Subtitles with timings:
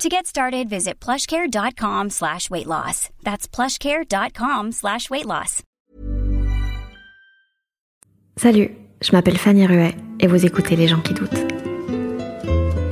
[0.00, 3.10] To get started, visit plushcare.com slash weight loss.
[3.22, 5.62] That's plushcare.com slash weight loss.
[8.36, 11.43] Salut, je m'appelle Fanny Ruet et vous écoutez Les gens qui doutent.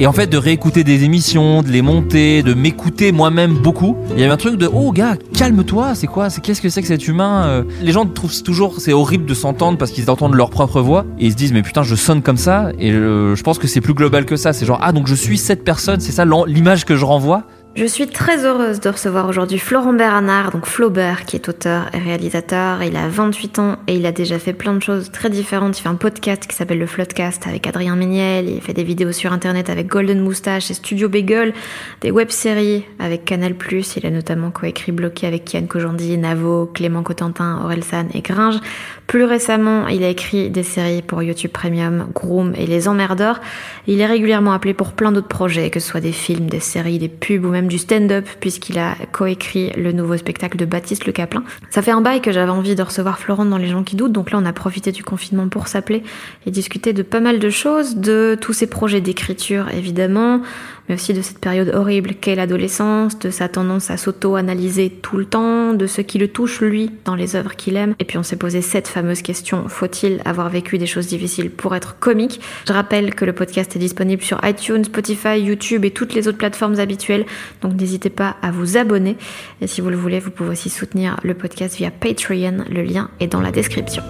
[0.03, 4.19] Et en fait, de réécouter des émissions, de les monter, de m'écouter moi-même beaucoup, il
[4.19, 6.89] y avait un truc de oh gars, calme-toi, c'est quoi, c'est qu'est-ce que c'est que
[6.89, 10.51] cet humain euh Les gens trouvent toujours c'est horrible de s'entendre parce qu'ils entendent leur
[10.51, 13.43] propre voix et ils se disent mais putain je sonne comme ça et euh, je
[13.45, 14.53] pense que c'est plus global que ça.
[14.53, 17.45] C'est genre ah donc je suis cette personne, c'est ça l'image que je renvoie.
[17.75, 21.99] Je suis très heureuse de recevoir aujourd'hui Florent Bernard, donc Flaubert, qui est auteur et
[21.99, 22.83] réalisateur.
[22.83, 25.79] Il a 28 ans et il a déjà fait plein de choses très différentes.
[25.79, 28.51] Il fait un podcast qui s'appelle le Floodcast avec Adrien Méniel.
[28.51, 31.55] Il fait des vidéos sur internet avec Golden Moustache et Studio Bagel,
[32.03, 33.55] des web-séries avec Canal+.
[33.97, 38.61] Il a notamment coécrit Bloqué avec Kian Kojandi, Navo, Clément Cotentin, Orelsan et Gringe.
[39.07, 43.41] Plus récemment, il a écrit des séries pour YouTube Premium, Groom et Les Emmerdeurs.
[43.87, 46.99] Il est régulièrement appelé pour plein d'autres projets, que ce soit des films, des séries,
[46.99, 51.13] des pubs ou même du stand-up puisqu'il a coécrit le nouveau spectacle de Baptiste Le
[51.13, 51.45] Caplin.
[51.71, 54.13] Ça fait un bail que j'avais envie de recevoir Florent dans Les gens qui doutent,
[54.13, 56.03] donc là on a profité du confinement pour s'appeler
[56.47, 60.43] et discuter de pas mal de choses, de tous ses projets d'écriture évidemment,
[60.89, 65.25] mais aussi de cette période horrible qu'est l'adolescence, de sa tendance à s'auto-analyser tout le
[65.25, 67.95] temps, de ce qui le touche lui dans les œuvres qu'il aime.
[67.99, 71.75] Et puis on s'est posé cette fameuse question, faut-il avoir vécu des choses difficiles pour
[71.75, 72.41] être comique?
[72.67, 76.39] Je rappelle que le podcast est disponible sur iTunes, Spotify, YouTube et toutes les autres
[76.39, 77.27] plateformes habituelles,
[77.61, 79.17] donc n'hésitez pas à vous abonner.
[79.61, 83.11] Et si vous le voulez, vous pouvez aussi soutenir le podcast via Patreon, le lien
[83.21, 84.03] est dans la description.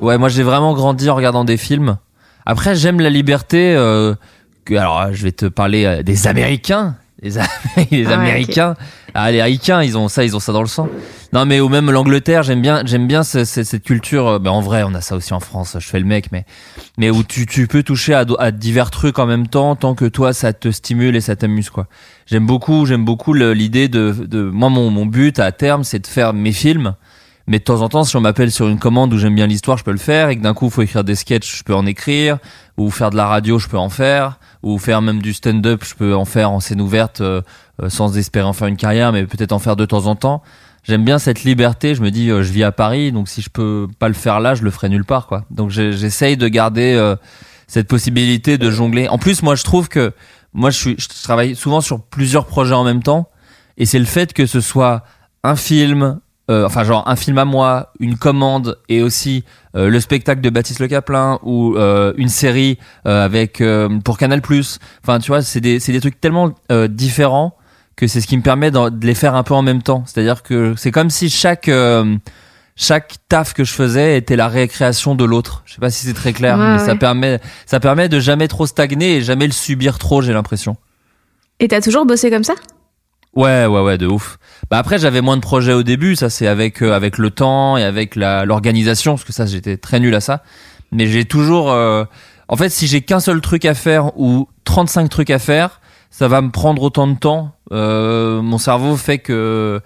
[0.00, 1.98] Ouais, moi j'ai vraiment grandi en regardant des films.
[2.46, 3.74] Après, j'aime la liberté.
[3.74, 4.14] Euh,
[4.64, 6.96] que, alors, je vais te parler euh, des Américains.
[7.22, 7.30] Les,
[7.90, 8.74] les Ah Américains.
[9.14, 10.88] Ah, les Ricains, ils ont ça, ils ont ça dans le sang.
[11.32, 14.28] Non, mais ou même l'Angleterre, j'aime bien, j'aime bien ce- ce- cette culture.
[14.28, 15.76] euh, Ben, en vrai, on a ça aussi en France.
[15.80, 16.44] Je fais le mec, mais
[16.98, 20.04] mais où tu, tu peux toucher à, à divers trucs en même temps, tant que
[20.04, 21.86] toi, ça te stimule et ça t'amuse, quoi.
[22.26, 26.06] J'aime beaucoup, j'aime beaucoup l'idée de, de, moi, mon, mon but à terme, c'est de
[26.06, 26.94] faire mes films.
[27.46, 29.78] Mais de temps en temps, si on m'appelle sur une commande où j'aime bien l'histoire,
[29.78, 30.28] je peux le faire.
[30.30, 32.38] Et que d'un coup, faut écrire des sketchs, je peux en écrire.
[32.76, 34.38] Ou faire de la radio, je peux en faire.
[34.62, 37.42] Ou faire même du stand-up, je peux en faire en scène ouverte, euh,
[37.82, 40.42] euh, sans espérer en faire une carrière, mais peut-être en faire de temps en temps.
[40.86, 41.94] J'aime bien cette liberté.
[41.96, 44.38] Je me dis, euh, je vis à Paris, donc si je peux pas le faire
[44.38, 45.44] là, je le ferai nulle part, quoi.
[45.50, 47.16] Donc j'essaye de garder euh,
[47.66, 49.08] cette possibilité de jongler.
[49.08, 50.12] En plus, moi, je trouve que
[50.54, 53.28] moi, je, suis, je travaille souvent sur plusieurs projets en même temps,
[53.78, 55.02] et c'est le fait que ce soit
[55.42, 56.20] un film,
[56.50, 60.50] euh, enfin genre un film à moi, une commande et aussi euh, le spectacle de
[60.50, 64.40] Baptiste Le Caplin ou euh, une série euh, avec euh, pour Canal+.
[65.02, 67.56] Enfin, tu vois, c'est des c'est des trucs tellement euh, différents
[67.96, 70.04] que c'est ce qui me permet de les faire un peu en même temps.
[70.06, 72.16] C'est-à-dire que c'est comme si chaque euh,
[72.76, 75.62] chaque taf que je faisais était la récréation de l'autre.
[75.64, 78.48] Je sais pas si c'est très clair, Ouais, mais ça permet ça permet de jamais
[78.48, 80.76] trop stagner et jamais le subir trop, j'ai l'impression.
[81.58, 82.52] Et t'as toujours bossé comme ça?
[83.36, 84.38] Ouais, ouais, ouais, de ouf.
[84.70, 87.76] Bah après, j'avais moins de projets au début, ça c'est avec euh, avec le temps
[87.76, 90.42] et avec la l'organisation, parce que ça j'étais très nul à ça.
[90.90, 92.04] Mais j'ai toujours, euh,
[92.48, 95.80] en fait, si j'ai qu'un seul truc à faire ou 35 trucs à faire,
[96.10, 97.52] ça va me prendre autant de temps.
[97.72, 99.80] Euh, mon cerveau fait que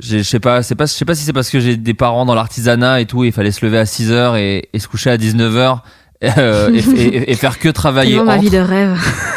[0.00, 2.24] je sais pas, c'est pas, je sais pas si c'est parce que j'ai des parents
[2.24, 5.10] dans l'artisanat et tout, il fallait se lever à 6 heures et, et se coucher
[5.10, 5.82] à 19 heures.
[6.24, 8.98] euh, et, et- et faire que travailler Tellement ma vie de rêve.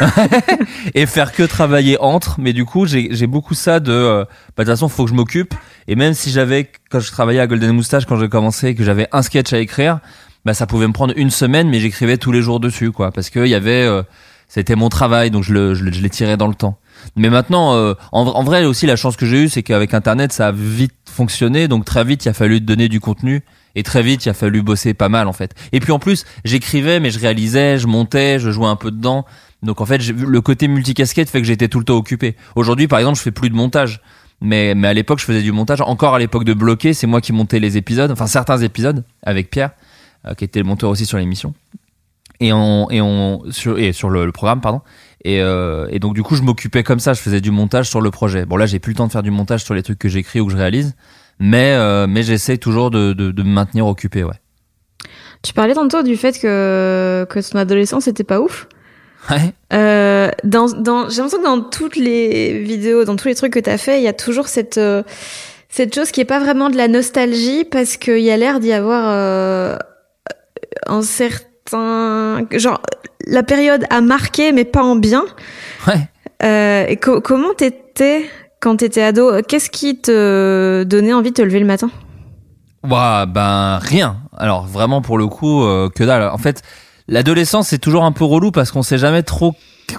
[0.94, 2.36] et faire que travailler entre.
[2.38, 4.24] Mais du coup j'ai beaucoup ça de euh,
[4.56, 5.54] bah de toute façon faut que je m'occupe.
[5.88, 9.08] Et même si j'avais quand je travaillais à Golden Moustache quand j'ai commencé que j'avais
[9.12, 10.00] un sketch à écrire
[10.44, 13.12] bah ça pouvait me prendre une semaine mais j'écrivais tous les jours dessus quoi.
[13.12, 14.02] Parce que il y avait euh,
[14.48, 16.78] c'était mon travail donc je le je, l'ai tiré dans le temps.
[17.16, 20.32] Mais maintenant euh, en, en vrai aussi la chance que j'ai eue c'est qu'avec internet
[20.32, 21.68] ça a vite fonctionné.
[21.68, 23.42] Donc très vite il a fallu donner du contenu.
[23.74, 25.54] Et très vite il a fallu bosser pas mal en fait.
[25.72, 29.24] Et puis en plus j'écrivais mais je réalisais je montais je jouais un peu dedans
[29.62, 32.36] Donc en fait, le côté multicasquette fait que j'étais tout le temps occupé.
[32.56, 34.00] Aujourd'hui, par exemple, je fais plus de montage.
[34.44, 35.80] Mais, mais à l'époque, je faisais du montage.
[35.82, 39.50] Encore à l'époque de bloquer, c'est moi qui montais les épisodes, enfin certains épisodes avec
[39.50, 39.70] Pierre,
[40.26, 41.54] euh, qui était le monteur aussi sur l'émission.
[42.40, 44.80] Et on, et on, sur, et sur le, le programme, pardon.
[45.24, 47.12] Et, euh, et donc du coup, je m'occupais comme ça.
[47.12, 48.44] Je faisais du montage sur le projet.
[48.44, 50.40] Bon là, j'ai plus le temps de faire du montage sur les trucs que j'écris
[50.40, 50.96] ou que je réalise,
[51.38, 54.40] mais euh, mais j'essaie toujours de, de, de me maintenir occupé, ouais.
[55.42, 58.66] Tu parlais tantôt du fait que, que ton adolescence était pas ouf.
[59.30, 59.54] Ouais.
[59.72, 63.60] Euh, dans, dans, j'ai l'impression que dans toutes les vidéos, dans tous les trucs que
[63.60, 65.02] t'as fait, il y a toujours cette, euh,
[65.68, 68.72] cette chose qui est pas vraiment de la nostalgie parce qu'il y a l'air d'y
[68.72, 69.76] avoir euh,
[70.86, 72.82] un certain, genre,
[73.26, 75.24] la période a marqué mais pas en bien.
[75.86, 76.08] Ouais.
[76.90, 78.24] Et co- comment t'étais
[78.60, 79.40] quand t'étais ado?
[79.46, 81.90] Qu'est-ce qui te donnait envie de te lever le matin?
[82.82, 84.16] Ouah, ben rien.
[84.36, 85.62] Alors vraiment pour le coup
[85.94, 86.28] que dalle.
[86.30, 86.62] En fait,
[87.08, 89.54] l'adolescence c'est toujours un peu relou parce qu'on sait jamais trop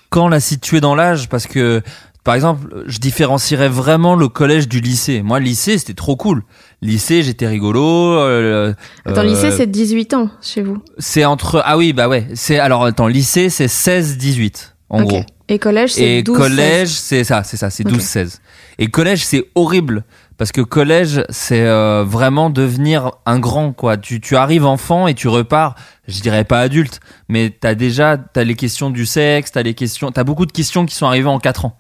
[0.10, 1.82] quand la situer dans l'âge parce que
[2.24, 5.22] par exemple, je différencierais vraiment le collège du lycée.
[5.22, 6.44] Moi, le lycée, c'était trop cool.
[6.82, 7.84] Lycée, j'étais rigolo.
[7.84, 8.74] euh,
[9.06, 10.78] Attends, euh, lycée, c'est 18 ans chez vous.
[10.98, 15.24] c'est entre ah oui, bah ouais, c'est alors attends, lycée c'est 16 18 en gros.
[15.50, 16.98] Et collège, c'est Et 12 collège, 16.
[16.98, 17.96] c'est ça, c'est ça, c'est Ok.
[17.96, 18.38] 12-16.
[18.80, 20.06] Et collège, c'est horrible.
[20.38, 23.98] Parce que collège, c'est euh, vraiment devenir un grand, quoi.
[23.98, 25.76] Tu, tu arrives enfant et tu repars,
[26.08, 27.00] je dirais pas adulte,
[27.30, 30.86] mais t'as déjà, t'as les questions du sexe, t'as les questions, t'as beaucoup de questions
[30.86, 31.78] qui sont arrivées en 4 ans.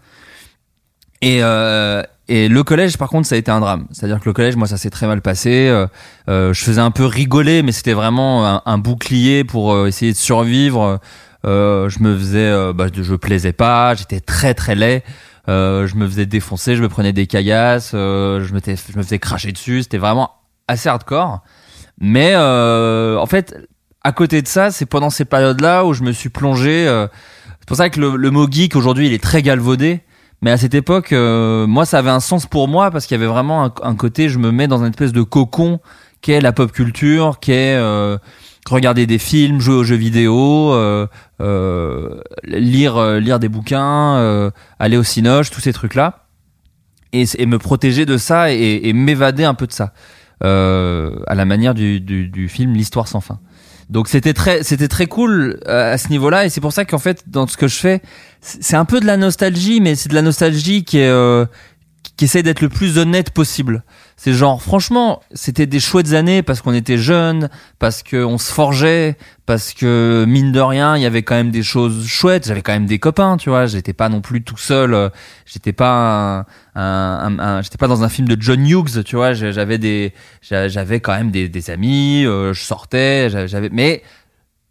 [1.21, 3.87] Et, euh, et le collège, par contre, ça a été un drame.
[3.91, 5.67] C'est-à-dire que le collège, moi, ça s'est très mal passé.
[5.67, 5.87] Euh,
[6.29, 10.13] euh, je faisais un peu rigoler, mais c'était vraiment un, un bouclier pour euh, essayer
[10.13, 10.99] de survivre.
[11.45, 15.03] Euh, je me faisais, bah, je plaisais pas, j'étais très très laid.
[15.49, 19.51] Euh, je me faisais défoncer, je me prenais des caillasses, euh, je, me faisais cracher
[19.51, 19.83] dessus.
[19.83, 20.31] C'était vraiment
[20.67, 21.41] assez hardcore.
[21.99, 23.55] Mais euh, en fait,
[24.03, 26.87] à côté de ça, c'est pendant ces périodes-là où je me suis plongé.
[26.87, 27.07] euh,
[27.59, 30.01] c'est pour ça que le, mot geek aujourd'hui, il est très galvaudé.
[30.41, 33.19] Mais à cette époque, euh, moi, ça avait un sens pour moi parce qu'il y
[33.21, 35.79] avait vraiment un, un côté, je me mets dans une espèce de cocon
[36.21, 37.77] qu'est la pop culture, qu'est
[38.69, 41.07] regarder des films, jouer aux jeux vidéo, euh,
[41.41, 46.25] euh, lire euh, lire des bouquins, euh, aller au cinoche, tous ces trucs là,
[47.11, 49.93] et, et me protéger de ça et, et m'évader un peu de ça,
[50.43, 53.39] euh, à la manière du, du, du film L'histoire sans fin.
[53.89, 57.25] Donc c'était très c'était très cool à ce niveau-là et c'est pour ça qu'en fait
[57.27, 58.01] dans ce que je fais
[58.39, 61.11] c'est un peu de la nostalgie mais c'est de la nostalgie qui est
[62.17, 63.83] qui essaie d'être le plus honnête possible.
[64.25, 69.17] C'est genre, franchement, c'était des chouettes années parce qu'on était jeunes, parce qu'on se forgeait,
[69.45, 72.47] parce que mine de rien, il y avait quand même des choses chouettes.
[72.47, 73.65] J'avais quand même des copains, tu vois.
[73.65, 74.93] J'étais pas non plus tout seul.
[74.93, 75.09] euh,
[75.45, 79.33] J'étais pas un, un- un- j'étais pas dans un film de John Hughes, tu vois.
[79.33, 82.23] J'avais des, j'a- j'avais quand même des, des amis.
[82.25, 84.03] euh, je sortais, j'a- j'avais, mais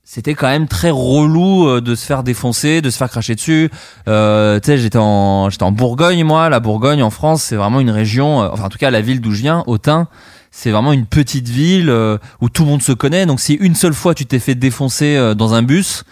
[0.04, 3.70] c'était quand même très relou euh, de se faire défoncer, de se faire cracher dessus.
[4.08, 6.49] Euh, tu sais, j'étais en, j'étais en Bourgogne, moi.
[6.49, 9.20] La Bourgogne, en France, c'est vraiment une région, euh, enfin, en tout cas, la ville
[9.20, 10.08] d'où je viens, Autun,
[10.52, 13.26] c'est vraiment une petite ville euh, où tout le monde se connaît.
[13.26, 16.04] Donc, si une seule fois tu t'es fait défoncer euh, dans un bus,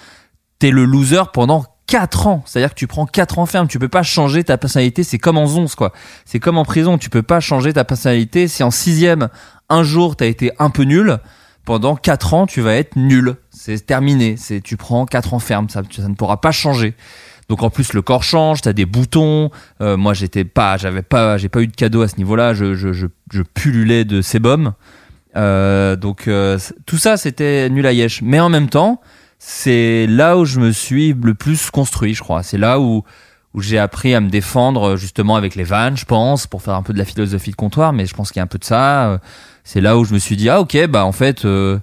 [0.58, 2.42] t'es le loser pendant 4 ans.
[2.46, 3.68] C'est-à-dire que tu prends 4 ans ferme.
[3.68, 5.04] Tu peux pas changer ta personnalité.
[5.04, 5.92] C'est comme en zonze, quoi.
[6.24, 6.96] C'est comme en prison.
[6.96, 8.48] Tu peux pas changer ta personnalité.
[8.48, 9.28] Si en sixième,
[9.68, 11.18] un jour, t'as été un peu nul,
[11.64, 13.36] pendant 4 ans, tu vas être nul.
[13.50, 14.36] C'est terminé.
[14.36, 15.68] C'est, tu prends 4 ans ferme.
[15.68, 16.94] Ça, ça ne pourra pas changer.
[17.50, 19.50] Donc en plus le corps change, t'as des boutons.
[19.80, 22.54] Euh, moi j'étais pas, j'avais pas, j'ai pas eu de cadeau à ce niveau-là.
[22.54, 24.72] Je, je, je, je pullulais de sébum.
[25.36, 28.22] Euh, donc euh, tout ça c'était nul à yesh.
[28.22, 29.00] Mais en même temps,
[29.40, 32.44] c'est là où je me suis le plus construit, je crois.
[32.44, 33.02] C'est là où
[33.52, 36.84] où j'ai appris à me défendre justement avec les vannes, je pense, pour faire un
[36.84, 37.92] peu de la philosophie de comptoir.
[37.92, 39.20] Mais je pense qu'il y a un peu de ça.
[39.64, 41.44] C'est là où je me suis dit ah ok bah en fait.
[41.44, 41.78] euh,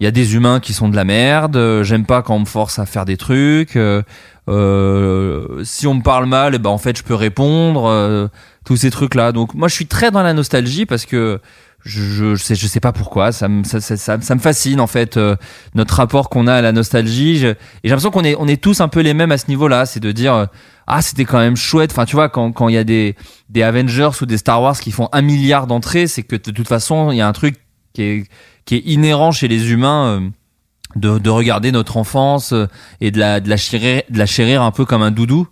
[0.00, 1.56] il y a des humains qui sont de la merde.
[1.56, 3.76] euh, J'aime pas quand on me force à faire des trucs.
[3.76, 4.02] euh,
[4.48, 7.86] euh, si on me parle mal, eh ben en fait je peux répondre.
[7.86, 8.26] euh,
[8.64, 9.32] tous ces trucs là.
[9.32, 11.40] Donc moi je suis très dans la nostalgie parce que
[11.84, 14.86] je, je, sais je sais pas pourquoi ça me ça, ça, ça, me fascine en
[14.86, 15.36] fait euh,
[15.74, 17.38] notre rapport qu'on a à la nostalgie.
[17.38, 19.48] Je- et j'ai l'impression qu'on est on est tous un peu les mêmes à ce
[19.48, 19.84] niveau-là.
[19.86, 20.46] C'est de dire euh,
[20.86, 21.90] ah c'était quand même chouette.
[21.92, 23.16] Enfin tu vois quand quand il y a des
[23.48, 26.68] des Avengers ou des Star Wars qui font un milliard d'entrées, c'est que de toute
[26.68, 27.56] façon il y a un truc
[27.94, 28.26] qui est
[28.64, 30.20] qui est inhérent chez les humains.
[30.20, 30.28] euh,
[30.94, 32.66] de, de regarder notre enfance euh,
[33.00, 35.48] et de la, de la chérir, de la chérir un peu comme un doudou.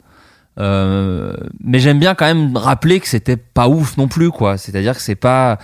[0.58, 4.58] Euh, mais j'aime bien quand même rappeler que c'était pas ouf non plus, quoi.
[4.58, 5.58] C'est-à-dire que c'est pas,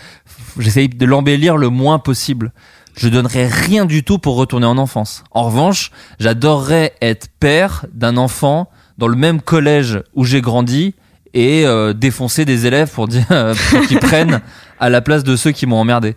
[0.58, 2.52] j'essaye de l'embellir le moins possible.
[2.96, 5.22] Je donnerais rien du tout pour retourner en enfance.
[5.30, 10.94] En revanche, j'adorerais être père d'un enfant dans le même collège où j'ai grandi
[11.34, 14.40] et euh, défoncer des élèves pour dire pour qu'ils prennent
[14.80, 16.16] à la place de ceux qui m'ont emmerdé.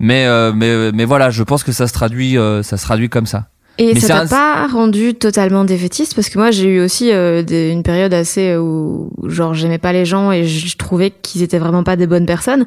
[0.00, 3.08] Mais, euh, mais, mais voilà, je pense que ça se traduit, euh, ça se traduit
[3.08, 3.48] comme ça.
[3.80, 6.14] Et Mais ça t'a un- pas rendu totalement défaitiste?
[6.16, 9.92] Parce que moi j'ai eu aussi euh, des- une période assez où genre j'aimais pas
[9.92, 12.66] les gens et je, je trouvais qu'ils étaient vraiment pas des bonnes personnes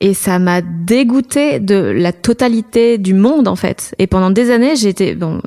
[0.00, 3.94] et ça m'a dégoûté de la totalité du monde en fait.
[3.98, 5.40] Et pendant des années j'ai été bon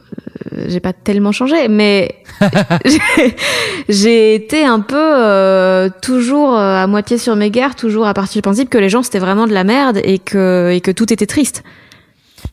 [0.53, 2.15] euh, j'ai pas tellement changé mais
[3.89, 8.39] j'ai- été un peu euh, toujours euh, à moitié sur mes gardes, toujours à partir
[8.39, 11.11] du principe que les gens c'était vraiment de la merde et que et que tout
[11.13, 11.63] était triste.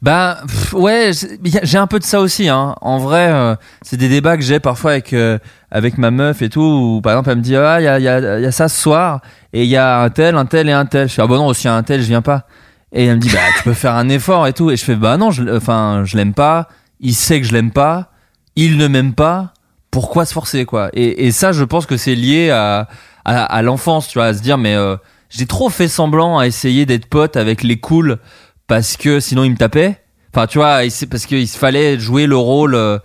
[0.03, 1.13] Bah pff, ouais,
[1.45, 2.49] y a- j'ai un peu de ça aussi.
[2.49, 2.75] Hein.
[2.81, 5.39] En vrai, euh, c'est des débats que j'ai parfois avec euh,
[5.71, 6.61] avec ma meuf et tout.
[6.61, 8.69] Où, par exemple, elle me dit ah il y a, y, a, y a ça
[8.69, 9.21] ce soir
[9.53, 11.09] et il y a un tel, un tel et un tel.
[11.09, 12.47] Je fais ah bon non aussi un tel, je viens pas.
[12.93, 14.73] Et elle me dit bah tu peux faire un effort et tout.
[14.73, 16.69] Et je fais bah non, je, enfin je l'aime pas.
[16.99, 18.11] Il sait que je l'aime pas.
[18.57, 19.53] Il ne m'aime pas.
[19.93, 20.89] Pourquoi se forcer quoi?
[20.95, 22.89] Et, et ça, je pense que c'est lié à
[23.25, 24.97] à, à l'enfance, tu vois, à se dire mais euh,
[25.31, 28.19] j'ai trop fait semblant à essayer d'être pote avec les cools
[28.67, 29.99] parce que sinon il me tapait.
[30.35, 32.99] Enfin, tu vois, parce qu'il fallait jouer le rôle, euh,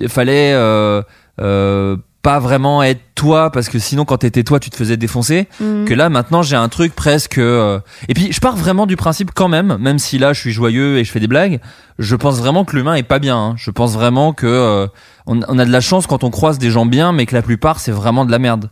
[0.00, 1.02] il fallait euh,
[1.40, 5.46] euh, pas vraiment être toi parce que sinon quand t'étais toi tu te faisais défoncer.
[5.60, 5.84] Mm.
[5.84, 7.36] Que là maintenant j'ai un truc presque.
[7.38, 10.52] euh, Et puis je pars vraiment du principe quand même, même si là je suis
[10.52, 11.60] joyeux et je fais des blagues,
[11.98, 13.36] je pense vraiment que l'humain est pas bien.
[13.36, 13.54] hein.
[13.58, 14.86] Je pense vraiment que euh,
[15.26, 17.42] on, on a de la chance quand on croise des gens bien, mais que la
[17.42, 18.70] plupart c'est vraiment de la merde.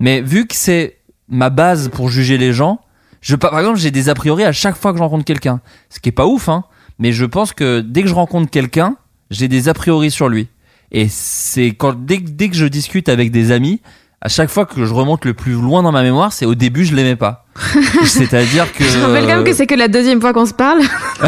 [0.00, 2.80] Mais vu que c'est ma base pour juger les gens,
[3.20, 5.60] je par exemple j'ai des a priori à chaque fois que je rencontre quelqu'un,
[5.90, 6.64] ce qui est pas ouf, hein.
[6.98, 8.96] Mais je pense que dès que je rencontre quelqu'un,
[9.30, 10.48] j'ai des a priori sur lui.
[10.90, 13.80] Et c'est quand dès, que- dès que je discute avec des amis,
[14.20, 16.84] à chaque fois que je remonte le plus loin dans ma mémoire, c'est au début
[16.84, 17.44] je l'aimais pas.
[18.04, 20.80] C'est-à-dire que Je rappelle quand même que c'est que la deuxième fois qu'on se parle?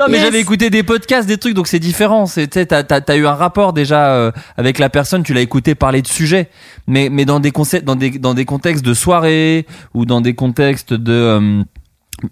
[0.00, 2.24] Non, mais j'avais écouté des podcasts, des trucs, donc c'est différent.
[2.26, 6.00] T'as, t'as, t'as eu un rapport déjà euh, avec la personne, tu l'as écouté parler
[6.00, 6.48] de sujets.
[6.86, 10.34] Mais, mais dans des concepts, dans des, dans des contextes de soirée ou dans des
[10.34, 11.62] contextes de, euh,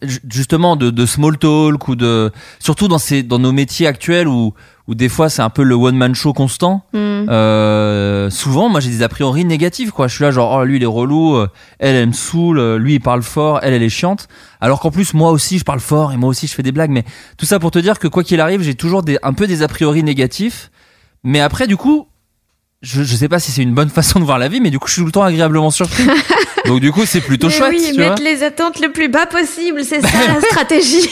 [0.02, 4.28] ju- justement, de, de small talk ou de, surtout dans ces, dans nos métiers actuels
[4.28, 4.54] où,
[4.88, 6.82] où des fois c'est un peu le one man show constant.
[6.94, 7.28] Mm.
[7.28, 10.08] Euh, souvent, moi j'ai des a priori négatifs quoi.
[10.08, 11.46] Je suis là genre oh lui il est relou, euh,
[11.78, 14.28] elle elle me saoule, euh, lui il parle fort, elle elle est chiante.
[14.60, 16.90] Alors qu'en plus moi aussi je parle fort et moi aussi je fais des blagues.
[16.90, 17.04] Mais
[17.36, 19.62] tout ça pour te dire que quoi qu'il arrive, j'ai toujours des, un peu des
[19.62, 20.70] a priori négatifs.
[21.22, 22.08] Mais après du coup,
[22.80, 24.78] je, je sais pas si c'est une bonne façon de voir la vie, mais du
[24.78, 26.06] coup je suis tout le temps agréablement surpris.
[26.64, 27.70] Donc du coup c'est plutôt Mais chouette.
[27.72, 28.10] oui, tu vois.
[28.10, 31.08] mettre les attentes le plus bas possible, c'est ça la stratégie.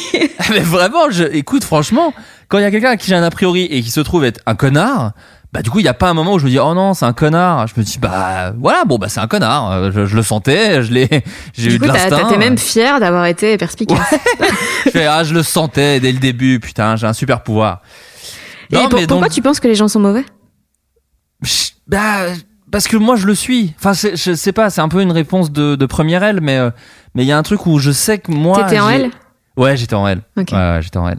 [0.51, 2.15] mais vraiment, je, écoute, franchement,
[2.49, 4.25] quand il y a quelqu'un à qui j'ai un a priori et qui se trouve
[4.25, 5.13] être un connard,
[5.53, 6.93] bah du coup, il y a pas un moment où je me dis oh non,
[6.95, 7.67] c'est un connard.
[7.69, 9.71] Je me dis bah voilà, bon bah c'est un connard.
[9.73, 11.09] Euh, Je, je le sentais, je l'ai,
[11.55, 12.29] j'ai eu de coup, t'as- l'instinct.
[12.29, 13.99] t'es même fier d'avoir été perspicace.
[14.85, 16.61] Je fais, ah, je le sentais dès le début.
[16.61, 17.83] Putain, j'ai un super pouvoir.
[18.71, 20.25] Et Non, pour- mais pourquoi donc- tu penses que les gens sont mauvais?
[21.89, 22.27] Bah,
[22.73, 23.75] parce que moi je le suis.
[23.79, 26.71] Enfin, je sais pas, c'est un peu une réponse de, de première L, mais euh,
[27.15, 28.65] mais il y a un truc où je sais que moi.
[28.65, 29.11] T'étais en L?
[29.57, 30.23] Ouais, j'étais en L.
[30.37, 30.49] Ok.
[30.53, 31.19] Ouais, ouais, j'étais en L.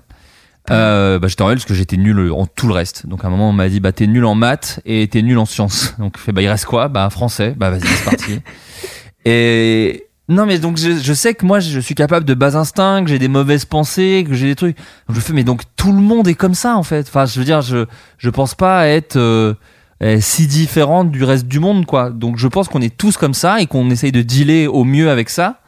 [0.69, 3.07] Euh, bah, j'étais en L parce que j'étais nul en tout le reste.
[3.07, 5.37] Donc à un moment on m'a dit bah t'es nul en maths et t'es nul
[5.37, 5.95] en sciences.
[5.99, 6.87] Donc je fais bah il reste quoi?
[6.87, 7.53] Bah français.
[7.57, 8.39] Bah vas-y c'est parti.
[9.25, 13.03] et non mais donc je, je sais que moi je suis capable de bas instincts,
[13.03, 14.77] que j'ai des mauvaises pensées, que j'ai des trucs.
[15.07, 17.07] Donc je fais mais donc tout le monde est comme ça en fait.
[17.07, 17.85] Enfin je veux dire je
[18.17, 19.53] je pense pas être euh,
[20.03, 22.09] euh, si différente du reste du monde quoi.
[22.09, 25.09] Donc je pense qu'on est tous comme ça et qu'on essaye de dealer au mieux
[25.09, 25.61] avec ça.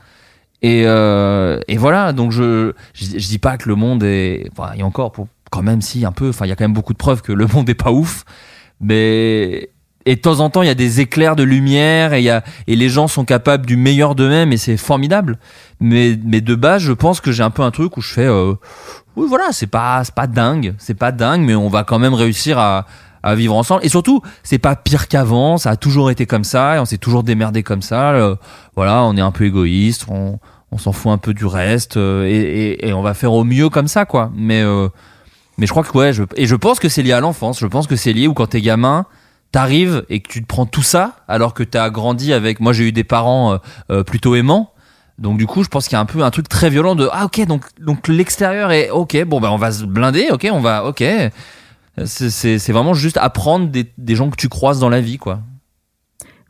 [0.62, 4.50] Et, euh, et voilà, donc je, je, dis pas que le monde est.
[4.52, 6.30] Enfin, a encore, pour, quand même, si, un peu.
[6.30, 8.26] Enfin, il y a quand même beaucoup de preuves que le monde est pas ouf.
[8.82, 9.70] Mais.
[10.06, 12.44] Et de temps en temps, il y a des éclairs de lumière et, y a,
[12.68, 15.38] et les gens sont capables du meilleur d'eux-mêmes et c'est formidable.
[15.82, 18.26] Mais, mais de base, je pense que j'ai un peu un truc où je fais.
[18.26, 18.54] Euh,
[19.18, 20.74] oui, voilà, c'est pas, pas dingue.
[20.78, 22.88] C'est pas dingue, mais on va quand même réussir à,
[23.24, 23.86] à vivre ensemble.
[23.86, 25.58] Et surtout, c'est pas pire qu'avant.
[25.58, 28.38] Ça a toujours été comme ça et on s'est toujours démerdé comme ça.
[28.76, 30.40] Voilà, on est un peu égoïste, on,
[30.72, 33.70] on s'en fout un peu du reste euh, et, et, on va faire au mieux
[33.70, 34.32] comme ça, quoi.
[34.36, 34.90] Mais, euh,
[35.58, 37.60] mais je crois que ouais, et je pense que c'est lié à l'enfance.
[37.60, 39.06] Je pense que c'est lié où quand t'es gamin,
[39.52, 42.60] t'arrives et que tu te prends tout ça alors que t'as grandi avec.
[42.60, 43.60] Moi, j'ai eu des parents
[43.92, 44.72] euh, plutôt aimants.
[45.18, 47.10] Donc du coup, je pense qu'il y a un peu un truc très violent de
[47.12, 50.62] ah ok donc donc l'extérieur est ok bon ben on va se blinder ok on
[50.62, 51.04] va ok
[52.06, 55.42] c'est vraiment juste apprendre des, des gens que tu croises dans la vie quoi.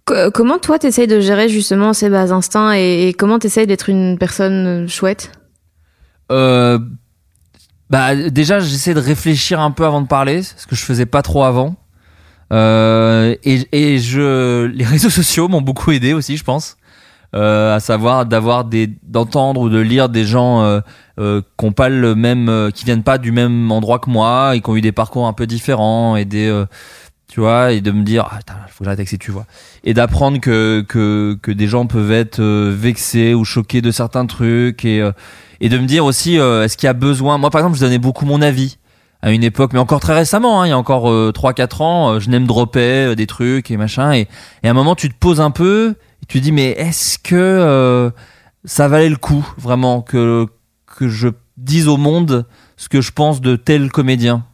[0.05, 3.89] Co- Comment toi t'essayes de gérer justement ces bas instincts et, et comment t'essayes d'être
[3.89, 5.31] une personne chouette?
[6.31, 6.79] Euh,
[7.89, 11.21] bah déjà j'essaie de réfléchir un peu avant de parler, ce que je faisais pas
[11.21, 11.75] trop avant.
[12.51, 16.77] Euh, et, et je les réseaux sociaux m'ont beaucoup aidé aussi, je pense.
[17.35, 20.79] Euh, à savoir d'avoir des d'entendre ou de lire des gens euh,
[21.19, 24.61] euh, qui pas le même euh, qui viennent pas du même endroit que moi et
[24.61, 26.65] qui ont eu des parcours un peu différents et des euh,
[27.27, 29.45] tu vois et de me dire ah, faut que j'arrête avec ces tu vois
[29.83, 34.25] et d'apprendre que que que des gens peuvent être euh, vexés ou choqués de certains
[34.25, 35.07] trucs et
[35.61, 37.37] et de me dire aussi est-ce qu'il y a besoin?
[37.37, 38.79] Moi par exemple je donnais beaucoup mon avis
[39.21, 42.19] à une époque, mais encore très récemment, hein, il y a encore euh, 3-4 ans,
[42.21, 44.29] je n'aime dropper des trucs et machin, et,
[44.63, 45.95] et à un moment tu te poses un peu,
[46.29, 48.11] tu dis mais est-ce que euh,
[48.63, 50.45] ça valait le coup vraiment que
[50.85, 52.45] que je dise au monde
[52.77, 54.45] ce que je pense de tel comédien?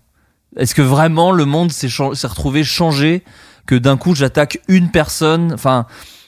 [0.57, 3.23] Est-ce que vraiment le monde s'est retrouvé changé
[3.67, 5.51] que d'un coup j'attaque une personne?
[5.53, 5.85] Enfin,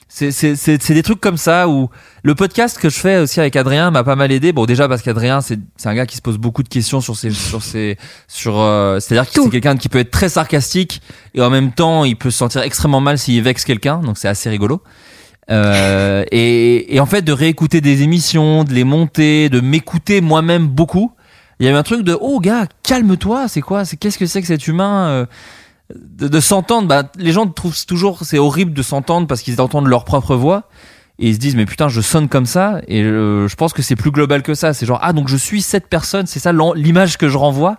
[0.10, 1.90] c'est c'est c'est c'est des trucs comme ça où
[2.24, 4.52] le podcast que je fais aussi avec Adrien m'a pas mal aidé.
[4.52, 7.16] Bon, déjà parce qu'Adrien c'est c'est un gars qui se pose beaucoup de questions sur
[7.16, 11.02] ses sur ses sur euh, c'est-à-dire que c'est quelqu'un qui peut être très sarcastique
[11.34, 14.00] et en même temps il peut se sentir extrêmement mal s'il vexe quelqu'un.
[14.00, 14.82] Donc c'est assez rigolo.
[15.50, 20.68] Euh, et, et en fait de réécouter des émissions, de les monter, de m'écouter moi-même
[20.68, 21.12] beaucoup.
[21.60, 24.42] Il y avait un truc de oh gars calme-toi, c'est quoi, c'est qu'est-ce que c'est
[24.42, 25.26] que cet humain euh,
[25.96, 26.88] de, de s'entendre.
[26.88, 30.64] Bah, les gens trouvent toujours c'est horrible de s'entendre parce qu'ils entendent leur propre voix
[31.18, 33.82] et ils se disent mais putain je sonne comme ça et euh, je pense que
[33.82, 34.74] c'est plus global que ça.
[34.74, 37.78] C'est genre ah donc je suis cette personne, c'est ça l'image que je renvoie.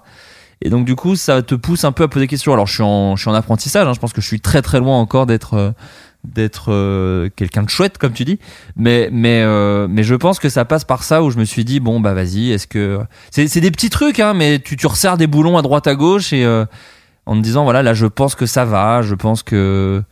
[0.61, 2.53] Et donc du coup ça te pousse un peu à poser des questions.
[2.55, 4.63] Alors je suis en je suis en apprentissage, hein, je pense que je suis très
[4.63, 5.71] très loin encore d'être euh,
[6.25, 8.39] d'être euh, quelqu'un de chouette comme tu dis.
[8.77, 11.65] Mais mais euh, mais je pense que ça passe par ça où je me suis
[11.65, 15.17] dit bon bah vas-y est-ce que c'est des petits trucs hein mais tu tu resserres
[15.17, 16.65] des boulons à droite à gauche et euh,
[17.27, 20.03] en me disant voilà là je pense que ça va je pense que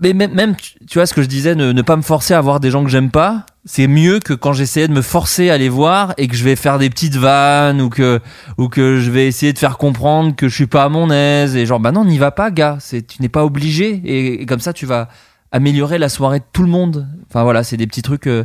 [0.00, 2.34] mais même, même tu tu vois ce que je disais ne, ne pas me forcer
[2.34, 5.50] à voir des gens que j'aime pas c'est mieux que quand j'essayais de me forcer
[5.50, 8.20] à les voir et que je vais faire des petites vannes ou que
[8.56, 11.56] ou que je vais essayer de faire comprendre que je suis pas à mon aise
[11.56, 12.78] et genre bah non n'y va pas gars.
[12.80, 14.00] C'est tu n'es pas obligé.
[14.04, 15.08] Et, et comme ça tu vas
[15.52, 17.06] améliorer la soirée de tout le monde.
[17.28, 18.44] Enfin voilà c'est des petits trucs euh,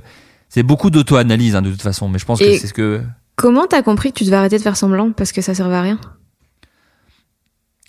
[0.49, 3.01] c'est beaucoup d'auto-analyse hein, de toute façon mais je pense que c'est ce que
[3.35, 5.81] Comment t'as compris que tu devais arrêter de faire semblant parce que ça servait à
[5.81, 5.99] rien?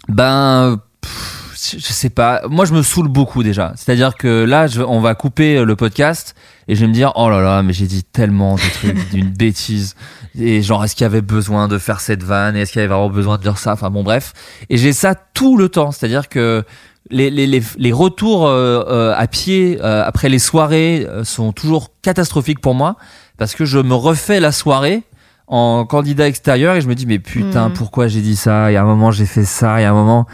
[0.09, 1.36] Ben, pff,
[1.79, 2.43] je sais pas.
[2.49, 3.73] Moi, je me saoule beaucoup déjà.
[3.77, 6.35] C'est-à-dire que là, je- on va couper le podcast
[6.69, 9.31] et je vais me dire, oh là là, mais j'ai dit tellement de trucs, d'une
[9.31, 9.95] bêtise.
[10.39, 12.57] Et genre, est-ce qu'il y avait besoin de faire cette vanne?
[12.57, 13.73] Est-ce qu'il y avait vraiment besoin de dire ça?
[13.73, 14.33] Enfin bon, bref.
[14.71, 15.91] Et j'ai ça tout le temps.
[15.93, 16.65] C'est-à-dire que
[17.11, 21.53] les, les, les, les retours euh, euh, à pied euh, après les soirées euh, sont
[21.53, 22.97] toujours catastrophiques pour moi
[23.39, 25.05] parce que je me refais la soirée
[25.47, 27.75] en candidat extérieur et je me dis mais putain Mhm.
[27.75, 28.73] pourquoi j'ai dit ça?
[28.73, 30.27] Il y a un moment j'ai fait ça il y a un moment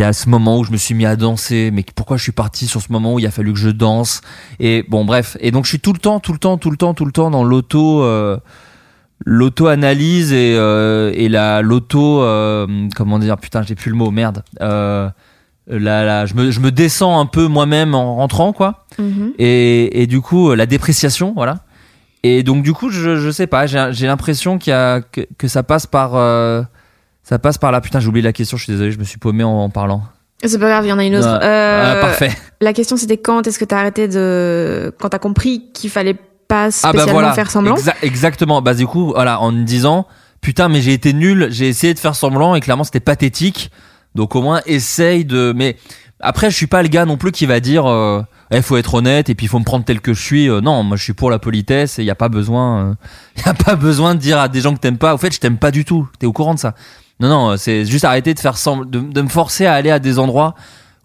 [0.00, 2.22] il y a ce moment où je me suis mis à danser mais pourquoi je
[2.22, 4.22] suis parti sur ce moment où il a fallu que je danse?
[4.58, 5.36] Et bon bref.
[5.40, 7.12] Et donc je suis tout le temps tout le temps tout le temps tout le
[7.12, 8.38] temps dans l'auto euh,
[9.26, 13.36] l'auto analyse et euh, et la l'auto euh, comment dire?
[13.36, 14.42] Putain j'ai plus le mot merde.
[14.58, 15.12] La,
[15.68, 18.86] la, je me je me descends un peu moi-même en rentrant quoi.
[19.38, 21.58] Et, et du coup la dépréciation voilà.
[22.22, 25.20] Et donc du coup je, je sais pas j'ai j'ai l'impression qu'il y a que,
[25.36, 26.12] que ça passe par
[27.30, 27.80] ça passe par là.
[27.80, 30.02] Putain j'ai oublié la question je suis désolé je me suis paumé en, en parlant.
[30.44, 31.26] C'est pas grave, il y en a une autre.
[31.28, 31.44] Ouais.
[31.44, 32.30] Euh, Ah, parfait.
[32.60, 34.92] La question c'était quand est-ce que t'as arrêté de.
[35.00, 36.16] Quand t'as compris qu'il fallait
[36.48, 37.32] pas ah spécialement bah voilà.
[37.32, 38.60] faire semblant Exa- exactement.
[38.60, 40.06] Bah du coup voilà en me disant
[40.40, 43.70] putain mais j'ai été nul j'ai essayé de faire semblant et clairement c'était pathétique.
[44.16, 45.76] Donc au moins essaye de mais
[46.18, 48.94] après je suis pas le gars non plus qui va dire euh, eh, faut être
[48.94, 51.04] honnête et puis il faut me prendre tel que je suis Euh, non moi je
[51.04, 52.94] suis pour la politesse et il y a pas besoin euh,
[53.46, 55.14] y a pas besoin de dire à des gens que t'aimes pas.
[55.14, 56.08] Au fait je t'aime pas du tout.
[56.18, 56.74] T'es au courant de ça
[57.20, 59.90] non non euh, c'est juste arrêter de faire semblant de, de me forcer à aller
[59.90, 60.54] à des endroits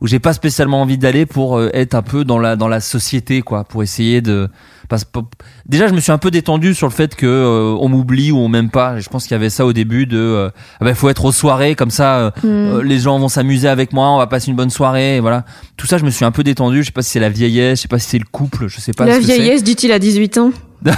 [0.02, 2.82] où j'ai pas spécialement envie d'aller pour euh, être un peu dans la dans la
[2.82, 4.50] société quoi pour essayer de
[4.90, 5.20] parce que
[5.66, 8.38] déjà je me suis un peu détendu sur le fait que euh, on m'oublie ou
[8.38, 10.50] on m'aime pas je pense qu'il y avait ça au début de euh,
[10.82, 12.48] ah bah, faut être aux soirées comme ça euh, Hmm.
[12.48, 15.46] euh, les gens vont s'amuser avec moi on va passer une bonne soirée et voilà
[15.78, 17.80] tout ça je me suis un peu détendu je sais pas si c'est la vieillesse
[17.80, 19.98] je sais pas si c'est le couple je sais pas La ce vieillesse, dit-il à
[20.00, 20.52] 18 ans.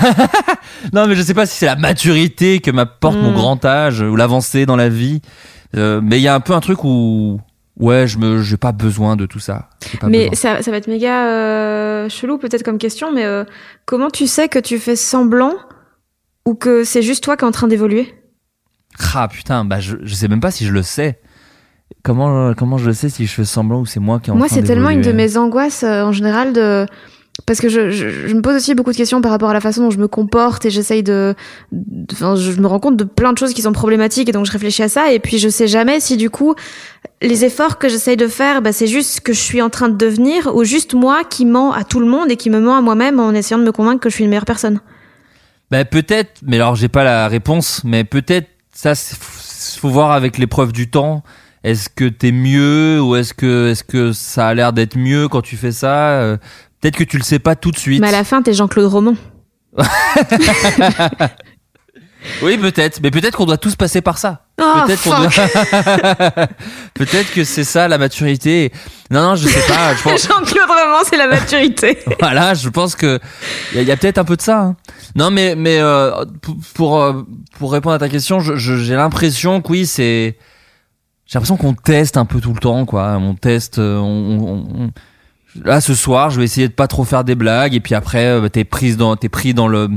[0.94, 3.36] non mais je sais pas si c'est la maturité que m'apporte mon Mm.
[3.36, 5.22] grand âge ou l'avancée dans la vie.
[5.76, 7.40] Euh, mais il y a un peu un truc où
[7.80, 9.70] ouais je me j'ai pas besoin de tout ça.
[10.04, 13.44] Mais ça, ça va être méga euh, chelou peut-être comme question, mais euh,
[13.86, 15.54] comment tu sais que tu fais semblant
[16.46, 18.14] ou que c'est juste toi qui es en train d'évoluer?
[19.14, 21.20] Ah putain, bah je, je sais même pas si je le sais.
[22.04, 24.38] Comment comment je le sais si je fais semblant ou c'est moi qui est en
[24.38, 26.86] Moi, train c'est tellement une de mes angoisses en général de
[27.46, 29.92] parce que je, me pose aussi beaucoup de questions par rapport à la façon dont
[29.92, 31.36] je me comporte et j'essaye de,
[32.12, 34.52] enfin, je me rends compte de plein de choses qui sont problématiques et donc je
[34.52, 36.56] réfléchis à ça et puis je sais jamais si du coup
[37.22, 39.90] les efforts que j'essaye de faire, bah, c'est juste ce que je suis en train
[39.90, 42.76] de devenir ou juste moi qui ment à tout le monde et qui me ment
[42.76, 44.80] à moi-même en essayant de me convaincre que je suis une meilleure personne.
[45.70, 50.72] Bah peut-être, mais alors j'ai pas la réponse, mais peut-être ça faut voir avec l'épreuve
[50.72, 51.24] du temps.
[51.64, 55.42] Est-ce que t'es mieux ou est-ce que est-ce que ça a l'air d'être mieux quand
[55.42, 56.38] tu fais ça Euh,
[56.82, 58.02] Peut-être que tu le sais pas tout de suite.
[58.02, 59.16] Mais à la fin, t'es Jean-Claude Roman.
[62.42, 64.48] Oui, peut-être, mais peut-être qu'on doit tous passer par ça.
[64.60, 65.30] Oh, peut-être qu'on doit...
[66.94, 68.74] peut-être que c'est ça la maturité.
[69.12, 69.96] Non, non, je sais pas.
[69.96, 70.24] Je pense...
[70.28, 72.00] Jean-Claude Roman, c'est la maturité.
[72.20, 73.20] voilà, je pense que
[73.76, 74.60] il y a, peut-être un peu de ça.
[74.60, 74.76] hein.
[75.16, 77.24] Non, mais mais euh, pour pour, euh,
[77.60, 80.38] pour répondre à ta question, je- je- j'ai l'impression que oui, c'est
[81.28, 83.18] j'ai l'impression qu'on teste un peu tout le temps, quoi.
[83.22, 83.80] On teste.
[83.80, 84.92] euh, On, on- on-
[85.64, 88.26] Là, ce soir, je vais essayer de pas trop faire des blagues, et puis après,
[88.26, 89.90] euh, t'es prise dans, t'es pris dans le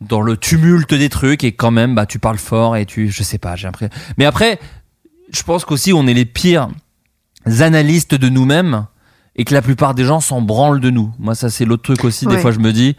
[0.00, 3.22] dans le tumulte des trucs, et quand même, bah, tu parles fort, et tu, je
[3.22, 3.94] sais pas, j'ai l'impression.
[4.16, 4.58] Mais après,
[5.30, 6.68] je pense qu'aussi, on est les pires
[7.44, 8.86] analystes de nous-mêmes,
[9.36, 11.12] et que la plupart des gens s'en branlent de nous.
[11.18, 12.26] Moi, ça, c'est l'autre truc aussi.
[12.26, 12.96] Des fois, je me dis,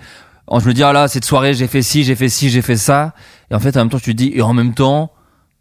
[0.52, 2.78] je me dis, ah là, cette soirée, j'ai fait ci, j'ai fait ci, j'ai fait
[2.78, 3.13] ça,
[3.50, 5.12] et en fait, en même temps, tu te dis, et en même temps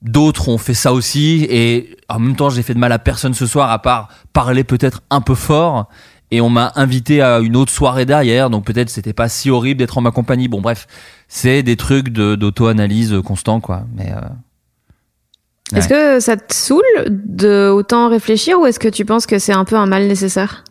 [0.03, 3.35] d'autres ont fait ça aussi et en même temps j'ai fait de mal à personne
[3.35, 5.89] ce soir à part parler peut-être un peu fort
[6.31, 9.79] et on m'a invité à une autre soirée derrière donc peut-être c'était pas si horrible
[9.79, 10.49] d'être en ma compagnie.
[10.49, 10.87] Bon bref
[11.29, 13.85] c'est des trucs de d'auto-analyse constant quoi.
[13.97, 19.27] Mais euh, Est-ce que ça te saoule de autant réfléchir ou est-ce que tu penses
[19.27, 20.65] que c'est un peu un mal nécessaire?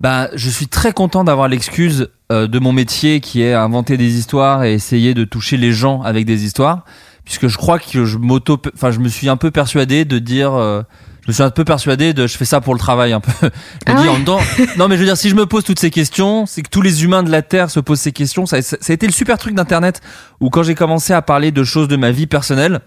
[0.00, 4.18] Bah, je suis très content d'avoir l'excuse euh, de mon métier qui est inventer des
[4.18, 6.84] histoires et essayer de toucher les gens avec des histoires,
[7.24, 10.52] puisque je crois que je m'auto, enfin, je me suis un peu persuadé de dire,
[10.54, 10.82] euh,
[11.24, 13.32] je me suis un peu persuadé de, je fais ça pour le travail un peu.
[13.42, 13.50] je me
[13.86, 14.40] Ah dis ouais en temps,
[14.76, 16.82] non mais je veux dire, si je me pose toutes ces questions, c'est que tous
[16.82, 18.44] les humains de la Terre se posent ces questions.
[18.46, 20.02] Ça, ça, ça a été le super truc d'Internet
[20.40, 22.80] où quand j'ai commencé à parler de choses de ma vie personnelle.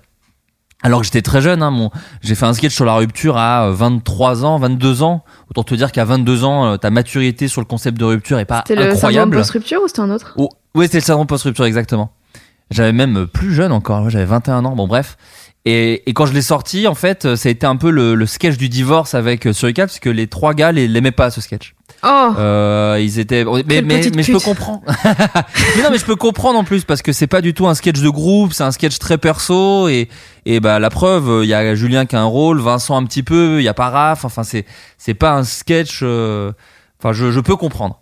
[0.84, 1.90] Alors que j'étais très jeune, hein, mon,
[2.22, 5.24] j'ai fait un sketch sur la rupture à euh, 23 ans, 22 ans.
[5.50, 8.46] Autant te dire qu'à 22 ans, euh, ta maturité sur le concept de rupture est
[8.46, 9.38] pas C'était le syndrome incroyable.
[9.38, 10.36] post-rupture ou c'était un autre?
[10.38, 12.12] Oh, oui, c'était le syndrome post-rupture, exactement.
[12.70, 15.18] J'avais même euh, plus jeune encore, j'avais 21 ans, bon bref.
[15.70, 18.16] Et, et quand je l'ai sorti, en fait, euh, ça a été un peu le,
[18.16, 21.42] le sketch du divorce avec euh, Suricate, parce que les trois gars l'aimaient pas, ce
[21.42, 21.76] sketch.
[22.04, 24.82] Oh Euh, ils étaient, mais, Quelle mais, petite mais je peux comprendre.
[25.04, 27.74] mais non, mais je peux comprendre en plus, parce que c'est pas du tout un
[27.74, 30.08] sketch de groupe, c'est un sketch très perso, et,
[30.46, 33.24] et bah, la preuve, il y a Julien qui a un rôle, Vincent un petit
[33.24, 34.64] peu, il y a pas Raph, enfin, c'est,
[34.98, 36.54] c'est pas un sketch, euh,
[37.02, 38.00] enfin, je, je peux comprendre.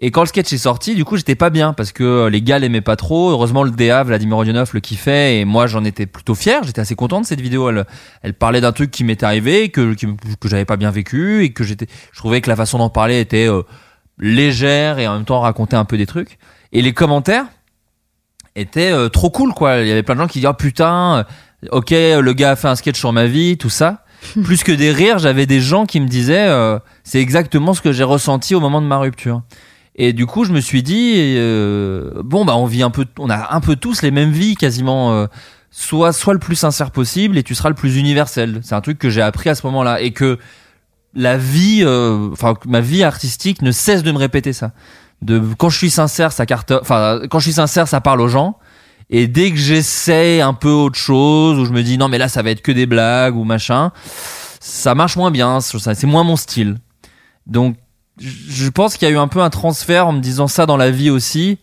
[0.00, 2.40] Et quand le sketch est sorti, du coup, j'étais pas bien parce que euh, les
[2.40, 3.30] gars l'aimaient pas trop.
[3.30, 6.62] Heureusement, le DA, Vladimir Rodionov, le kiffait et moi, j'en étais plutôt fier.
[6.62, 7.68] J'étais assez content de cette vidéo.
[7.70, 7.84] Elle,
[8.22, 10.06] elle parlait d'un truc qui m'était arrivé, que, que,
[10.38, 13.18] que j'avais pas bien vécu et que j'étais, je trouvais que la façon d'en parler
[13.18, 13.62] était euh,
[14.18, 16.38] légère et en même temps racontait un peu des trucs.
[16.72, 17.46] Et les commentaires
[18.56, 19.78] étaient euh, trop cool, quoi.
[19.78, 21.26] Il y avait plein de gens qui disaient, oh putain,
[21.64, 24.04] euh, ok, le gars a fait un sketch sur ma vie, tout ça.
[24.44, 27.92] Plus que des rires, j'avais des gens qui me disaient, euh, c'est exactement ce que
[27.92, 29.42] j'ai ressenti au moment de ma rupture.
[29.98, 33.28] Et du coup, je me suis dit, euh, bon, bah, on vit un peu, on
[33.28, 35.12] a un peu tous les mêmes vies, quasiment.
[35.12, 35.26] euh,
[35.70, 38.60] soit, soit le plus sincère possible, et tu seras le plus universel.
[38.62, 40.38] C'est un truc que j'ai appris à ce moment-là, et que
[41.14, 42.30] la vie, euh,
[42.66, 44.72] ma vie artistique ne cesse de me répéter ça.
[45.20, 48.28] De quand je suis sincère, ça carte, enfin, quand je suis sincère, ça parle aux
[48.28, 48.56] gens.
[49.10, 52.28] Et dès que j'essaie un peu autre chose, où je me dis non mais là
[52.28, 53.90] ça va être que des blagues ou machin,
[54.60, 56.76] ça marche moins bien, c'est moins mon style.
[57.46, 57.76] Donc
[58.20, 60.76] je pense qu'il y a eu un peu un transfert en me disant ça dans
[60.76, 61.58] la vie aussi,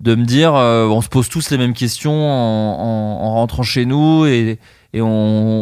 [0.00, 3.62] de me dire euh, on se pose tous les mêmes questions en, en- en rentrant
[3.62, 4.58] chez nous et,
[4.92, 5.06] et on,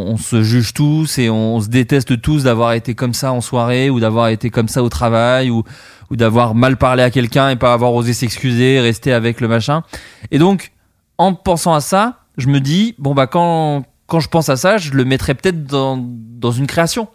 [0.08, 3.90] on se juge tous et on, se déteste tous d'avoir été comme ça en soirée
[3.90, 5.62] ou d'avoir été comme ça au travail ou,
[6.10, 9.82] ou d'avoir mal parlé à quelqu'un et pas avoir osé s'excuser, rester avec le machin.
[10.30, 10.72] Et donc
[11.18, 14.78] en pensant à ça, je me dis bon bah quand quand je pense à ça,
[14.78, 17.08] je le mettrais peut-être dans dans une création.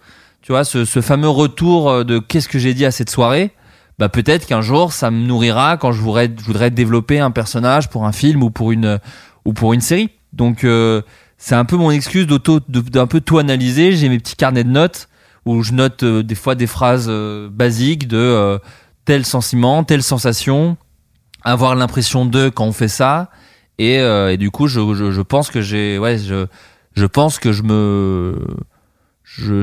[0.45, 3.49] Tu vois, ce, ce fameux retour euh, de qu'est-ce que j'ai dit à cette soirée.
[3.97, 7.89] Bah peut-être qu'un jour ça me nourrira quand je voudrais je voudrais développer un personnage
[7.89, 8.99] pour un film ou pour une
[9.43, 10.12] ou pour une série.
[10.34, 11.01] Donc euh,
[11.39, 13.93] c'est un peu mon excuse d'auto d'un peu tout analyser.
[13.93, 15.08] J'ai mes petits carnets de notes
[15.47, 18.60] où je note euh, des fois des phrases euh, basiques de
[19.05, 20.77] tel sentiment, telle sensation,
[21.43, 23.31] avoir l'impression de quand on fait ça.
[23.79, 26.45] Et, et du coup, je, je, je pense que j'ai, ouais, je,
[26.95, 28.39] je pense que je me,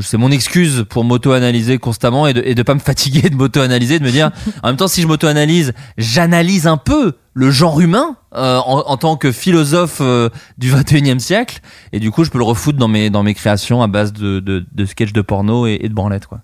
[0.01, 3.99] c'est mon excuse pour m'auto-analyser constamment et de, et de pas me fatiguer de m'auto-analyser,
[3.99, 4.31] de me dire,
[4.63, 8.97] en même temps, si je m'auto-analyse, j'analyse un peu le genre humain euh, en, en
[8.97, 11.61] tant que philosophe euh, du 21e siècle.
[11.93, 14.41] Et du coup, je peux le refoutre dans mes, dans mes créations à base de,
[14.41, 16.41] de, de sketchs de porno et, et de branlettes, quoi.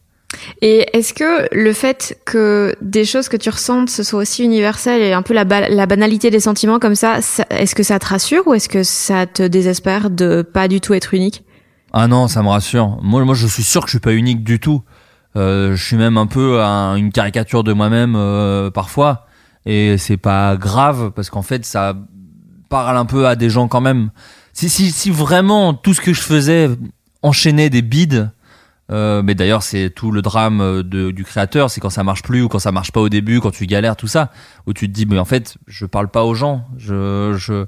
[0.60, 5.00] Et est-ce que le fait que des choses que tu ressentes, ce soit aussi universel
[5.00, 7.98] et un peu la, ba- la banalité des sentiments comme ça, ça- est-ce que ça
[7.98, 11.44] te rassure ou est-ce que ça te désespère de pas du tout être unique?
[12.00, 12.98] Ah non, ça me rassure.
[13.02, 14.84] Moi, moi, je suis sûr que je suis pas unique du tout.
[15.34, 19.26] Euh, je suis même un peu un- une caricature de moi-même euh, parfois,
[19.66, 21.94] et c'est pas grave parce qu'en fait, ça
[22.68, 24.10] parle un peu à des gens quand même.
[24.52, 26.70] Si, si, si vraiment tout ce que je faisais
[27.22, 28.30] enchaînait des bides,
[28.92, 32.42] euh, mais d'ailleurs c'est tout le drame de, du créateur, c'est quand ça marche plus
[32.42, 34.30] ou quand ça marche pas au début, quand tu galères, tout ça,
[34.66, 37.66] où tu te dis mais en fait je parle pas aux gens, je, je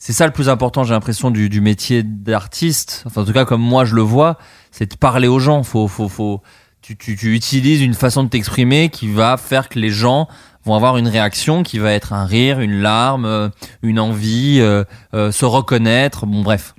[0.00, 3.04] c'est ça le plus important, j'ai l'impression du, du métier d'artiste.
[3.06, 4.38] Enfin, en tout cas, comme moi je le vois,
[4.70, 5.62] c'est de parler aux gens.
[5.62, 6.40] Faut, faut, faut.
[6.80, 10.26] tu, tu, tu utilises une façon de t'exprimer qui va faire que les gens
[10.64, 13.50] vont avoir une réaction qui va être un rire, une larme, euh,
[13.82, 16.74] une envie, euh, euh, se reconnaître, bon bref.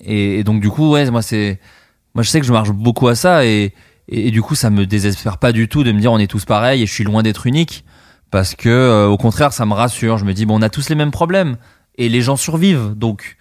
[0.00, 1.60] Et, donc du coup, ouais, moi c'est,
[2.16, 3.72] moi je sais que je marche beaucoup à ça et,
[4.08, 6.26] et, et du coup ça me désespère pas du tout de me dire on est
[6.26, 7.84] tous pareils et je suis loin d'être unique
[8.32, 10.18] parce que euh, au contraire ça me rassure.
[10.18, 11.56] Je me dis bon on a tous les mêmes problèmes
[11.98, 13.36] et les gens survivent donc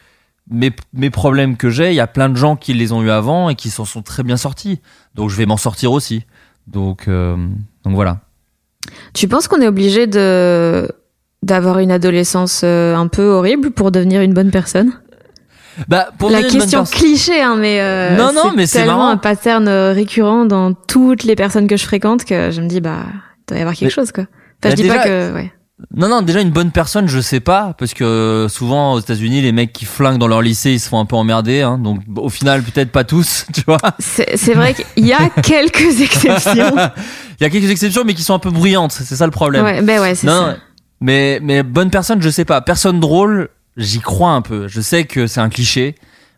[0.49, 3.09] mes, mes problèmes que j'ai, il y a plein de gens qui les ont eu
[3.09, 4.81] avant et qui s'en sont très bien sortis.
[5.15, 6.25] Donc je vais m'en sortir aussi.
[6.67, 7.35] Donc, euh,
[7.83, 8.19] donc voilà.
[9.13, 10.89] Tu penses qu'on est obligé de
[11.43, 14.91] d'avoir une adolescence euh, un peu horrible pour devenir une bonne personne?
[15.87, 19.67] Bah, pour La question cliché, hein, mais euh, Non, non, mais c'est tellement un pattern
[19.69, 23.57] récurrent dans toutes les personnes que je fréquente que je me dis bah il doit
[23.57, 24.25] y avoir quelque Mais- chose quoi.
[24.25, 24.29] Enfin,
[24.63, 25.51] Bah, je dis pas que ouais.
[25.95, 29.41] Non, non, déjà une bonne personne, je sais pas, parce que euh, souvent aux États-Unis,
[29.41, 31.61] les mecs qui flinguent dans leur lycée, ils se font un peu emmerder.
[31.61, 33.79] Hein, donc au final, peut-être pas tous, tu vois.
[33.99, 36.75] C'est vrai qu'il y a quelques exceptions.
[37.39, 38.91] Il y a quelques exceptions, mais qui sont un peu bruyantes.
[38.91, 39.65] C'est ça le problème.
[39.65, 40.51] ouais, ben ouais, c'est Non, ça.
[40.51, 40.57] non,
[41.01, 42.61] mais mais bonne personne, je sais pas.
[42.61, 44.67] Personne drôle, j'y crois un peu.
[44.67, 45.95] Je sais que c'est un cliché,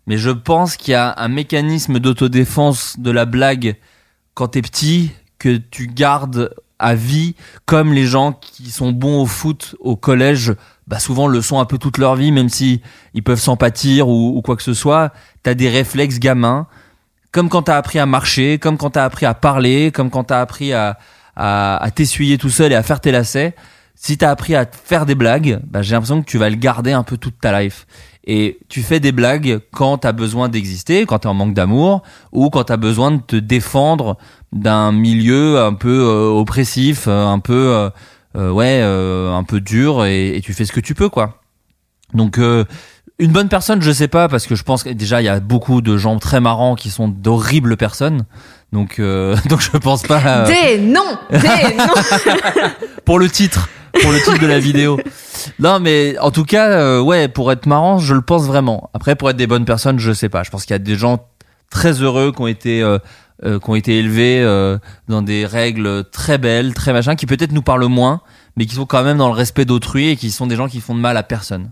[0.08, 3.75] mais je pense qu'il y a un mécanisme d'autodéfense de la blague
[4.36, 9.25] quand t'es petit que tu gardes à vie, comme les gens qui sont bons au
[9.25, 10.53] foot au collège,
[10.87, 12.81] bah souvent le sont un peu toute leur vie, même si
[13.13, 15.13] ils peuvent s'en pâtir ou, ou quoi que ce soit.
[15.41, 16.67] T'as des réflexes gamins,
[17.31, 20.41] comme quand t'as appris à marcher, comme quand t'as appris à parler, comme quand t'as
[20.41, 20.97] appris à,
[21.35, 23.55] à, à t'essuyer tout seul et à faire tes lacets.
[23.95, 26.91] Si t'as appris à faire des blagues, bah, j'ai l'impression que tu vas le garder
[26.91, 27.87] un peu toute ta life.
[28.25, 32.49] Et tu fais des blagues quand t'as besoin d'exister, quand t'es en manque d'amour, ou
[32.49, 34.17] quand t'as besoin de te défendre
[34.53, 37.89] d'un milieu un peu euh, oppressif, euh, un peu euh,
[38.38, 41.41] euh, ouais, euh, un peu dur, et, et tu fais ce que tu peux quoi.
[42.13, 42.63] Donc euh,
[43.19, 45.39] une bonne personne, je sais pas, parce que je pense que déjà il y a
[45.39, 48.25] beaucoup de gens très marrants qui sont d'horribles personnes.
[48.71, 50.45] Donc euh, donc je pense pas.
[50.45, 51.38] Des noms, des
[51.77, 52.69] noms.
[53.05, 53.69] pour le titre,
[54.01, 54.99] pour le titre de la vidéo.
[55.60, 58.89] Non, mais en tout cas, euh, ouais, pour être marrant, je le pense vraiment.
[58.93, 60.43] Après, pour être des bonnes personnes, je sais pas.
[60.43, 61.27] Je pense qu'il y a des gens
[61.69, 62.97] très heureux qui ont été euh,
[63.45, 64.77] euh, qui ont été élevés euh,
[65.10, 68.21] dans des règles très belles, très machin, qui peut-être nous parlent moins,
[68.56, 70.79] mais qui sont quand même dans le respect d'autrui et qui sont des gens qui
[70.79, 71.71] font de mal à personne.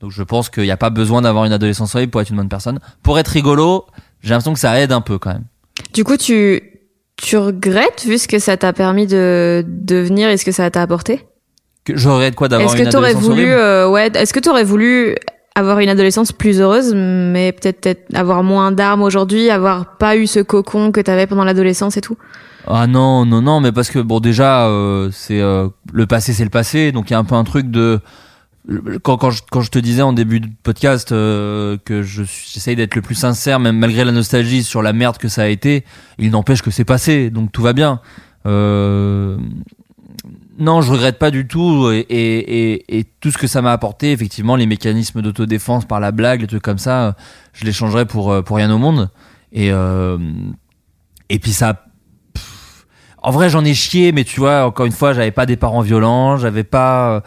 [0.00, 2.36] Donc je pense qu'il n'y a pas besoin d'avoir une adolescence horrible pour être une
[2.36, 2.78] bonne personne.
[3.02, 3.86] Pour être rigolo,
[4.22, 5.44] j'ai l'impression que ça aide un peu quand même.
[5.92, 6.62] Du coup, tu
[7.16, 10.82] tu regrettes vu ce que ça t'a permis de devenir et ce que ça t'a
[10.82, 11.26] apporté?
[11.92, 14.40] Que j'aurais de quoi d'avoir Est-ce une que t'aurais adolescence voulu, euh, ouais, est-ce que
[14.40, 15.14] t'aurais voulu
[15.54, 20.40] avoir une adolescence plus heureuse, mais peut-être avoir moins d'armes aujourd'hui, avoir pas eu ce
[20.40, 22.16] cocon que t'avais pendant l'adolescence et tout?
[22.66, 26.44] Ah non, non, non, mais parce que bon déjà, euh, c'est euh, le passé, c'est
[26.44, 28.00] le passé, donc il y a un peu un truc de
[29.02, 32.76] quand, quand, je, quand je te disais en début de podcast euh, que je j'essaye
[32.76, 35.84] d'être le plus sincère, même malgré la nostalgie sur la merde que ça a été,
[36.18, 38.00] il n'empêche que c'est passé, donc tout va bien.
[38.46, 39.38] Euh,
[40.58, 44.10] non, je regrette pas du tout et, et, et, tout ce que ça m'a apporté,
[44.10, 47.12] effectivement, les mécanismes d'autodéfense par la blague, les trucs comme ça, euh,
[47.52, 49.08] je les changerais pour euh, pour rien au monde.
[49.52, 50.18] Et euh,
[51.28, 51.74] et puis ça
[52.34, 52.86] pff,
[53.22, 55.80] en vrai, j'en ai chié, mais tu vois, encore une fois, j'avais pas des parents
[55.80, 57.20] violents, j'avais pas, euh,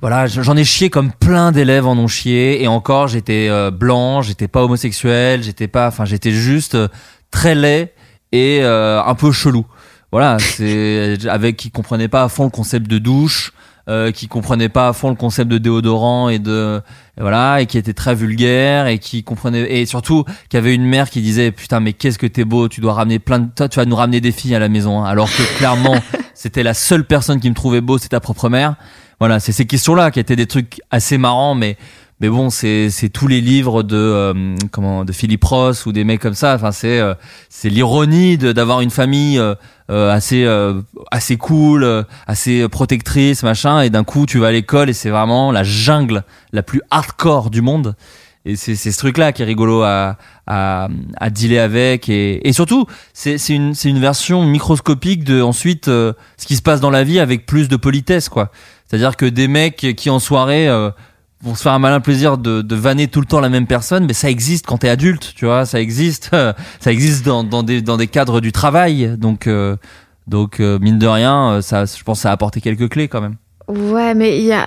[0.00, 4.48] voilà, j'en ai chié comme plein d'élèves en ont chié, et encore, j'étais blanc, j'étais
[4.48, 6.76] pas homosexuel, j'étais pas, enfin, j'étais juste
[7.30, 7.92] très laid
[8.32, 9.66] et un peu chelou.
[10.16, 13.52] Voilà, c'est avec qui comprenait pas à fond le concept de douche,
[13.86, 16.80] euh, qui comprenait pas à fond le concept de déodorant et de
[17.18, 20.86] et voilà et qui était très vulgaire et qui comprenait et surtout qui avait une
[20.86, 23.68] mère qui disait putain mais qu'est-ce que t'es beau, tu dois ramener plein de toi,
[23.68, 25.04] tu vas nous ramener des filles à la maison, hein.
[25.04, 25.96] alors que clairement
[26.34, 28.76] c'était la seule personne qui me trouvait beau, c'est ta propre mère.
[29.18, 31.76] Voilà, c'est ces questions-là qui étaient des trucs assez marrants, mais
[32.20, 36.02] mais bon, c'est c'est tous les livres de euh, comment de Philippe Ross ou des
[36.02, 36.54] mecs comme ça.
[36.54, 37.14] Enfin, c'est euh,
[37.50, 39.54] c'est l'ironie d'avoir une famille euh,
[39.88, 44.90] assez euh, assez cool, euh, assez protectrice, machin, et d'un coup tu vas à l'école
[44.90, 47.94] et c'est vraiment la jungle la plus hardcore du monde.
[48.48, 52.86] Et c'est ce truc-là qui est rigolo à à, à dealer avec et, et surtout
[53.12, 57.18] c'est une une version microscopique de ensuite euh, ce qui se passe dans la vie
[57.18, 58.52] avec plus de politesse quoi.
[58.86, 60.90] C'est-à-dire que des mecs qui en soirée euh,
[61.46, 64.04] vont se faire un malin plaisir de, de vanner tout le temps la même personne,
[64.06, 66.30] mais ça existe quand t'es adulte, tu vois, ça existe,
[66.80, 69.76] ça existe dans, dans des dans des cadres du travail, donc euh,
[70.26, 73.08] donc euh, mine de rien, euh, ça, je pense, que ça a apporté quelques clés
[73.08, 73.36] quand même.
[73.68, 74.66] Ouais, mais il y a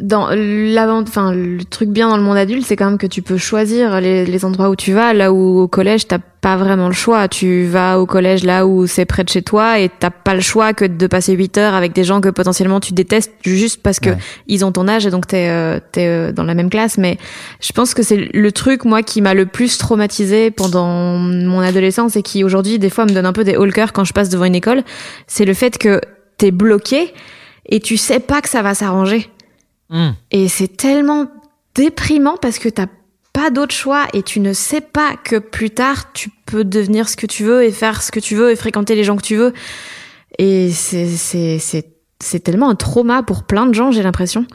[0.00, 3.22] dans l'avant, enfin le truc bien dans le monde adulte, c'est quand même que tu
[3.22, 5.14] peux choisir les, les endroits où tu vas.
[5.14, 7.26] Là où au collège, t'as pas vraiment le choix.
[7.28, 10.42] Tu vas au collège là où c'est près de chez toi et t'as pas le
[10.42, 14.00] choix que de passer 8 heures avec des gens que potentiellement tu détestes juste parce
[14.00, 14.18] que Ouais.
[14.48, 16.98] ils ont ton âge et donc t'es euh, t'es euh, dans la même classe.
[16.98, 17.16] Mais
[17.60, 22.16] je pense que c'est le truc moi qui m'a le plus traumatisé pendant mon adolescence
[22.16, 24.12] et qui aujourd'hui des fois me donne un peu des hauts le cœur quand je
[24.12, 24.82] passe devant une école.
[25.26, 26.00] C'est le fait que
[26.36, 27.14] t'es bloqué
[27.70, 29.30] et tu sais pas que ça va s'arranger.
[29.94, 30.10] Hmm.
[30.32, 31.28] Et c'est tellement
[31.76, 32.88] déprimant parce que t'as
[33.32, 37.16] pas d'autre choix et tu ne sais pas que plus tard tu peux devenir ce
[37.16, 39.36] que tu veux et faire ce que tu veux et fréquenter les gens que tu
[39.36, 39.54] veux.
[40.38, 44.46] Et c'est tellement un trauma pour plein de gens, j'ai l'impression.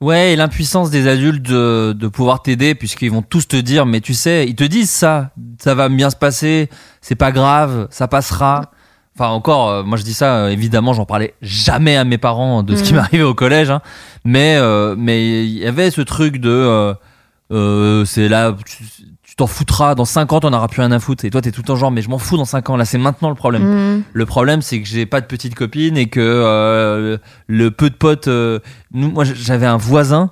[0.00, 4.00] Ouais, et l'impuissance des adultes de, de pouvoir t'aider, puisqu'ils vont tous te dire, mais
[4.00, 5.30] tu sais, ils te disent ça,
[5.60, 6.68] ça va bien se passer,
[7.00, 8.72] c'est pas grave, ça passera.
[9.18, 12.62] Enfin, encore, euh, moi je dis ça, euh, évidemment, j'en parlais jamais à mes parents
[12.62, 13.80] de ce qui m'arrivait au collège, hein.
[14.24, 16.94] mais euh, mais il y avait ce truc de, euh,
[17.50, 18.84] euh, c'est là, tu
[19.22, 21.50] tu t'en foutras, dans 5 ans, t'en auras plus rien à foutre, et toi t'es
[21.50, 23.34] tout le temps genre, mais je m'en fous dans 5 ans, là c'est maintenant le
[23.34, 23.64] problème.
[23.64, 24.02] Mhm.
[24.12, 27.96] Le problème, c'est que j'ai pas de petite copine et que euh, le peu de
[27.96, 28.28] potes.
[28.28, 28.60] euh,
[28.92, 30.30] nous, moi, j'avais un voisin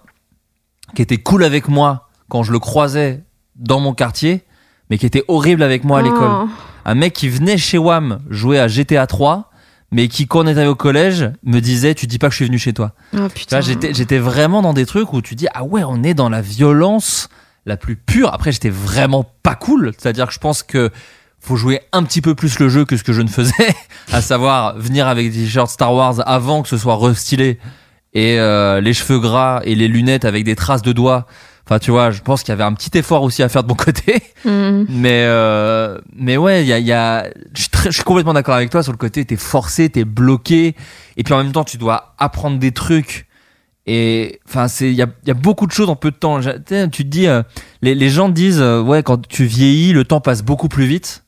[0.95, 3.25] qui était cool avec moi quand je le croisais
[3.57, 4.45] dans mon quartier,
[4.91, 6.31] mais qui était horrible avec moi à l'école.
[6.31, 6.49] Oh.
[6.87, 9.51] Un mec qui venait chez WAM jouer à GTA 3,
[9.91, 12.45] mais qui, quand on était au collège, me disait Tu dis pas que je suis
[12.47, 12.93] venu chez toi.
[13.13, 13.61] Oh, putain.
[13.61, 16.41] j'étais, j'étais vraiment dans des trucs où tu dis ah ouais, on est dans la
[16.41, 17.29] violence
[17.67, 18.33] la plus pure.
[18.33, 19.93] Après, j'étais vraiment pas cool.
[19.99, 20.91] C'est-à-dire que je pense que
[21.41, 23.75] faut jouer un petit peu plus le jeu que ce que je ne faisais,
[24.13, 27.59] à savoir venir avec des t-shirts Star Wars avant que ce soit restylé
[28.15, 31.27] et euh, les cheveux gras et les lunettes avec des traces de doigts.
[31.69, 33.69] Enfin, tu vois, je pense qu'il y avait un petit effort aussi à faire de
[33.69, 34.23] mon côté.
[34.45, 34.87] Mhm.
[34.89, 38.35] Mais euh, mais ouais, il y a, y a je suis très- je suis complètement
[38.35, 40.77] d'accord avec toi sur le côté t'es forcé, t'es bloqué
[41.17, 43.27] et puis en même temps tu dois apprendre des trucs
[43.89, 46.41] et enfin c'est il y a, y a beaucoup de choses en peu de temps.
[46.41, 47.43] Tu te dis euh,
[47.83, 51.25] les les gens disent euh, ouais quand tu vieillis le temps passe beaucoup plus vite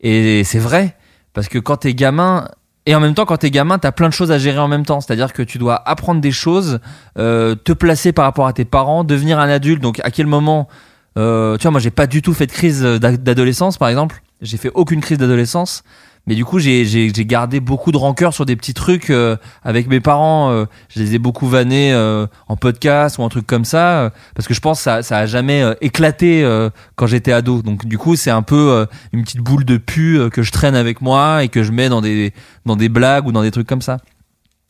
[0.00, 0.96] et c'est vrai
[1.34, 2.48] parce que quand t'es gamin
[2.86, 4.84] et en même temps quand t'es gamin t'as plein de choses à gérer en même
[4.84, 5.00] temps.
[5.00, 6.80] C'est-à-dire que tu dois apprendre des choses,
[7.18, 9.82] euh, te placer par rapport à tes parents, devenir un adulte.
[9.82, 10.68] Donc à quel moment
[11.16, 14.20] euh, tu vois, moi, j'ai pas du tout fait de crise d'a- d'adolescence, par exemple.
[14.42, 15.84] J'ai fait aucune crise d'adolescence.
[16.26, 20.00] Mais du coup, j'ai gardé beaucoup de rancœur sur des petits trucs euh, avec mes
[20.00, 20.50] parents.
[20.50, 23.98] euh, je les ai beaucoup vannés euh, en podcast ou un truc comme ça.
[24.04, 27.32] euh, parce que je pense que ça, ça a jamais euh, éclaté euh, quand j'étais
[27.32, 27.60] ado.
[27.60, 31.02] Donc du coup, c'est un peu une petite boule de pu que je traîne avec
[31.02, 32.32] moi et que je mets dans des,
[32.64, 33.98] dans des blagues ou dans des trucs comme ça.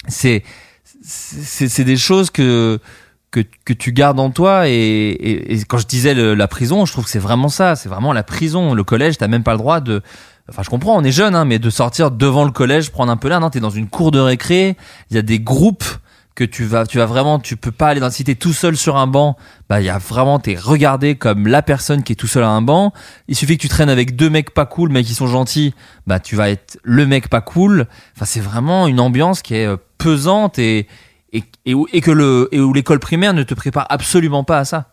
[0.09, 0.43] C'est
[1.03, 2.81] c'est des choses que
[3.31, 5.09] que, que tu gardes en toi et,
[5.53, 8.23] et, quand je disais la prison je trouve que c'est vraiment ça c'est vraiment la
[8.23, 10.03] prison le collège t'as même pas le droit de
[10.49, 13.17] enfin je comprends on est jeune hein, mais de sortir devant le collège prendre un
[13.17, 14.77] peu l'air non t'es dans une cour de récré
[15.11, 15.85] il y a des groupes
[16.35, 18.77] que tu vas tu vas vraiment tu peux pas aller dans la cité tout seul
[18.77, 19.37] sur un banc
[19.69, 22.49] bah il y a vraiment t'es regardé comme la personne qui est tout seul à
[22.49, 22.93] un banc
[23.29, 25.75] il suffit que tu traînes avec deux mecs pas cool mais qui sont gentils
[26.07, 29.67] bah tu vas être le mec pas cool enfin c'est vraiment une ambiance qui est
[29.67, 30.89] euh, pesante et
[31.35, 34.87] et, et que le et où l'école primaire ne te prépare absolument pas à ça.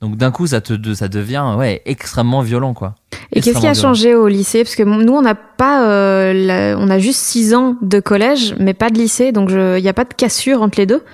[0.00, 2.94] Donc d'un coup ça te ça devient ouais extrêmement violent quoi.
[3.32, 4.64] Et qu'est-ce qui a changé au lycée?
[4.64, 8.56] Parce que nous, on n'a pas, euh, la- on a juste 6 ans de collège,
[8.58, 11.04] mais pas de lycée, donc il n'y a pas de cassure entre les deux.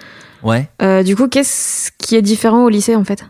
[0.42, 0.68] Ouais.
[0.80, 3.24] Euh, du coup, qu'est-ce qui est différent au lycée en fait?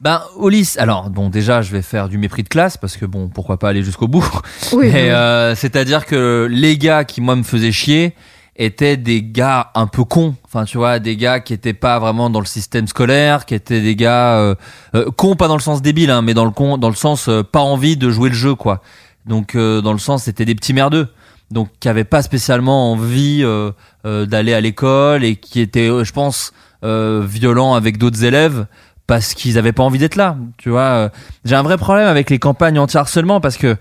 [0.00, 3.06] Ben au lycée alors bon déjà je vais faire du mépris de classe parce que
[3.06, 4.28] bon pourquoi pas aller jusqu'au bout?
[4.72, 4.90] Oui.
[4.94, 8.14] Euh, c'est-à-dire que les gars qui moi me faisaient chier
[8.56, 10.34] étaient des gars un peu cons.
[10.44, 13.80] Enfin tu vois des gars qui étaient pas vraiment dans le système scolaire, qui étaient
[13.80, 14.54] des gars euh,
[14.94, 17.28] euh, cons pas dans le sens débile hein, mais dans le con dans le sens
[17.28, 18.80] euh, pas envie de jouer le jeu quoi.
[19.26, 21.08] Donc euh, dans le sens c'était des petits merdeux.
[21.50, 23.70] Donc qui avaient pas spécialement envie euh,
[24.06, 28.66] euh, d'aller à l'école et qui étaient je pense violents avec d'autres élèves
[29.06, 30.36] parce qu'ils avaient pas envie d'être là.
[30.58, 31.10] Tu vois,
[31.46, 33.78] j'ai un vrai problème avec les campagnes anti-harcèlement parce que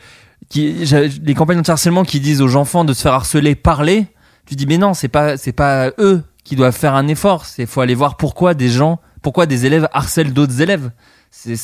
[0.48, 0.86] qui,
[1.22, 4.08] les campagnes anti-harcèlement qui disent aux enfants de se faire harceler, parler.
[4.46, 7.46] Tu dis mais non, c'est pas c'est pas eux qui doivent faire un effort.
[7.46, 10.92] C'est faut aller voir pourquoi des gens, pourquoi des élèves harcèlent d'autres élèves.
[11.36, 11.56] C'est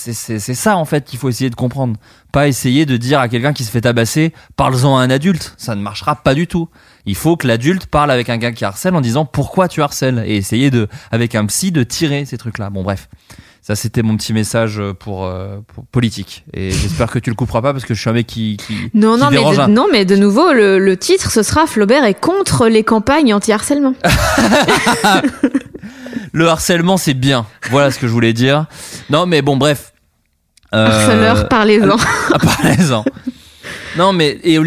[0.56, 1.96] ça en fait qu'il faut essayer de comprendre.
[2.32, 5.54] Pas essayer de dire à quelqu'un qui se fait tabasser, parle-en à un adulte.
[5.58, 6.70] Ça ne marchera pas du tout.
[7.06, 10.24] Il faut que l'adulte parle avec un gars qui harcèle en disant pourquoi tu harcèles?
[10.26, 12.72] Et essayer de avec un psy de tirer ces trucs là.
[12.72, 13.10] Bon bref.
[13.70, 16.44] Ça, c'était mon petit message pour, euh, pour politique.
[16.56, 18.74] Et j'espère que tu le couperas pas parce que je suis un mec qui, qui,
[18.96, 21.68] Non, qui non, mais de, un- non, mais de nouveau, le, le titre, ce sera
[21.68, 23.94] Flaubert est contre les campagnes anti-harcèlement.
[26.32, 27.46] Le harcèlement, c'est bien.
[27.72, 28.66] Voilà ce que je voulais dire.
[29.10, 29.94] Non, mais bon, bref.
[30.74, 31.98] Euh, Harceleur, parlez-en.
[32.40, 33.04] Parlez-en.
[34.00, 34.64] Non, mais et au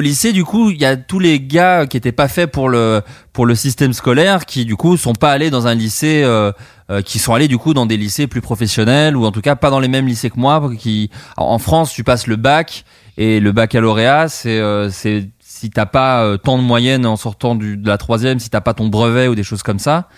[0.00, 3.02] lycée, du coup, il y a tous les gars qui étaient pas faits pour le
[3.32, 6.52] pour le système scolaire, qui du coup sont pas allés dans un lycée, euh,
[6.88, 9.56] euh, qui sont allés du coup dans des lycées plus professionnels ou en tout cas
[9.56, 10.70] pas dans les mêmes lycées que moi.
[10.78, 12.84] Qui en France, tu passes le bac
[13.16, 17.56] et le baccalauréat, c'est euh, c'est si t'as pas euh, tant de moyenne en sortant
[17.56, 20.08] du, de la troisième, si t'as pas ton brevet ou des choses comme ça,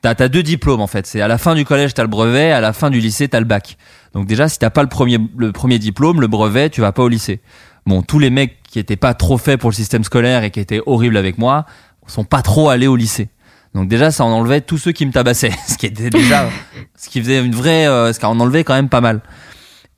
[0.00, 1.08] t'as as deux diplômes en fait.
[1.08, 3.40] C'est à la fin du collège t'as le brevet, à la fin du lycée t'as
[3.40, 3.76] le bac.
[4.14, 7.02] Donc déjà si t'as pas le premier le premier diplôme, le brevet, tu vas pas
[7.02, 7.40] au lycée.
[7.86, 10.60] Bon, tous les mecs qui étaient pas trop faits pour le système scolaire et qui
[10.60, 11.66] étaient horribles avec moi
[12.12, 13.28] sont pas trop allés au lycée.
[13.74, 16.48] Donc déjà ça en enlevait tous ceux qui me tabassaient, ce qui était déjà
[16.94, 19.22] ce qui faisait une vraie euh, ce qui en enlevait quand même pas mal.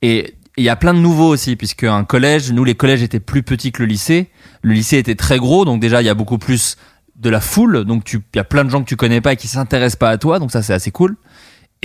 [0.01, 3.19] Et il y a plein de nouveaux aussi, puisque un collège, nous les collèges étaient
[3.19, 4.29] plus petits que le lycée.
[4.61, 6.77] Le lycée était très gros, donc déjà il y a beaucoup plus
[7.17, 9.35] de la foule, donc il y a plein de gens que tu connais pas et
[9.35, 11.17] qui s'intéressent pas à toi, donc ça c'est assez cool.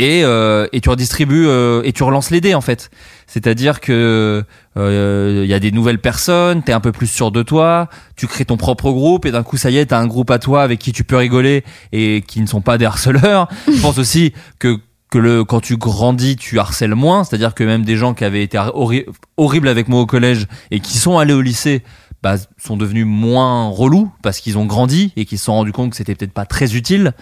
[0.01, 2.91] Et, euh, et tu redistribues euh, et tu relances les dés en fait.
[3.27, 4.43] C'est-à-dire que
[4.77, 8.27] euh, il y a des nouvelles personnes, t'es un peu plus sûr de toi, tu
[8.27, 10.63] crées ton propre groupe et d'un coup ça y est, t'as un groupe à toi
[10.63, 13.49] avec qui tu peux rigoler et qui ne sont pas des harceleurs.
[13.67, 14.79] Je pense aussi que
[15.11, 18.43] que le quand tu grandis, tu harcèles moins, c'est-à-dire que même des gens qui avaient
[18.45, 21.83] été horri- horribles avec moi au collège et qui sont allés au lycée,
[22.23, 25.91] bah, sont devenus moins relous parce qu'ils ont grandi et qu'ils se sont rendus compte
[25.91, 27.13] que c'était peut-être pas très utile.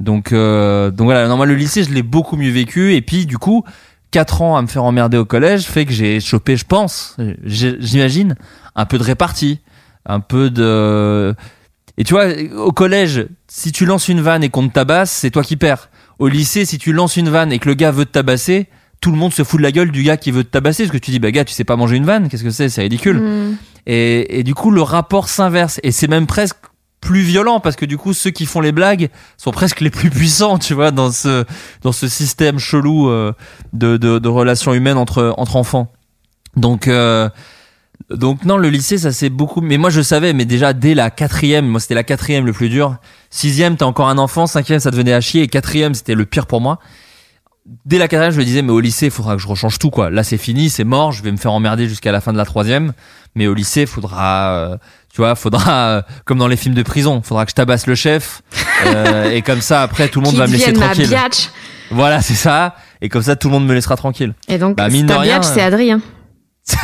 [0.00, 3.38] Donc euh, donc voilà, moi le lycée, je l'ai beaucoup mieux vécu et puis du
[3.38, 3.64] coup,
[4.10, 8.34] quatre ans à me faire emmerder au collège fait que j'ai chopé, je pense, j'imagine,
[8.74, 9.60] un peu de répartie,
[10.06, 11.34] un peu de
[11.98, 15.30] et tu vois, au collège, si tu lances une vanne et qu'on te tabasse, c'est
[15.30, 15.90] toi qui perds.
[16.18, 18.68] Au lycée, si tu lances une vanne et que le gars veut te tabasser,
[19.02, 20.92] tout le monde se fout de la gueule du gars qui veut te tabasser parce
[20.92, 22.82] que tu dis bah gars tu sais pas manger une vanne qu'est-ce que c'est c'est
[22.82, 23.56] ridicule Mm.
[23.86, 26.56] et, et du coup le rapport s'inverse et c'est même presque
[27.00, 30.10] plus violent parce que du coup ceux qui font les blagues sont presque les plus
[30.10, 31.44] puissants tu vois dans ce
[31.82, 33.32] dans ce système chelou euh,
[33.72, 35.90] de, de, de relations humaines entre entre enfants.
[36.56, 37.28] Donc euh,
[38.10, 41.10] donc non le lycée ça c'est beaucoup mais moi je savais mais déjà dès la
[41.10, 42.96] quatrième moi c'était la quatrième le plus dur.
[43.30, 44.46] Sixième t'es encore un enfant.
[44.46, 45.42] Cinquième ça devenait à chier.
[45.42, 46.78] Et quatrième c'était le pire pour moi.
[47.84, 49.90] Dès la quatrième, je me disais, mais au lycée, il faudra que je rechange tout,
[49.90, 50.10] quoi.
[50.10, 52.44] Là, c'est fini, c'est mort, je vais me faire emmerder jusqu'à la fin de la
[52.44, 52.94] troisième.
[53.36, 54.76] Mais au lycée, faudra, euh,
[55.12, 57.94] tu vois, faudra, euh, comme dans les films de prison, faudra que je tabasse le
[57.94, 58.42] chef.
[58.86, 61.08] euh, et comme ça, après, tout le monde va me laisser tranquille.
[61.08, 61.48] biatch.
[61.90, 62.76] Voilà, c'est ça.
[63.02, 64.34] Et comme ça, tout le monde me laissera tranquille.
[64.48, 66.00] Et donc, Bah, mine de rien, biatch, c'est Adrien.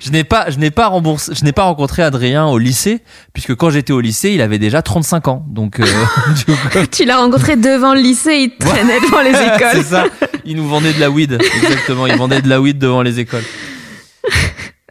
[0.00, 3.00] Je n'ai pas, je n'ai pas remboursé, je n'ai pas rencontré Adrien au lycée,
[3.32, 5.44] puisque quand j'étais au lycée, il avait déjà 35 ans.
[5.48, 5.84] Donc, euh,
[6.46, 6.52] coup,
[6.90, 9.84] Tu l'as rencontré devant le lycée, il traînait devant les c'est écoles.
[9.84, 10.04] ça.
[10.44, 11.38] Il nous vendait de la weed.
[11.62, 12.06] Exactement.
[12.08, 13.44] Il vendait de la weed devant les écoles.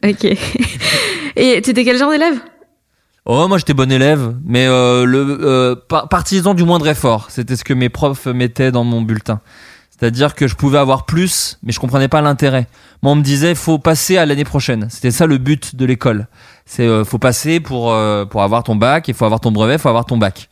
[0.06, 0.38] Ok.
[1.40, 2.40] Et tu étais quel genre d'élève?
[3.26, 7.56] Oh, moi j'étais bon élève, mais euh, le euh, par- partisan du moindre effort, c'était
[7.56, 9.42] ce que mes profs mettaient dans mon bulletin.
[9.92, 12.68] C'est-à-dire que je pouvais avoir plus, mais je comprenais pas l'intérêt.
[13.04, 14.88] Moi, on me disait faut passer à l'année prochaine.
[14.90, 16.28] C'était ça le but de l'école.
[16.66, 19.78] C'est euh, faut passer pour euh, pour avoir ton bac, il faut avoir ton brevet,
[19.78, 20.50] faut avoir ton bac.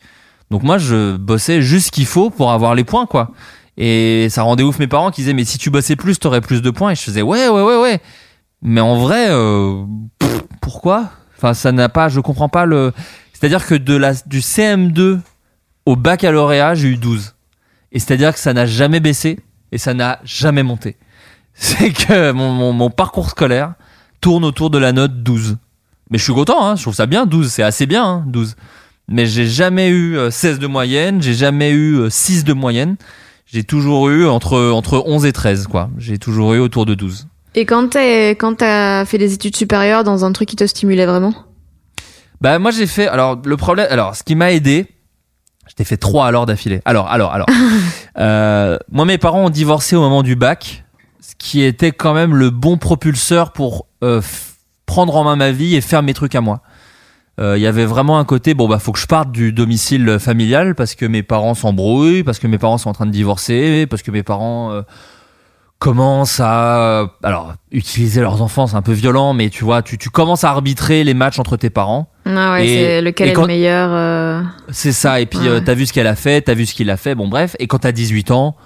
[0.52, 3.32] Donc moi, je bossais juste ce qu'il faut pour avoir les points, quoi.
[3.76, 6.62] Et ça rendait ouf mes parents qui disaient mais si tu bossais plus, t'aurais plus
[6.62, 6.90] de points.
[6.90, 8.00] Et je faisais ouais ouais ouais ouais.
[8.62, 9.84] Mais en vrai, euh,
[10.18, 10.35] pff,
[10.66, 11.10] pourquoi?
[11.36, 12.92] Enfin, ça n'a pas, je comprends pas le.
[13.32, 15.20] C'est-à-dire que de la, du CM2
[15.86, 17.36] au baccalauréat, j'ai eu 12.
[17.92, 19.38] Et c'est-à-dire que ça n'a jamais baissé
[19.70, 20.96] et ça n'a jamais monté.
[21.54, 23.74] C'est que mon, parcours scolaire
[24.20, 25.56] tourne autour de la note 12.
[26.10, 28.56] Mais je suis content, hein, je trouve ça bien, 12, c'est assez bien, hein, 12.
[29.06, 32.96] Mais j'ai jamais eu euh, 16 de moyenne, j'ai jamais eu euh, 6 de moyenne.
[33.46, 35.90] J'ai toujours eu entre, entre 11 et 13, quoi.
[35.96, 37.28] J'ai toujours eu autour de 12.
[37.56, 41.34] Et quand t'as fait des études supérieures dans un truc qui te stimulait vraiment?
[42.42, 44.86] Bah moi j'ai fait alors le problème alors ce qui m'a aidé
[45.66, 46.82] je t'ai fait trois alors d'affilée.
[46.84, 47.46] Alors alors alors
[48.18, 50.84] euh, moi mes parents ont divorcé au moment du bac
[51.20, 54.20] ce qui était quand même le bon propulseur pour euh,
[54.84, 56.60] prendre en main ma vie et faire mes trucs à moi.
[57.40, 60.18] Euh, Il y avait vraiment un côté bon bah faut que je parte du domicile
[60.20, 63.86] familial parce que mes parents s'embrouillent, parce que mes parents sont en train de divorcer,
[63.86, 64.82] parce que mes parents
[65.78, 69.98] commencent à euh, alors utiliser leurs enfants c'est un peu violent mais tu vois tu,
[69.98, 73.46] tu commences à arbitrer les matchs entre tes parents Ah ouais, c'est lequel est le
[73.46, 75.48] meilleur euh, c'est ça, et puis Ouais.
[75.48, 77.56] euh, t'as vu ce qu'elle a fait, t'as vu ce qu'il a fait, bon bref,
[77.58, 78.56] et quand t'as 18 ans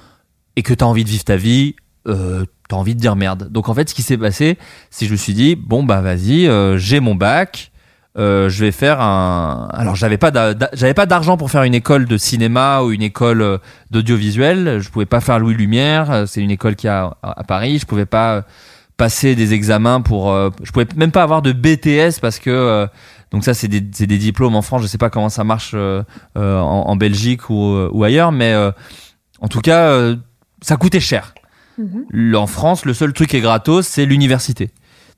[0.56, 1.74] et que t'as envie de vivre ta vie,
[2.06, 3.48] euh, t'as envie de dire merde.
[3.50, 4.56] Donc en fait, ce qui s'est passé,
[4.90, 6.48] c'est que je me suis dit, bon bah vas-y,
[6.78, 7.72] j'ai mon bac,
[8.18, 9.68] euh, je vais faire un...
[9.72, 10.32] Alors j'avais pas
[10.72, 13.58] j'avais pas d'argent pour faire une école de cinéma ou une école euh,
[13.90, 17.78] d'audiovisuel, je pouvais pas faire Louis Lumière, euh, c'est une école qui a à, Paris,
[17.78, 18.42] je pouvais pas euh,
[18.96, 20.32] passer des examens pour...
[20.32, 22.50] euh, je pouvais même pas avoir de BTS parce que...
[22.50, 22.86] euh,
[23.30, 24.82] donc ça, c'est des, des diplômes en France.
[24.82, 26.04] Je sais pas comment ça marche en,
[26.40, 28.52] en Belgique ou, ou ailleurs, mais
[29.40, 30.16] en tout cas,
[30.62, 31.32] ça coûtait cher.
[31.78, 32.06] Mhm.
[32.10, 34.70] Le- En France, le seul truc qui est gratos, c'est l'université.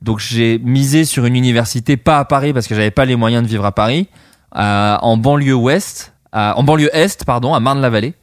[0.02, 3.42] Donc j'ai misé sur une université pas à Paris parce que j'avais pas les moyens
[3.44, 4.08] de vivre à Paris,
[4.50, 8.14] à- en banlieue ouest, à- en banlieue est, pardon, à Marne-la-Vallée,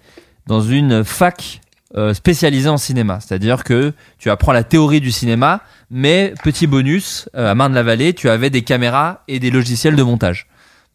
[0.47, 1.61] dans une fac
[1.95, 3.19] euh, spécialisée en cinéma.
[3.19, 8.29] C'est-à-dire que tu apprends la théorie du cinéma, mais petit bonus, euh, à Marne-la-Vallée, tu
[8.29, 10.45] avais des caméras et des logiciels de montage.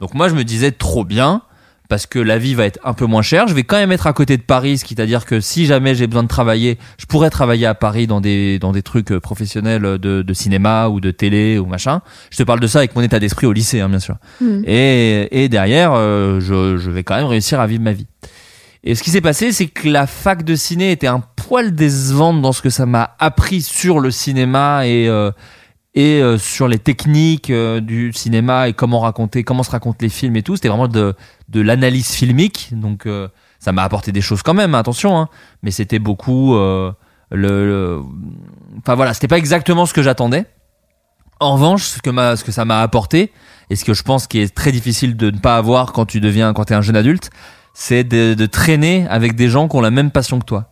[0.01, 1.43] Donc moi je me disais trop bien
[1.89, 3.47] parce que la vie va être un peu moins chère.
[3.47, 5.67] Je vais quand même être à côté de Paris, ce qui à dire que si
[5.67, 9.13] jamais j'ai besoin de travailler, je pourrais travailler à Paris dans des dans des trucs
[9.13, 12.01] euh, professionnels de, de cinéma ou de télé ou machin.
[12.31, 14.17] Je te parle de ça avec mon état d'esprit au lycée, hein, bien sûr.
[14.41, 14.65] Mhm.
[14.67, 18.07] Et, et derrière, euh, je, je vais quand même réussir à vivre ma vie.
[18.87, 22.43] Et ce qui s'est passé, c'est que la fac de ciné était un poil décevante
[22.43, 25.31] dans ce que ça m'a appris sur le cinéma et euh,
[25.95, 30.09] et euh, sur les techniques euh, du cinéma et comment raconter, comment se racontent les
[30.09, 30.57] films et tout.
[30.57, 31.15] C'était vraiment de
[31.49, 33.29] de l'analyse filmique, donc euh,
[33.61, 34.75] ça m'a apporté des choses quand même.
[34.75, 35.29] Attention, hein,
[35.63, 36.93] mais c'était beaucoup euh,
[37.31, 38.01] le, le-
[38.79, 40.47] enfin voilà, c'était pas exactement ce que j'attendais.
[41.41, 43.33] En revanche, ce que, m'a- ce que ça m'a apporté,
[43.71, 46.21] et ce que je pense qui est très difficile de ne pas avoir quand tu
[46.21, 47.31] deviens, quand t'es un jeune adulte,
[47.75, 50.71] c'est de, de traîner avec des gens qui ont la même passion que toi.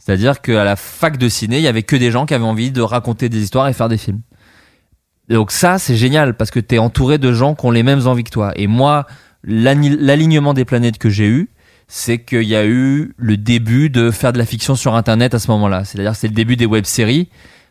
[0.00, 2.72] C'est-à-dire qu'à la fac de ciné, il y avait que des gens qui avaient envie
[2.72, 4.20] de raconter des histoires et faire des films.
[5.32, 8.24] Donc ça, c'est génial parce que t'es entouré de gens qui ont les mêmes envies
[8.24, 8.52] que toi.
[8.56, 9.06] Et moi,
[9.44, 11.48] l'alignement des planètes que j'ai eu,
[11.88, 15.38] c'est qu'il y a eu le début de faire de la fiction sur Internet à
[15.38, 15.84] ce moment-là.
[15.84, 17.28] C'est-à-dire, c'est le début des web-séries.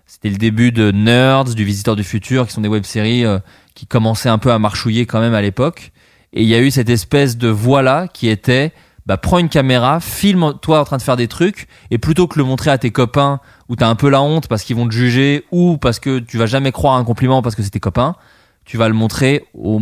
[0.07, 3.39] C'était le début de Nerds, du Visiteur du Futur, qui sont des web-séries euh,
[3.75, 5.91] qui commençaient un peu à marchouiller quand même à l'époque.
[6.33, 8.73] Et il y a eu cette espèce de voix-là qui était,
[9.05, 12.39] bah, prends une caméra, filme toi en train de faire des trucs, et plutôt que
[12.39, 13.39] le montrer à tes copains
[13.71, 16.37] où t'as un peu la honte parce qu'ils vont te juger ou parce que tu
[16.37, 18.17] vas jamais croire un compliment parce que c'est tes copains,
[18.65, 19.79] tu vas le montrer au,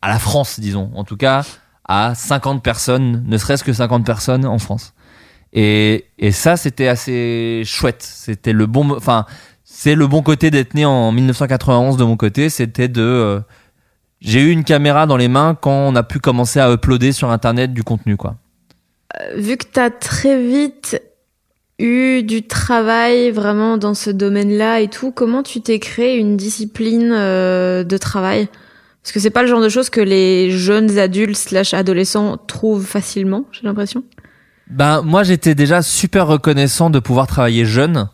[0.00, 0.90] à la France, disons.
[0.94, 1.44] En tout cas,
[1.86, 4.94] à 50 personnes, ne serait-ce que 50 personnes en France.
[5.52, 8.02] Et, et ça, c'était assez chouette.
[8.02, 9.26] C'était le bon, enfin,
[9.62, 12.48] c'est le bon côté d'être né en 1991 de mon côté.
[12.48, 13.40] C'était de, euh,
[14.22, 17.30] j'ai eu une caméra dans les mains quand on a pu commencer à uploader sur
[17.30, 18.36] Internet du contenu, quoi.
[19.36, 21.02] Vu que tu as très vite
[21.78, 27.12] eu du travail vraiment dans ce domaine-là et tout, comment tu t'es créé une discipline
[27.12, 28.48] euh, de travail?
[29.02, 32.84] Parce que c'est pas le genre de choses que les jeunes adultes slash adolescents trouvent
[32.84, 34.02] facilement, j'ai l'impression.
[34.70, 38.08] Ben moi j'étais déjà super reconnaissant de pouvoir travailler jeune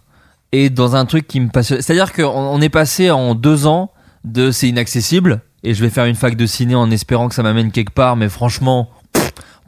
[0.53, 1.81] et dans un truc qui me passionne.
[1.83, 3.91] C'est-à-dire qu'on on est passé en deux ans
[4.23, 7.43] de c'est inaccessible et je vais faire une fac de ciné en espérant que ça
[7.43, 8.91] m'amène quelque part, mais franchement,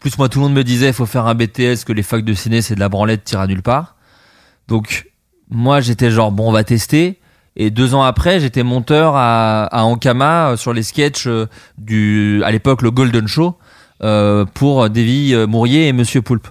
[0.07, 2.33] plus moi tout le monde me disait faut faire un BTS que les facs de
[2.33, 3.97] ciné c'est de la branlette tire à nulle part.
[4.69, 5.11] Donc
[5.51, 7.19] moi j'étais genre bon on va tester
[7.57, 12.41] et deux ans après j'étais monteur à, à Ankama euh, sur les sketchs euh, du
[12.45, 13.59] à l'époque le Golden Show
[14.05, 16.47] euh, pour Davy Mourier et Monsieur Poulpe.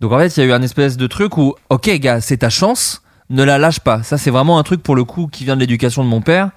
[0.00, 2.38] Donc en fait, il y a eu un espèce de truc où, ok gars, c'est
[2.38, 4.04] ta chance, ne la lâche pas.
[4.04, 6.50] Ça, c'est vraiment un truc pour le coup qui vient de l'éducation de mon père,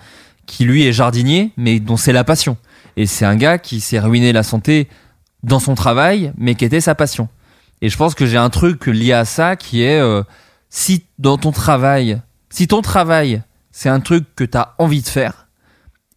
[0.45, 2.55] qui lui est jardinier, mais dont c'est la passion.
[2.95, 4.87] Et c'est un gars qui s'est ruiné la santé
[5.43, 7.29] dans son travail, mais qui était sa passion.
[7.81, 10.23] Et je pense que j'ai un truc lié à ça qui est, euh,
[10.69, 15.07] si dans ton travail, si ton travail, c'est un truc que tu as envie de
[15.07, 15.47] faire,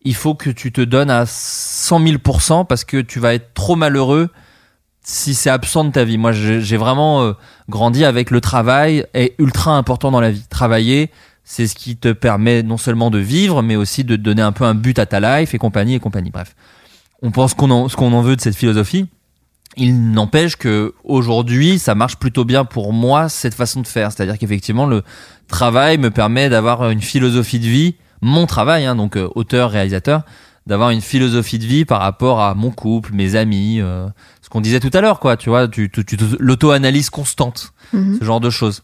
[0.05, 3.77] il faut que tu te donnes à 100 000% parce que tu vas être trop
[3.77, 4.31] malheureux
[5.05, 6.19] si c'est absent de ta vie.
[6.19, 7.33] Moi, j'ai vraiment euh,
[7.69, 10.45] grandi avec le travail est ultra important dans la vie.
[10.49, 11.11] Travailler,
[11.45, 14.65] c'est ce qui te permet non seulement de vivre, mais aussi de donner un peu
[14.65, 16.31] un but à ta life et compagnie et compagnie.
[16.31, 16.55] Bref,
[17.23, 19.07] on pense qu'on en, ce qu'on en veut de cette philosophie.
[19.77, 24.13] Il n'empêche que aujourd'hui, ça marche plutôt bien pour moi cette façon de faire.
[24.13, 25.03] C'est-à-dire qu'effectivement, le
[25.49, 30.23] travail me permet d'avoir une philosophie de vie, mon travail, hein, donc euh, auteur, réalisateur,
[30.67, 34.07] d'avoir une philosophie de vie par rapport à mon couple, mes amis, euh,
[34.43, 35.37] ce qu'on disait tout à l'heure, quoi.
[35.39, 38.19] Tu vois, tu, tu, tu- l'auto-analyse constante, Mhm.
[38.21, 38.83] ce genre de choses.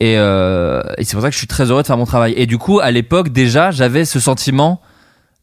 [0.00, 2.32] Et, euh, et c'est pour ça que je suis très heureux de faire mon travail.
[2.36, 4.80] Et du coup, à l'époque, déjà, j'avais ce sentiment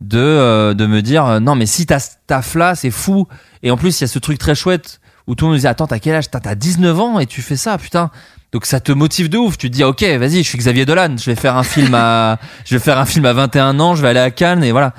[0.02, 3.28] de, euh, de me dire, euh, non, mais si t'as ce taf-là, c'est fou.
[3.64, 5.68] Et en plus, il y a ce truc très chouette où tout le monde disait,
[5.68, 6.30] attends, t'as quel âge?
[6.32, 8.10] T'as t'as 19 ans et tu fais ça, putain.
[8.52, 9.58] Donc ça te motive de ouf.
[9.58, 11.16] Tu te dis, ok, vas-y, je suis Xavier Dolan.
[11.18, 13.96] Je vais faire un film à, je vais faire un film à 21 ans.
[13.96, 14.94] Je vais aller à Cannes et voilà.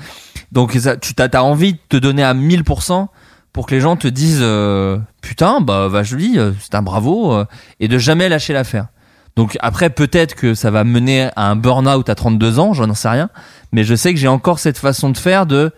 [0.51, 3.07] Donc ça, tu t'as envie de te donner à 1000%
[3.53, 6.81] pour que les gens te disent, euh, putain, bah, va je dis, euh, c'est un
[6.81, 7.45] bravo euh,
[7.79, 8.87] et de jamais lâcher l'affaire.
[9.35, 13.09] Donc après, peut-être que ça va mener à un burn-out à 32 ans, j'en sais
[13.09, 13.29] rien.
[13.71, 15.71] Mais je sais que j'ai encore cette façon de faire de,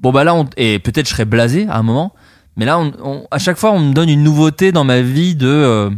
[0.00, 2.14] bon bah là, on, et peut-être je serai blasé à un moment.
[2.56, 5.34] Mais là, on, on- à chaque fois, on me donne une nouveauté dans ma vie
[5.34, 5.90] de, euh,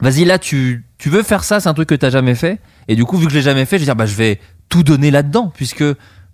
[0.00, 2.60] vas-y là, tu, tu veux faire ça, c'est un truc que t'as jamais fait.
[2.88, 4.40] Et du coup, vu que je l'ai jamais fait, je vais dire, bah je vais
[4.68, 5.82] tout donner là-dedans, puisque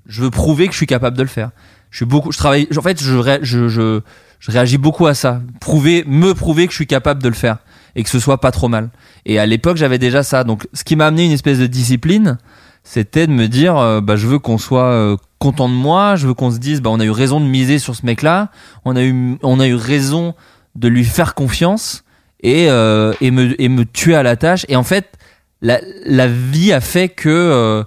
[0.06, 1.50] je veux prouver que je suis capable de le faire.
[1.90, 4.00] Je suis beaucoup, je travaille, en fait, je, je, je,
[4.40, 5.40] je réagis beaucoup à ça.
[5.60, 7.58] Prouver, me prouver que je suis capable de le faire
[7.96, 8.90] et que ce soit pas trop mal.
[9.24, 10.44] Et à l'époque, j'avais déjà ça.
[10.44, 12.38] Donc, ce qui m'a amené une espèce de discipline,
[12.84, 16.28] c'était de me dire, euh, bah, je veux qu'on soit euh, content de moi, je
[16.28, 18.50] veux qu'on se dise, bah, on a eu raison de miser sur ce mec-là,
[18.84, 20.34] on a eu, on a eu raison
[20.76, 22.04] de lui faire confiance
[22.42, 24.66] et, euh, me, tuer à la tâche.
[24.68, 25.16] Et en fait,
[25.62, 25.80] la,
[26.28, 27.84] vie a fait que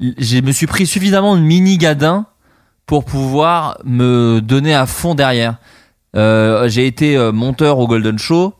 [0.00, 2.26] je me suis pris suffisamment de mini gadins
[2.86, 5.58] pour pouvoir me donner à fond derrière.
[6.16, 8.54] Euh, j'ai été euh, monteur au Golden Show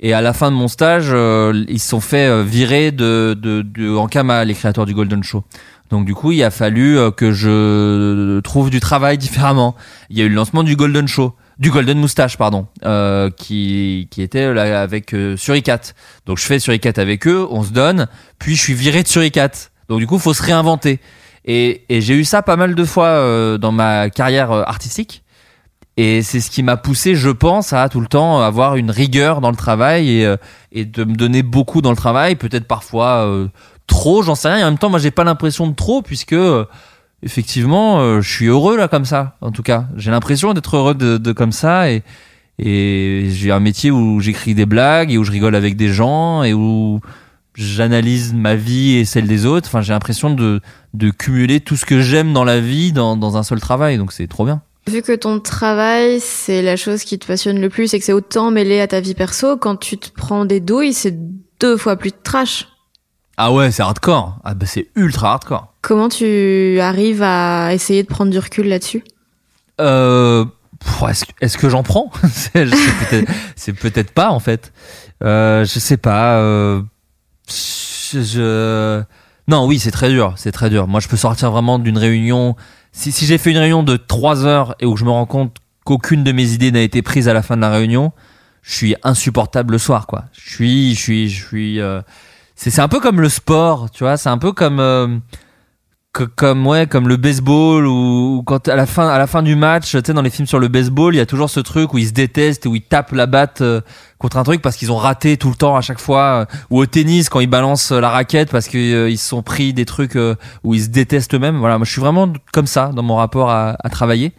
[0.00, 3.34] et à la fin de mon stage, euh, ils se sont fait euh, virer de,
[3.40, 5.44] de, de Ankama, les créateurs du Golden Show.
[5.90, 9.76] Donc du coup, il a fallu que je trouve du travail différemment.
[10.10, 14.08] Il y a eu le lancement du Golden Show, du Golden Moustache, pardon, euh, qui,
[14.10, 15.80] qui était là avec euh, Suricat.
[16.26, 19.50] Donc je fais Suricat avec eux, on se donne, puis je suis viré de Suricat.
[19.88, 21.00] Donc du coup, faut se réinventer.
[21.44, 25.23] Et, et j'ai eu ça pas mal de fois dans ma carrière artistique.
[25.96, 29.40] Et c'est ce qui m'a poussé, je pense, à tout le temps avoir une rigueur
[29.40, 30.36] dans le travail et, euh,
[30.72, 33.46] et de me donner beaucoup dans le travail, peut-être parfois euh,
[33.86, 34.58] trop, j'en sais rien.
[34.58, 36.64] Et en même temps, moi, j'ai pas l'impression de trop puisque euh,
[37.22, 39.36] effectivement, euh, je suis heureux là comme ça.
[39.40, 42.02] En tout cas, j'ai l'impression d'être heureux de, de comme ça et
[42.60, 46.44] et j'ai un métier où j'écris des blagues et où je rigole avec des gens
[46.44, 47.00] et où
[47.56, 49.68] j'analyse ma vie et celle des autres.
[49.68, 50.60] Enfin, j'ai l'impression de
[50.92, 53.98] de cumuler tout ce que j'aime dans la vie dans dans un seul travail.
[53.98, 54.62] Donc c'est trop bien.
[54.86, 58.12] Vu que ton travail, c'est la chose qui te passionne le plus et que c'est
[58.12, 61.16] autant mêlé à ta vie perso, quand tu te prends des douilles, c'est
[61.60, 62.68] deux fois plus de trash.
[63.36, 64.38] Ah ouais, c'est hardcore.
[64.44, 65.74] Ah bah c'est ultra hardcore.
[65.82, 69.02] Comment tu arrives à essayer de prendre du recul là-dessus?
[69.80, 70.44] Euh,
[71.40, 72.10] est-ce, que j'en prends?
[72.32, 74.72] C'est, peut-être, peut-être pas en fait.
[75.22, 76.38] Euh, je sais pas.
[76.38, 76.82] Euh,
[77.48, 79.02] je, je-
[79.48, 80.34] non, oui, c'est très dur.
[80.36, 80.86] C'est très dur.
[80.86, 82.56] Moi, je peux sortir vraiment d'une réunion.
[82.96, 85.56] Si, si j'ai fait une réunion de trois heures et où je me rends compte
[85.84, 88.12] qu'aucune de mes idées n'a été prise à la fin de la réunion,
[88.62, 90.26] je suis insupportable le soir, quoi.
[90.32, 91.80] Je suis, je suis, je suis.
[91.80, 92.00] euh,
[92.54, 94.16] c'est, c'est un peu comme le sport, tu vois.
[94.16, 94.78] C'est un peu comme.
[94.78, 95.08] euh,
[96.14, 99.90] comme ouais comme le baseball ou, quand à la fin à la fin du match
[99.90, 101.98] tu sais dans les films sur le baseball il y a toujours ce truc où
[101.98, 103.80] ils se détestent où ils tapent la batte euh,
[104.18, 106.78] contre un truc parce qu'ils ont raté tout le temps à chaque fois euh, ou
[106.78, 110.18] au tennis quand ils balancent euh, la raquette parce qu'ils se sont pris des trucs
[110.62, 111.58] où ils se détestent eux-mêmes.
[111.58, 114.32] Voilà moi je suis vraiment comme ça dans mon rapport à, à travailler.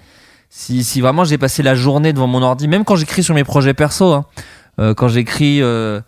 [0.50, 3.44] Si, si vraiment j'ai passé la journée devant mon ordi même quand j'écris sur mes
[3.44, 4.26] projets perso hein,
[4.78, 6.02] quand j'écris euh,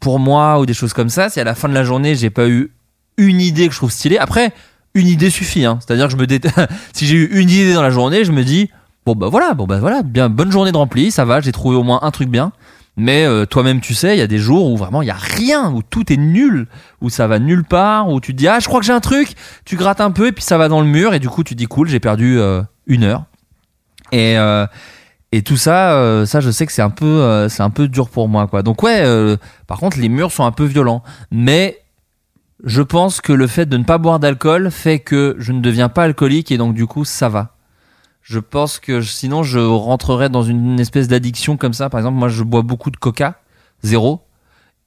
[0.00, 2.30] pour moi ou des choses comme ça si à la fin de la journée j'ai
[2.30, 2.72] pas eu
[3.16, 4.18] une idée que je trouve stylée.
[4.18, 4.52] Après
[4.94, 5.64] une idée suffit.
[5.64, 5.78] Hein.
[5.80, 6.40] C'est-à-dire que je me dé...
[6.92, 8.70] si j'ai eu une idée dans la journée, je me dis
[9.06, 11.76] bon bah voilà, bon bah voilà, bien bonne journée de rempli, ça va, j'ai trouvé
[11.76, 12.52] au moins un truc bien.
[12.96, 15.16] Mais euh, toi-même, tu sais, il y a des jours où vraiment il y a
[15.16, 16.68] rien, où tout est nul,
[17.00, 19.00] où ça va nulle part, où tu te dis ah je crois que j'ai un
[19.00, 19.34] truc,
[19.64, 21.54] tu grattes un peu et puis ça va dans le mur et du coup tu
[21.54, 23.24] dis cool, j'ai perdu euh, une heure.
[24.12, 24.66] Et euh,
[25.34, 27.88] et tout ça, euh, ça je sais que c'est un peu euh, c'est un peu
[27.88, 28.62] dur pour moi quoi.
[28.62, 29.36] Donc ouais, euh,
[29.66, 31.80] par contre les murs sont un peu violents, mais
[32.64, 35.88] je pense que le fait de ne pas boire d'alcool fait que je ne deviens
[35.88, 37.56] pas alcoolique et donc du coup ça va.
[38.22, 41.90] Je pense que sinon je rentrerais dans une espèce d'addiction comme ça.
[41.90, 43.40] Par exemple, moi je bois beaucoup de coca,
[43.82, 44.22] zéro.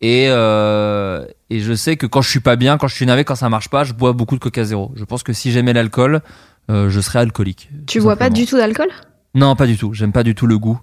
[0.01, 3.23] Et, euh, et je sais que quand je suis pas bien, quand je suis navé,
[3.23, 4.91] quand ça marche pas, je bois beaucoup de coca zéro.
[4.95, 6.21] Je pense que si j'aimais l'alcool,
[6.69, 7.69] euh, je serais alcoolique.
[7.85, 8.89] Tu bois pas du tout d'alcool?
[9.35, 9.93] Non, pas du tout.
[9.93, 10.79] J'aime pas du tout le goût.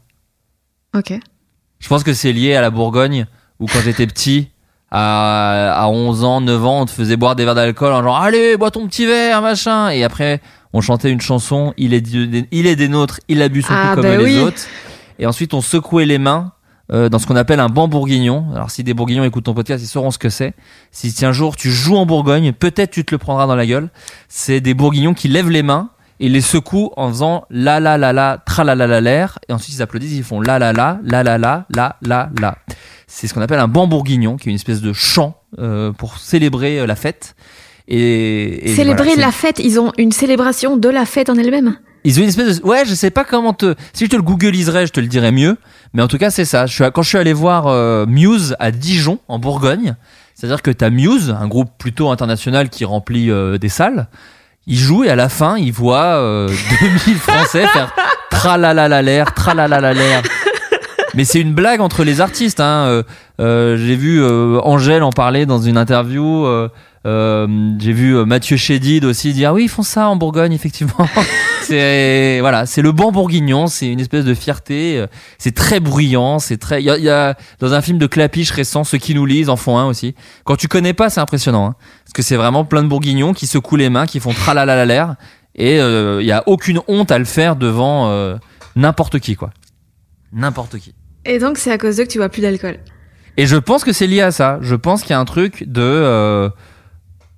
[0.96, 1.12] Ok.
[1.80, 3.26] Je pense que c'est lié à la Bourgogne
[3.58, 4.50] où quand j'étais petit,
[4.90, 8.56] à, 11 ans, 9 ans, on te faisait boire des verres d'alcool en genre allez,
[8.56, 9.90] bois ton petit verre, machin.
[9.90, 10.40] Et après,
[10.72, 12.06] on chantait une chanson, il est,
[12.52, 14.62] il est des nôtres, il a bu son ah, coup comme les autres.
[15.18, 16.52] Et ensuite, on secouait les mains.
[16.92, 18.44] Euh, dans ce qu'on appelle un banc bourguignon.
[18.54, 20.52] Alors si des bourguignons écoutent ton podcast, ils sauront ce que c'est.
[20.90, 23.88] Si un jour tu joues en Bourgogne, peut-être tu te le prendras dans la gueule.
[24.28, 25.88] C'est des bourguignons qui lèvent les mains
[26.20, 29.38] et les secouent en faisant la la la la, tra la la la l'air.
[29.48, 32.30] Et ensuite ils applaudissent, ils font la la la la, la la la, la la
[32.38, 32.58] la
[33.14, 36.18] c'est ce qu'on appelle un banc bourguignon qui est une espèce de chant euh, pour
[36.18, 37.36] célébrer euh, la fête
[37.86, 41.76] et, et Célébrer voilà, la fête, ils ont une célébration de la fête en elle-même?
[42.04, 42.66] ils ont une espèce de...
[42.66, 43.74] Ouais, je sais pas comment te...
[43.94, 45.56] Si je te le googliserais, je te le dirais mieux.
[45.94, 46.66] Mais en tout cas, c'est ça.
[46.66, 46.84] Je suis...
[46.92, 49.96] Quand je suis allé voir euh, Muse à Dijon, en Bourgogne,
[50.34, 54.08] c'est-à-dire que t'as Muse, un groupe plutôt international qui remplit euh, des salles,
[54.66, 56.48] ils jouent et à la fin, ils voient euh,
[56.80, 57.94] 2000 Français faire
[58.30, 60.22] tralalalalaire, tralalalalaire.
[61.16, 62.60] Mais c'est une blague entre les artistes.
[62.60, 62.86] Hein.
[62.88, 63.02] Euh,
[63.40, 66.44] euh, J'ai vu euh, Angèle en parler dans une interview.
[66.46, 66.68] euh,
[67.06, 67.46] euh,
[67.78, 71.06] J'ai vu euh, Mathieu Chédid aussi dire ah oui ils font ça en Bourgogne effectivement.
[71.62, 73.66] c'est voilà c'est le banc bourguignon.
[73.68, 74.98] C'est une espèce de fierté.
[74.98, 75.06] euh,
[75.38, 76.38] C'est très bruyant.
[76.38, 76.82] C'est très.
[76.82, 79.56] Il y y a- dans un film de Clapiche récent ceux qui nous lisent en
[79.56, 80.14] font un aussi.
[80.44, 83.46] Quand tu connais pas c'est impressionnant hein, parce que c'est vraiment plein de bourguignons qui
[83.46, 85.14] secouent les mains qui font tralalalalaire
[85.54, 88.36] et euh, il y a aucune honte à le faire devant euh,
[88.76, 89.50] n'importe qui quoi.
[90.32, 90.94] N'importe qui.
[91.26, 92.76] Et donc, c'est à cause d'eux que tu bois plus d'alcool.
[93.36, 94.58] Et je pense que c'est lié à ça.
[94.62, 95.80] Je pense qu'il y a un truc de.
[95.82, 96.48] euh,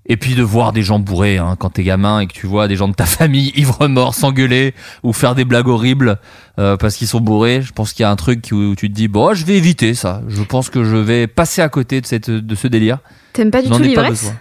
[0.08, 2.68] Et puis de voir des gens bourrés hein, quand t'es gamin et que tu vois
[2.68, 6.18] des gens de ta famille ivres morts s'engueuler ou faire des blagues horribles
[6.60, 7.60] euh, parce qu'ils sont bourrés.
[7.62, 9.94] Je pense qu'il y a un truc où tu te dis bon, je vais éviter
[9.94, 10.20] ça.
[10.28, 12.98] Je pense que je vais passer à côté de cette de ce délire.
[13.32, 14.32] T'aimes pas du tout l'ivresse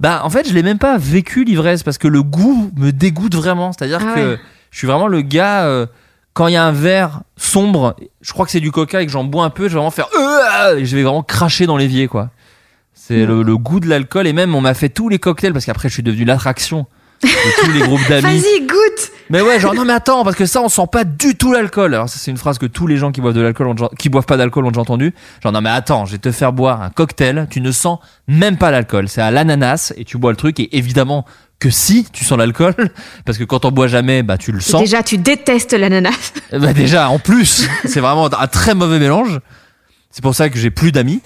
[0.00, 3.34] Bah en fait, je l'ai même pas vécu l'ivresse parce que le goût me dégoûte
[3.34, 3.72] vraiment.
[3.72, 4.38] C'est-à-dire Ah que
[4.70, 5.64] je suis vraiment le gars.
[5.64, 5.86] euh,
[6.34, 9.12] quand il y a un verre sombre, je crois que c'est du coca et que
[9.12, 11.76] j'en bois un peu, je vais vraiment faire Euh et je vais vraiment cracher dans
[11.76, 12.30] l'évier quoi.
[12.92, 15.64] C'est le, le goût de l'alcool et même on m'a fait tous les cocktails parce
[15.64, 16.86] qu'après je suis devenu l'attraction
[17.22, 18.22] de tous les groupes d'amis.
[18.40, 21.36] Vas-y, goûte Mais ouais, genre non mais attends parce que ça on sent pas du
[21.36, 21.94] tout l'alcool.
[21.94, 24.08] Alors ça c'est une phrase que tous les gens qui boivent de l'alcool ont qui
[24.08, 25.14] boivent pas d'alcool ont déjà entendu.
[25.42, 28.56] Genre non mais attends, je vais te faire boire un cocktail, tu ne sens même
[28.58, 31.24] pas l'alcool, c'est à l'ananas et tu bois le truc et évidemment
[31.64, 32.74] que si tu sens l'alcool
[33.24, 34.82] parce que quand on boit jamais bah tu le sens.
[34.82, 36.34] Déjà, tu détestes l'ananas.
[36.52, 39.40] Bah déjà, en plus, c'est vraiment un très mauvais mélange.
[40.10, 41.22] C'est pour ça que j'ai plus d'amis.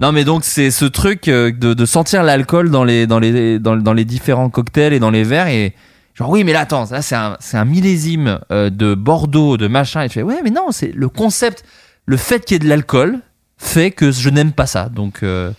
[0.00, 3.58] Non, mais donc c'est ce truc euh, de, de sentir l'alcool dans les dans les
[3.58, 5.74] dans, dans les différents cocktails et dans les verres et
[6.14, 9.66] genre oui mais là attends là c'est un c'est un millésime euh, de Bordeaux de
[9.66, 11.64] machin et tu fais ouais mais non c'est le concept
[12.06, 13.18] le fait qu'il y ait de l'alcool
[13.58, 15.50] fait que je n'aime pas ça donc euh,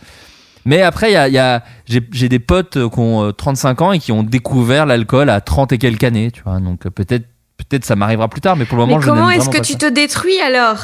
[0.66, 1.64] mais après il y a, y a
[2.12, 5.42] j'ai des potes euh, qui ont euh, 35 ans et qui ont découvert l'alcool à
[5.42, 7.26] 30 et quelques années tu vois donc euh, peut-être
[7.58, 9.74] peut-être ça m'arrivera plus tard mais pour le moment Mais je comment est-ce que tu
[9.74, 9.78] ça.
[9.80, 10.78] te détruis alors?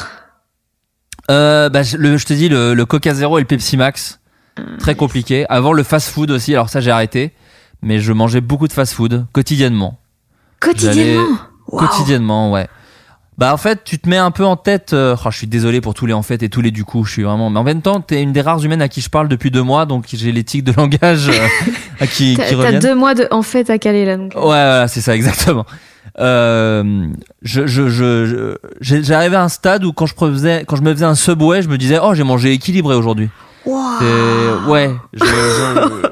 [1.29, 4.21] Euh, bah, je, le, je te dis le, le Coca Zero et le Pepsi Max,
[4.79, 5.45] très compliqué.
[5.49, 7.33] Avant le fast food aussi, alors ça j'ai arrêté,
[7.81, 9.99] mais je mangeais beaucoup de fast food quotidiennement.
[10.61, 11.27] Quotidiennement?
[11.67, 11.85] Waouh.
[11.85, 12.67] Quotidiennement, ouais.
[13.37, 14.93] Bah en fait, tu te mets un peu en tête.
[14.93, 17.03] euh, oh, je suis désolé pour tous les en fait et tous les du coup.
[17.03, 17.51] Je suis vraiment.
[17.51, 19.61] Mais en même temps, t'es une des rares humaines à qui je parle depuis deux
[19.61, 21.47] mois, donc j'ai les tics de langage euh,
[21.99, 24.33] à qui, T'as qui t'as deux mois de en fait à caler là donc.
[24.35, 25.65] Ouais, voilà, c'est ça, exactement.
[26.19, 27.05] Euh,
[27.43, 31.05] je, je, je, j'arrivais à un stade où quand je faisais, quand je me faisais
[31.05, 33.29] un subway, je me disais, oh, j'ai mangé équilibré aujourd'hui.
[33.65, 36.07] C'est, ouais, je, je,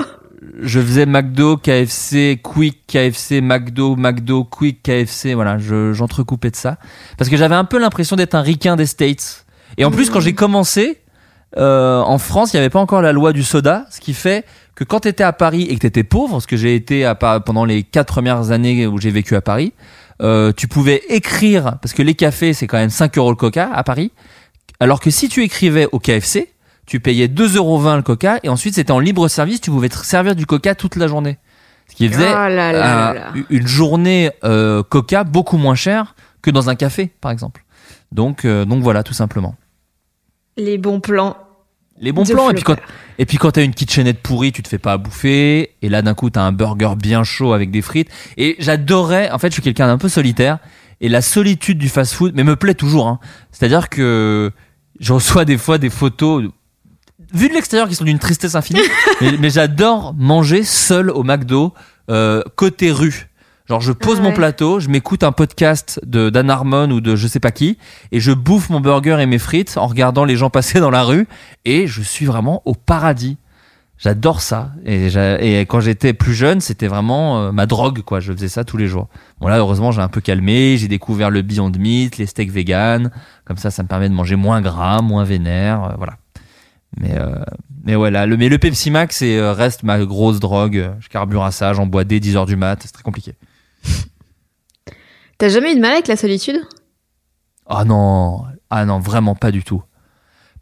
[0.60, 6.78] je faisais McDo, KFC, Quick, KFC, McDo, McDo, Quick, KFC, voilà, je, j'entrecoupais de ça.
[7.18, 9.46] Parce que j'avais un peu l'impression d'être un ricain des States.
[9.78, 11.02] Et en plus, quand j'ai commencé,
[11.58, 14.46] euh, en France, il n'y avait pas encore la loi du soda, ce qui fait
[14.76, 17.06] que quand tu étais à Paris et que tu étais pauvre, ce que j'ai été
[17.06, 19.74] à, pendant les quatre premières années où j'ai vécu à Paris,
[20.22, 23.70] euh, tu pouvais écrire, parce que les cafés, c'est quand même 5 euros le coca
[23.74, 24.12] à Paris,
[24.80, 26.50] alors que si tu écrivais au KFC,
[26.86, 29.98] tu payais 2,20 euros le coca, et ensuite c'était en libre service, tu pouvais te
[29.98, 31.38] servir du coca toute la journée.
[31.90, 33.34] Ce qui faisait Oh là là un- là là.
[33.50, 37.64] une journée euh, coca beaucoup moins chère que dans un café, par exemple.
[38.12, 39.56] Donc, euh, donc voilà, tout simplement.
[40.58, 41.38] Les bons plans.
[42.00, 42.76] Les bons plans, et puis quand,
[43.20, 45.76] et puis quand t'as une kitchenette pourrie, tu te fais pas à bouffer.
[45.82, 48.10] Et là, d'un coup, t'as un burger bien chaud avec des frites.
[48.36, 50.60] Et j'adorais, en fait, je suis quelqu'un d'un peu solitaire.
[51.02, 53.08] Et la solitude du fast-food, mais me plaît toujours.
[53.08, 53.20] Hein.
[53.52, 54.52] C'est-à-dire que
[55.00, 56.44] je reçois des fois des photos,
[57.34, 58.82] vues de l'extérieur, qui sont d'une tristesse infinie.
[59.22, 61.74] mais mais j'adore manger seul au McDo,
[62.10, 63.30] euh, côté rue.
[63.68, 67.16] Genre, je pose Ah mon plateau, je m'écoute un podcast de Dan Harmon ou de
[67.16, 67.80] je sais pas qui,
[68.12, 71.04] et je bouffe mon burger et mes frites en regardant les gens passer dans la
[71.04, 71.28] rue,
[71.66, 73.38] et je suis vraiment au paradis.
[73.98, 74.72] J'adore ça.
[74.86, 78.20] Et quand j'étais plus jeune, c'était vraiment euh, ma drogue, quoi.
[78.20, 79.08] Je faisais ça tous les jours.
[79.40, 80.78] Bon là, heureusement, j'ai un peu calmé.
[80.78, 83.10] J'ai découvert le Beyond Meat, les steaks vegan.
[83.46, 86.18] Comme ça, ça me permet de manger moins gras, moins vénère, euh, voilà.
[87.00, 87.36] Mais euh,
[87.84, 90.92] mais ouais, là, le mais le Pepsi Max c'est, euh, reste ma grosse drogue.
[91.00, 92.80] Je carbure à ça, j'en bois dès 10 heures du mat.
[92.82, 93.34] C'est très compliqué.
[95.38, 96.62] T'as jamais eu de mal avec la solitude?
[97.68, 99.84] Ah non, ah non, vraiment pas du tout.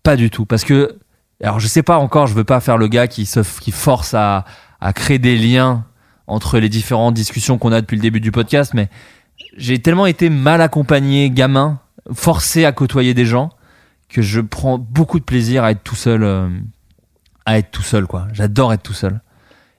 [0.02, 0.46] Pas du tout.
[0.46, 0.98] Parce que,
[1.44, 4.14] alors je sais pas encore, je veux pas faire le gars qui se, qui force
[4.14, 4.46] à,
[4.82, 5.86] à créer des liens
[6.28, 8.90] entre les différentes discussions qu'on a depuis le début du podcast, mais
[9.58, 11.80] j'ai tellement été mal accompagné, gamin,
[12.14, 13.50] forcé à côtoyer des gens,
[14.14, 16.48] que je prends beaucoup de plaisir à être tout seul, euh,
[17.46, 18.28] à être tout seul, quoi.
[18.34, 19.20] J'adore être tout seul.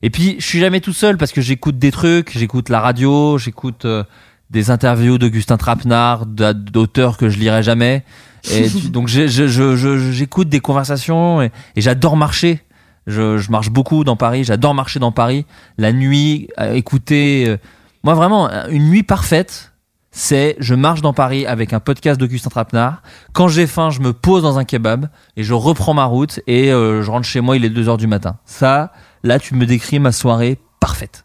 [0.03, 3.39] Et puis, je suis jamais tout seul parce que j'écoute des trucs, j'écoute la radio,
[3.39, 4.05] j'écoute euh,
[4.51, 8.05] des interviews d'Augustin Trapenard, d'a- d'auteurs que je lirai jamais.
[8.51, 12.61] Et donc, j'écoute des conversations et, et j'adore marcher.
[13.07, 15.47] Je, je marche beaucoup dans Paris, j'adore marcher dans Paris.
[15.79, 17.45] La nuit, écouter.
[17.49, 17.57] euh,
[18.03, 19.73] moi, vraiment, une nuit parfaite,
[20.15, 23.03] c'est je marche dans Paris avec un podcast d'Augustin Trapenard.
[23.33, 26.73] Quand j'ai faim, je me pose dans un kebab et je reprends ma route et
[26.73, 28.39] euh, je rentre chez moi, il est 2 heures du matin.
[28.47, 28.93] Ça,
[29.25, 31.25] là, tu me décris ma soirée parfaite.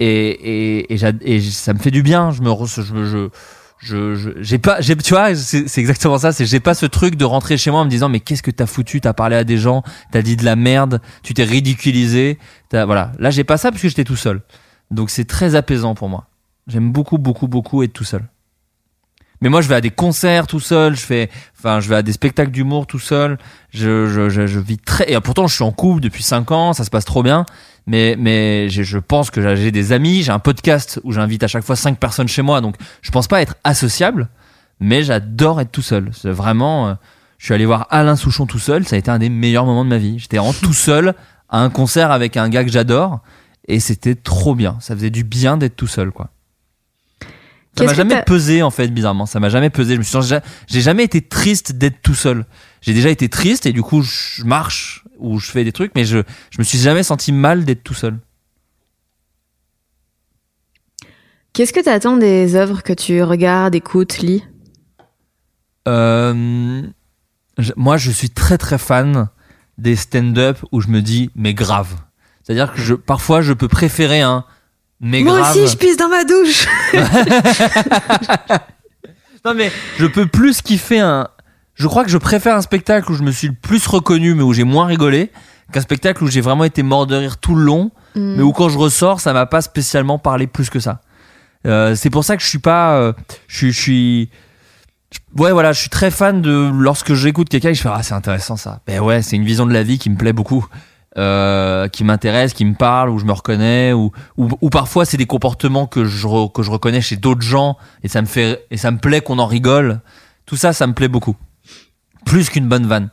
[0.00, 2.30] Et, et, et, et ça me fait du bien.
[2.30, 3.28] Je me, je,
[3.82, 6.32] je, je, j'ai pas, j'ai, tu vois, c'est exactement ça.
[6.32, 8.50] C'est j'ai pas ce truc de rentrer chez moi en me disant mais qu'est-ce que
[8.50, 9.02] t'as foutu?
[9.02, 12.38] T'as parlé à des gens, t'as dit de la merde, tu t'es ridiculisé.
[12.70, 13.12] T'as, voilà.
[13.18, 14.40] Là, j'ai pas ça parce que j'étais tout seul.
[14.90, 16.26] Donc c'est très apaisant pour moi.
[16.66, 18.22] J'aime beaucoup, beaucoup, beaucoup être tout seul.
[19.42, 22.02] Mais moi, je vais à des concerts tout seul, je fais, enfin, je vais à
[22.02, 23.38] des spectacles d'humour tout seul.
[23.70, 26.72] Je, je, je, je vis très, et pourtant, je suis en couple depuis 5 ans,
[26.72, 27.44] ça se passe trop bien.
[27.88, 31.64] Mais, mais je, pense que j'ai des amis, j'ai un podcast où j'invite à chaque
[31.64, 34.28] fois 5 personnes chez moi, donc je pense pas être associable,
[34.78, 36.10] mais j'adore être tout seul.
[36.12, 36.94] C'est vraiment, euh,
[37.38, 39.84] je suis allé voir Alain Souchon tout seul, ça a été un des meilleurs moments
[39.84, 40.20] de ma vie.
[40.20, 41.14] J'étais vraiment tout seul
[41.48, 43.18] à un concert avec un gars que j'adore,
[43.66, 44.76] et c'était trop bien.
[44.78, 46.30] Ça faisait du bien d'être tout seul, quoi.
[47.76, 49.24] Ça m'a jamais pesé en fait bizarrement.
[49.26, 49.94] Ça m'a jamais pesé.
[49.94, 50.18] Je me suis
[50.68, 52.44] j'ai jamais été triste d'être tout seul.
[52.82, 56.04] J'ai déjà été triste et du coup je marche ou je fais des trucs, mais
[56.04, 56.18] je
[56.50, 58.18] je me suis jamais senti mal d'être tout seul.
[61.52, 64.42] Qu'est-ce que t'attends des œuvres que tu regardes, écoutes, lis?
[65.88, 66.82] Euh,
[67.58, 69.28] je- moi je suis très très fan
[69.78, 71.94] des stand-up où je me dis mais grave.
[72.42, 74.44] C'est-à-dire que je parfois je peux préférer un
[75.02, 75.56] mais Moi grave.
[75.56, 76.66] aussi, je pisse dans ma douche.
[79.44, 81.26] Non mais je peux plus kiffer un.
[81.74, 84.42] Je crois que je préfère un spectacle où je me suis le plus reconnu mais
[84.44, 85.32] où j'ai moins rigolé
[85.72, 88.34] qu'un spectacle où j'ai vraiment été mort de rire tout le long Mm.
[88.36, 91.00] mais où quand je ressors ça m'a pas spécialement parlé plus que ça.
[91.66, 92.96] Euh, c'est pour ça que je suis pas.
[92.98, 93.12] euh,
[93.48, 93.72] je suis.
[93.72, 94.30] Je suis
[95.10, 98.12] je- Ouais voilà, je suis très fan de lorsque j'écoute quelqu'un je fais ah c'est
[98.14, 98.80] intéressant ça.
[98.86, 100.66] Ben ouais, c'est une vision de la vie qui me plaît beaucoup,
[101.18, 105.16] euh, qui m'intéresse, qui me parle, où je me reconnais, ou ou, ou parfois c'est
[105.18, 108.64] des comportements que je re- que je reconnais chez d'autres gens et ça me fait
[108.70, 110.00] et ça me plaît qu'on en rigole.
[110.46, 111.36] Tout ça, ça me plaît beaucoup,
[112.24, 113.10] plus qu'une bonne vanne.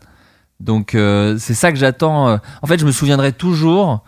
[0.60, 2.30] Donc euh, c'est ça que j'attends.
[2.30, 2.38] euh.
[2.62, 4.04] En fait, je me souviendrai toujours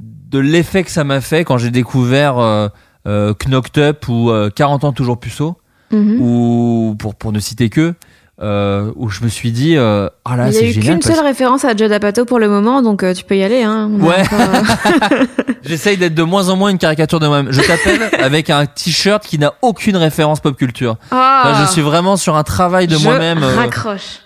[0.00, 2.68] de l'effet que ça m'a fait quand j'ai découvert euh,
[3.06, 5.58] euh, Knocked Up ou euh, 40 ans toujours puceau
[5.92, 6.18] Mhm.
[6.20, 7.94] ou pour pour ne citer que
[8.42, 10.94] euh, où je me suis dit euh, ah là Il y a c'est eu génial
[10.94, 13.44] qu'une parce seule référence à Judd Apatow pour le moment, donc euh, tu peux y
[13.44, 13.62] aller.
[13.62, 13.90] Hein.
[14.00, 14.24] Ouais.
[14.32, 15.24] euh,
[15.62, 17.52] J'essaye d'être de moins en moins une caricature de moi-même.
[17.52, 20.96] Je t'appelle avec un t-shirt qui n'a aucune référence pop culture.
[21.10, 23.42] Ah, je suis vraiment sur un travail de je moi-même.
[23.42, 24.20] euh, Raccroche.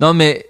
[0.00, 0.46] Non, mais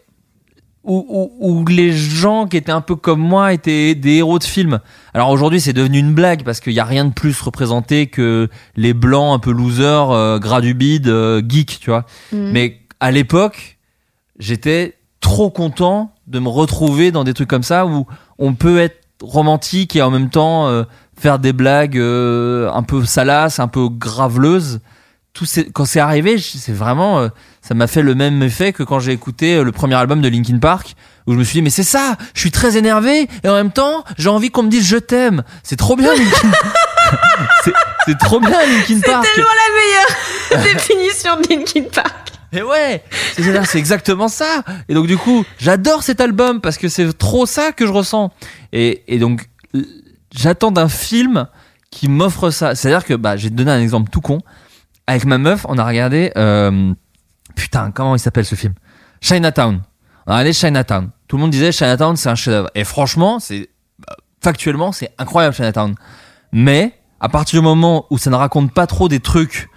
[0.85, 4.45] où, où, où les gens qui étaient un peu comme moi étaient des héros de
[4.45, 4.81] films.
[5.15, 8.49] Alors aujourd'hui, c'est devenu une blague parce qu'il n'y a rien de plus représenté que
[8.77, 12.05] les blancs un peu losers, euh, gras du bide, euh, geeks, tu vois.
[12.33, 12.51] Mm.
[12.53, 13.79] Mais à l'époque,
[14.39, 18.07] j'étais trop content de me retrouver dans des trucs comme ça où
[18.39, 20.85] on peut être romantique et en même temps euh,
[21.17, 24.81] faire des blagues euh, un peu salaces, un peu graveleuses.
[25.35, 27.29] Tout c'est- quand c'est arrivé, c'est vraiment, euh,
[27.61, 30.29] ça m'a fait le même effet que quand j'ai écouté euh, le premier album de
[30.29, 30.95] Linkin Park,
[31.27, 33.73] où je me suis dit mais c'est ça, je suis très énervé et en même
[33.73, 35.43] temps j'ai envie qu'on me dise je t'aime.
[35.65, 36.53] C'est trop bien Linkin.
[37.65, 37.73] c'est,
[38.07, 39.27] c'est trop bien Linkin Park.
[39.35, 39.49] Tellement
[40.53, 42.31] la meilleure définition de Linkin Park.
[42.53, 43.03] Et ouais,
[43.35, 44.63] c'est c'est- c'est exactement ça.
[44.89, 48.31] Et donc du coup, j'adore cet album parce que c'est trop ça que je ressens.
[48.73, 49.49] Et, et donc,
[50.33, 51.49] j'attends d'un film
[51.91, 52.77] qui m'offre ça.
[52.77, 54.39] C'est-à-dire que, bah, j'ai donné un exemple tout con.
[55.07, 56.95] Avec ma meuf, on a regardé, euh,
[57.55, 58.75] putain, comment il s'appelle ce film?
[59.21, 59.83] Chinatown.
[60.27, 61.11] On a regardé Chinatown.
[61.29, 62.71] Tout le monde disait Chinatown, c'est un chef-d'œuvre.
[62.75, 65.95] Et franchement, c'est bah, factuellement, c'est incroyable Chinatown.
[66.53, 69.69] Mais à partir du moment où ça ne raconte pas trop des trucs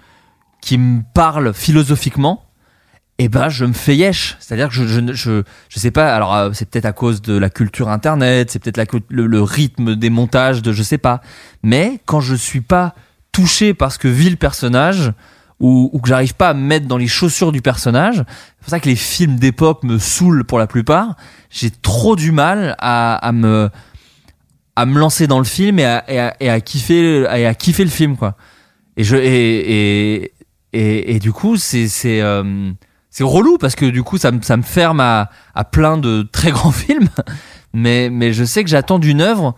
[0.62, 2.44] qui me parlent philosophiquement,
[3.20, 4.38] eh ben je me fais yesh.
[4.40, 7.38] C'est-à-dire que je, je, je, je sais pas, alors euh, c'est peut-être à cause de
[7.38, 11.22] la culture internet, c'est peut-être le, le rythme des montages de je sais pas.
[11.64, 12.94] Mais quand je suis pas
[13.38, 15.14] touché par ce que vit le personnage,
[15.60, 18.80] ou, que j'arrive pas à me mettre dans les chaussures du personnage, c'est pour ça
[18.80, 21.16] que les films d'époque me saoulent pour la plupart,
[21.52, 23.70] j'ai trop du mal à, me
[24.76, 28.38] à me lancer dans le film et à, kiffer à kiffer le film quoi.
[28.98, 30.32] Et je et
[30.74, 32.72] et, du coup c'est c'est euh,
[33.12, 36.24] c'est relou parce que du coup ça me ça me ferme à, à plein de
[36.24, 37.10] très grands films.
[37.74, 39.56] Mais mais je sais que j'attends d'une œuvre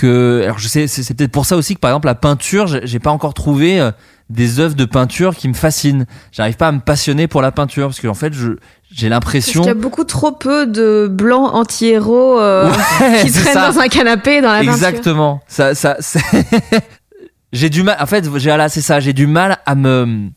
[0.00, 2.98] que alors je sais c'est peut-être pour ça aussi que par exemple la peinture j'ai
[2.98, 3.90] pas encore trouvé euh,
[4.30, 7.86] des œuvres de peinture qui me fascinent j'arrive pas à me passionner pour la peinture
[7.88, 8.52] parce que en fait je
[8.90, 12.70] j'ai l'impression qu'il y a beaucoup trop peu de blancs anti-héros euh,
[13.00, 13.70] Ouais, qui traînent ça.
[13.72, 14.72] dans un canapé dans la peinture.
[14.72, 15.42] Exactement.
[15.46, 16.20] Ça, ça, c'est-
[17.52, 17.96] j'ai du mal.
[18.00, 18.98] En fait, j'ai là, c'est ça.
[19.00, 20.28] J'ai du mal à me,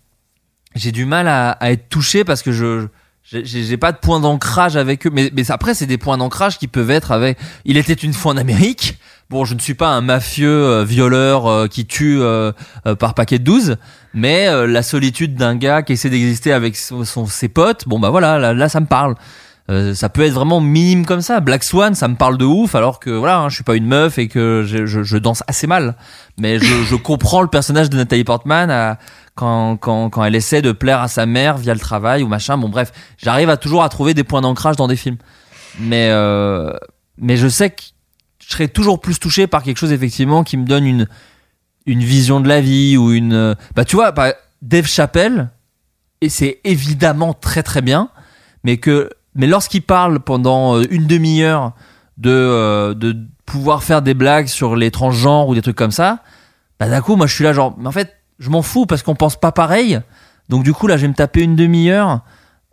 [0.75, 2.87] j'ai du mal à, à être touché parce que je,
[3.23, 5.11] j'ai pas de point d'ancrage avec eux.
[5.13, 7.37] Mais, mais après, c'est des points d'ancrage qui peuvent être avec.
[7.63, 8.99] Il était une fois en Amérique.
[9.31, 12.51] Bon, je ne suis pas un mafieux euh, violeur euh, qui tue euh,
[12.99, 13.77] par paquet de 12,
[14.13, 18.09] mais la solitude d'un gars qui essaie d'exister avec son, son- ses potes, bon bah
[18.09, 19.15] voilà, là, là, ça me parle.
[19.69, 21.39] Euh, ça peut être vraiment minime comme ça.
[21.39, 23.85] Black Swan, ça me parle de ouf, alors que voilà, hein, je suis pas une
[23.85, 25.95] meuf et que je, je, je danse assez mal.
[26.37, 28.97] Mais je, je comprends le personnage de Nathalie Portman à-
[29.35, 32.57] quand, quand, quand elle essaie de plaire à sa mère via le travail ou machin.
[32.57, 35.17] Bon bref, j'arrive à toujours à trouver des points d'ancrage dans des films.
[35.79, 36.73] Mais euh,
[37.17, 37.81] mais je sais que
[38.51, 41.07] je serais toujours plus touché par quelque chose effectivement qui me donne
[41.85, 45.49] une vision de la vie ou une bah tu vois par- Dave Chappelle,
[46.19, 48.09] et c'est évidemment très très bien,
[48.63, 51.71] mais que mais lorsqu'il parle pendant euh, une demi-heure
[52.17, 56.19] de euh, de pouvoir faire des blagues sur les transgenres ou des trucs comme ça,
[56.79, 59.01] bah d'un coup moi je suis là genre mais en fait je m'en fous parce
[59.01, 59.99] qu'on pense pas pareil.
[60.49, 62.21] Donc du coup là je vais me taper une demi-heure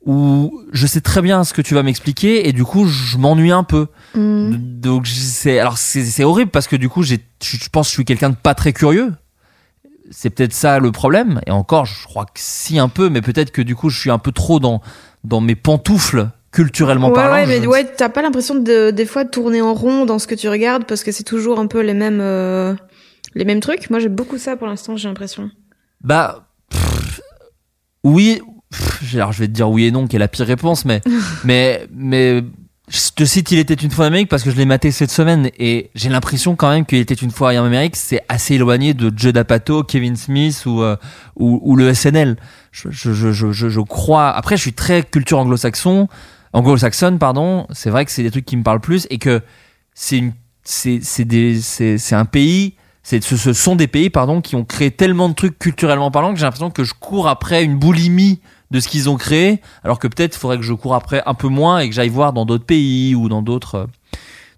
[0.07, 3.51] où je sais très bien ce que tu vas m'expliquer et du coup je m'ennuie
[3.53, 3.89] un peu.
[4.15, 4.53] Mm.
[4.81, 7.95] Donc c'est alors c'est horrible parce que du coup j'ai je je pense que je
[7.95, 9.13] suis quelqu'un de pas très curieux.
[10.11, 13.51] C'est peut-être ça le problème et encore je crois que si un peu mais peut-être
[13.51, 14.81] que du coup je suis un peu trop dans
[15.25, 17.35] dans mes pantoufles culturellement Ouais, parlant.
[17.35, 20.19] ouais, mais Je- ouais, t'as pas l'impression de, des fois de tourner en rond dans
[20.19, 22.75] ce que tu regardes parce que c'est toujours un peu les mêmes, euh,
[23.35, 23.91] les mêmes trucs?
[23.91, 25.51] Moi, j'ai beaucoup ça pour l'instant, j'ai l'impression.
[26.03, 27.21] Bah pff,
[28.03, 28.41] oui,
[28.71, 31.01] pff, alors je vais te dire oui et non qui est la pire réponse mais
[31.45, 32.43] mais mais
[32.91, 35.11] je te cite Il était une fois en Amérique parce que je l'ai maté cette
[35.11, 38.95] semaine et j'ai l'impression quand même qu'il était une fois en Amérique c'est assez éloigné
[38.95, 40.97] de Joe D'Apato, Kevin Smith ou euh,
[41.37, 42.37] ou, ou le SNL.
[42.73, 44.31] Je, je, je, je, je- je crois.
[44.31, 46.09] Après je suis très culture anglo-saxon,
[46.55, 47.66] anglo-saxonne pardon.
[47.73, 49.43] C'est vrai que c'est des trucs qui me parlent plus et que
[49.95, 50.33] c'est une
[50.64, 54.57] c'est c'est des c'est c'est un pays c'est ce, ce sont des pays pardon qui
[54.57, 57.77] ont créé tellement de trucs culturellement parlant que j'ai l'impression que je cours après une
[57.79, 58.41] boulimie
[58.71, 61.49] de ce qu'ils ont créé alors que peut-être faudrait que je cours après un peu
[61.49, 63.87] moins et que j'aille voir dans d'autres pays ou dans d'autres euh,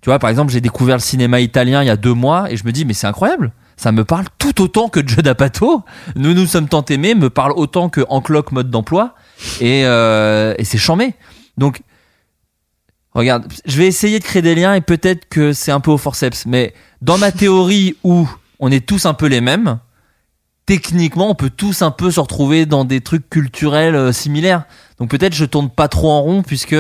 [0.01, 2.57] tu vois par exemple j'ai découvert le cinéma italien il y a deux mois et
[2.57, 3.53] je me dis mais c'est incroyable.
[3.77, 5.83] Ça me parle tout autant que Joe D'Apato.
[6.15, 9.15] Nous nous sommes tant aimés me parle autant que Encloque mode d'emploi
[9.61, 11.15] et, euh, et c'est chambé.
[11.57, 11.83] Donc
[13.13, 15.99] Regarde, je vais essayer de créer des liens et peut-être que c'est un peu au
[15.99, 18.29] forceps, mais dans ma théorie où
[18.61, 19.81] on est tous un peu les mêmes,
[20.79, 24.63] techniquement, on peut tous un peu se retrouver dans des trucs culturels euh, similaires.
[25.01, 26.77] Donc peut-être je tourne pas trop en rond puisque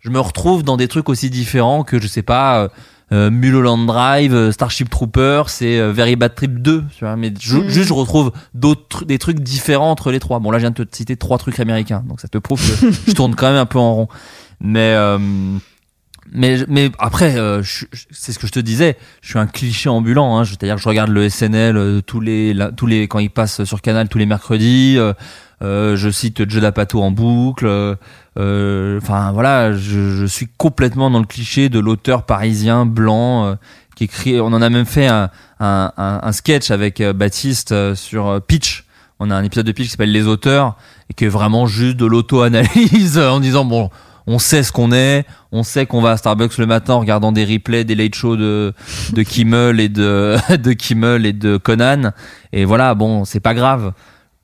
[0.00, 2.68] je me retrouve dans des trucs aussi différents que je sais pas euh,
[3.12, 7.56] euh, Mulholland Drive, euh, Starship Trooper, c'est Very Bad Trip 2, tu vois, mais je-
[7.56, 7.68] Mhm.
[7.70, 10.38] juste je retrouve d'autres des trucs différents entre les trois.
[10.38, 12.90] Bon là je viens de te citer trois trucs américains, donc ça te prouve que
[13.08, 14.08] je tourne quand même un peu en rond.
[14.60, 14.94] Mais
[16.32, 17.62] mais mais après euh,
[18.10, 20.44] c'est ce que je te disais je suis un cliché ambulant hein.
[20.44, 23.64] c'est-à-dire que je regarde le SNL euh, tous les la- tous les quand il passe
[23.64, 25.12] sur Canal tous les mercredis euh,
[25.62, 27.94] euh, je cite Joe D'Apato en boucle euh,
[28.38, 33.56] euh, enfin voilà je, je suis complètement dans le cliché de l'auteur parisien blanc
[33.96, 38.40] qui écrit on en a même fait un un, un, un sketch avec Baptiste sur
[38.46, 38.84] Pitch
[39.18, 40.76] on a un épisode de Pitch qui s'appelle Les auteurs
[41.10, 43.90] et qui est vraiment juste de l'auto-analyse en disant bon
[44.26, 47.32] on sait ce qu'on est, on sait qu'on va à Starbucks le matin en regardant
[47.32, 48.72] des replays des late shows de
[49.12, 52.12] de Kimmel et de Conan.
[52.52, 53.92] Et voilà bon c'est pas grave.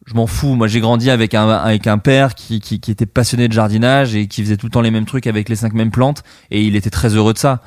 [0.06, 0.54] Je m'en fous.
[0.54, 4.42] Moi j'ai grandi avec un avec un père qui était passionné de jardinage et qui
[4.42, 6.22] faisait tout le temps les mêmes trucs avec les cinq mêmes plantes.
[6.50, 7.60] Et il était très heureux de ça.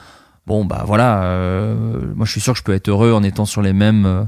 [0.49, 1.75] Bon bah voilà euh,
[2.15, 4.23] moi je suis sûr que je peux être heureux en étant sur les mêmes euh,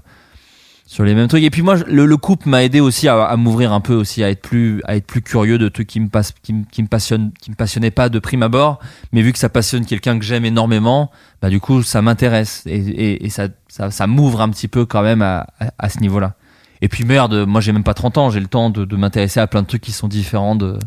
[0.93, 1.43] sur les mêmes trucs.
[1.43, 4.25] Et puis moi le, le couple m'a aidé aussi à, à m'ouvrir un peu aussi
[4.25, 6.83] à être plus à être plus curieux de trucs qui me passent qui, me- qui
[6.83, 8.79] me passionnent qui me passionnaient pas de prime abord.
[9.13, 11.09] Mais vu que ça passionne quelqu'un que j'aime énormément
[11.41, 12.63] bah du coup ça m'intéresse.
[12.65, 15.87] Et, et, et ça ça, ça m'ouvre un petit peu quand même à, à, à
[15.89, 16.33] ce niveau là
[16.81, 18.29] et puis merde moi j'ai même pas 30 ans.
[18.29, 20.77] J'ai le temps de, de m'intéresser à plein de trucs qui sont différents de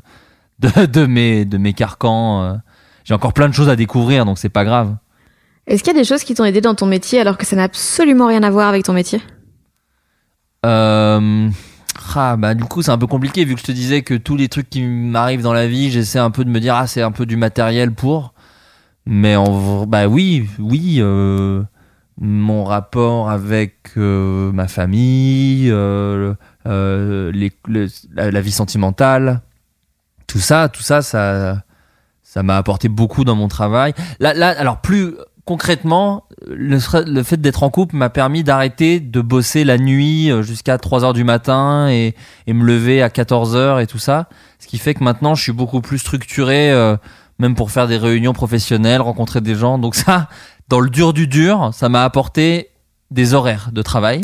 [0.60, 2.54] de, de mes de mes carcans euh.
[3.04, 4.96] j'ai encore plein de choses à découvrir donc c'est pas grave.
[5.66, 7.56] Est-ce qu'il y a des choses qui t'ont aidé dans ton métier alors que ça
[7.56, 9.22] n'a absolument rien à voir avec ton métier?
[10.64, 11.50] Euh,
[12.14, 14.36] ah, bah, du coup, c'est un peu compliqué vu que je te disais que tous
[14.36, 17.02] les trucs qui m'arrivent dans la vie, j'essaie un peu de me dire, ah, c'est
[17.02, 18.34] un peu du matériel pour.
[19.06, 21.62] Mais en bah oui, oui, euh,
[22.18, 26.30] mon rapport avec euh, ma famille, la,
[28.14, 29.42] la vie sentimentale,
[30.26, 31.62] tout ça, tout ça, ça,
[32.22, 33.92] ça m'a apporté beaucoup dans mon travail.
[34.20, 35.14] Là, là, alors plus
[35.44, 40.42] concrètement, le, le fait d'être en couple m'a permis d'arrêter de bosser la nuit euh,
[40.42, 42.14] jusqu'à 3 heures du matin et,
[42.46, 44.28] et me lever à 14 heures et tout ça.
[44.58, 46.96] Ce qui fait que maintenant, je suis beaucoup plus structuré, euh,
[47.38, 49.78] même pour faire des réunions professionnelles, rencontrer des gens.
[49.78, 50.28] Donc ça,
[50.68, 52.70] dans le dur du dur, ça m'a apporté
[53.10, 54.22] des horaires de travail.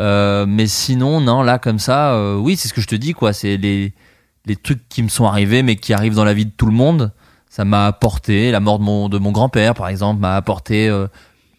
[0.00, 3.12] Euh, mais sinon, non, là, comme ça, euh, oui, c'est ce que je te dis,
[3.12, 3.32] quoi.
[3.32, 3.92] C'est les,
[4.46, 6.72] les trucs qui me sont arrivés, mais qui arrivent dans la vie de tout le
[6.72, 7.12] monde.
[7.54, 11.06] Ça m'a apporté, la mort de mon, de mon grand-père, par exemple, m'a apporté euh,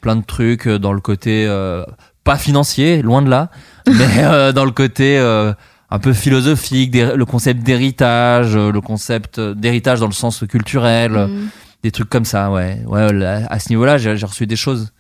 [0.02, 1.86] plein de trucs euh, dans le côté, euh,
[2.26, 3.50] pas financier, loin de là,
[3.88, 5.54] mais euh, dans le côté euh,
[5.90, 11.48] un peu philosophique, des- le concept d'héritage, le concept d'héritage dans le sens culturel, Mm.
[11.84, 12.82] des trucs comme ça, ouais.
[12.88, 14.92] Ouais, là, à ce niveau-là, j'ai reçu des choses.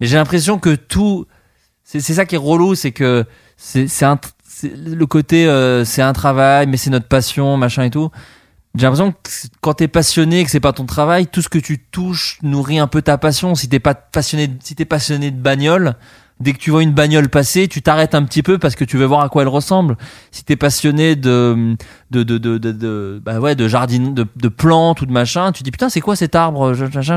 [0.00, 1.24] Mais j'ai l'impression que tout,
[1.82, 3.24] c'est c'est ça qui est relou, c'est que
[3.56, 7.84] c'est c'est un, c'est le côté, euh, c'est un travail, mais c'est notre passion, machin
[7.84, 8.10] et tout.
[8.76, 9.30] J'ai l'impression que
[9.62, 12.86] quand t'es passionné, que c'est pas ton travail, tout ce que tu touches nourrit un
[12.86, 13.54] peu ta passion.
[13.54, 15.96] Si t'es pas passionné, si t'es passionné de bagnole,
[16.38, 18.98] Dès que tu vois une bagnole passer, tu t'arrêtes un petit peu parce que tu
[18.98, 19.96] veux voir à quoi elle ressemble.
[20.30, 21.76] Si t'es passionné de
[22.10, 25.70] de de de bah ouais de jardin de, de plantes ou de machin, tu dis
[25.70, 26.74] putain c'est quoi cet arbre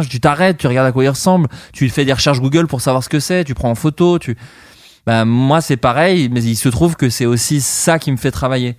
[0.10, 3.04] Tu t'arrêtes, tu regardes à quoi il ressemble, tu fais des recherches Google pour savoir
[3.04, 4.38] ce que c'est, tu prends en photo, tu
[5.06, 8.32] bah moi c'est pareil, mais il se trouve que c'est aussi ça qui me fait
[8.32, 8.78] travailler.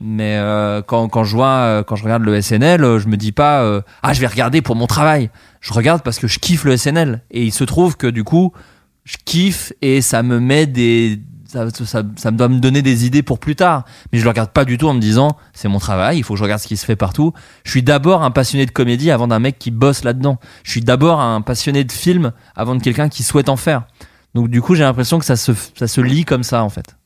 [0.00, 3.18] Mais euh, quand, quand je vois, euh, quand je regarde le SNL, euh, je me
[3.18, 5.30] dis pas ah je vais regarder pour mon travail.
[5.60, 8.52] Je regarde parce que je kiffe le SNL et il se trouve que du coup
[9.04, 13.24] je kiffe et ça me met des ça, ça, ça, doit me donner des idées
[13.24, 13.84] pour plus tard.
[14.12, 16.34] Mais je le regarde pas du tout en me disant c'est mon travail, il faut
[16.34, 17.34] que je regarde ce qui se fait partout.
[17.64, 20.38] Je suis d'abord un passionné de comédie avant d'un mec qui bosse là-dedans.
[20.62, 23.82] Je suis d'abord un passionné de film avant de quelqu'un qui souhaite en faire.
[24.34, 26.96] Donc du coup j'ai l'impression que ça se, ça se lit comme ça en fait.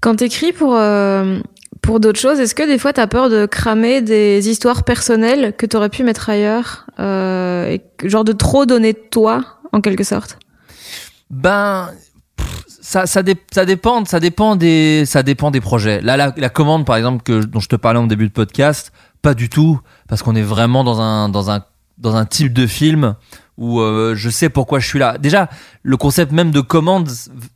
[0.00, 1.40] Quand t'écris pour euh,
[1.82, 5.66] pour d'autres choses, est-ce que des fois t'as peur de cramer des histoires personnelles que
[5.66, 10.38] t'aurais pu mettre ailleurs, euh, et, genre de trop donner de toi en quelque sorte?
[11.30, 11.90] Ben,
[12.80, 16.00] ça, ça, dépend, ça dépend des, ça dépend des projets.
[16.00, 18.92] Là, la, la commande, par exemple, que dont je te parlais en début de podcast,
[19.22, 21.62] pas du tout, parce qu'on est vraiment dans un, dans un,
[21.98, 23.14] dans un type de film
[23.58, 25.18] où euh, je sais pourquoi je suis là.
[25.18, 25.48] Déjà,
[25.82, 27.08] le concept même de commande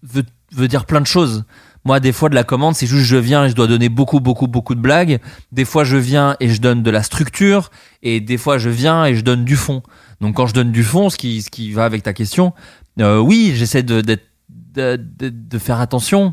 [0.03, 1.45] veut, veut dire plein de choses.
[1.85, 4.21] Moi, des fois, de la commande, c'est juste je viens et je dois donner beaucoup,
[4.21, 5.21] beaucoup, beaucoup de blagues.
[5.53, 7.71] Des fois, je viens et je donne de la structure.
[8.03, 9.83] Et des fois, je viens et je donne du fond.
[10.21, 12.55] Donc quand je donne du fond, ce qui, ce qui va avec ta question,
[13.01, 14.19] euh, oui, j'essaie de, de,
[14.49, 16.33] de, de, faire attention.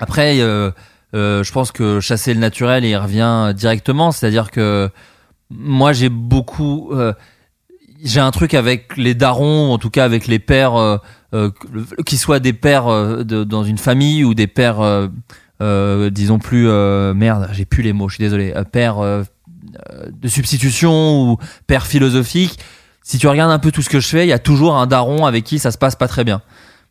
[0.00, 0.72] Après, euh,
[1.14, 4.10] euh, je pense que chasser le naturel, il revient directement.
[4.10, 4.90] C'est-à-dire que
[5.50, 6.90] moi, j'ai beaucoup...
[6.92, 7.12] Euh,
[8.02, 10.98] j'ai un truc avec les darons, en tout cas avec les pères, euh,
[11.34, 11.50] euh
[12.04, 12.86] qui soient des pères
[13.24, 15.10] de, dans une famille ou des pères,
[15.60, 16.66] disons plus...
[17.14, 18.54] merde, j'ai plus les mots, je suis désolé.
[18.72, 22.58] père de substitution ou père philosophique
[23.06, 24.88] si tu regardes un peu tout ce que je fais, il y a toujours un
[24.88, 26.42] daron avec qui ça se passe pas très bien.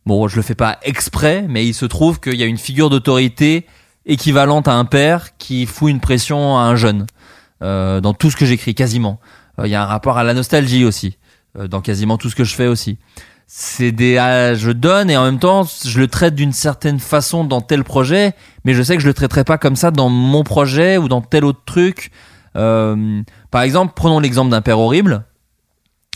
[0.05, 2.89] Bon, je le fais pas exprès, mais il se trouve qu'il y a une figure
[2.89, 3.65] d'autorité
[4.05, 7.05] équivalente à un père qui fout une pression à un jeune.
[7.61, 9.19] Euh, dans tout ce que j'écris, quasiment.
[9.59, 11.17] Euh, il y a un rapport à la nostalgie aussi,
[11.59, 12.97] euh, dans quasiment tout ce que je fais aussi.
[13.47, 17.43] C'est des, ah, je donne et en même temps, je le traite d'une certaine façon
[17.43, 18.33] dans tel projet,
[18.63, 21.21] mais je sais que je le traiterai pas comme ça dans mon projet ou dans
[21.21, 22.11] tel autre truc.
[22.55, 23.21] Euh,
[23.51, 25.23] par exemple, prenons l'exemple d'un père horrible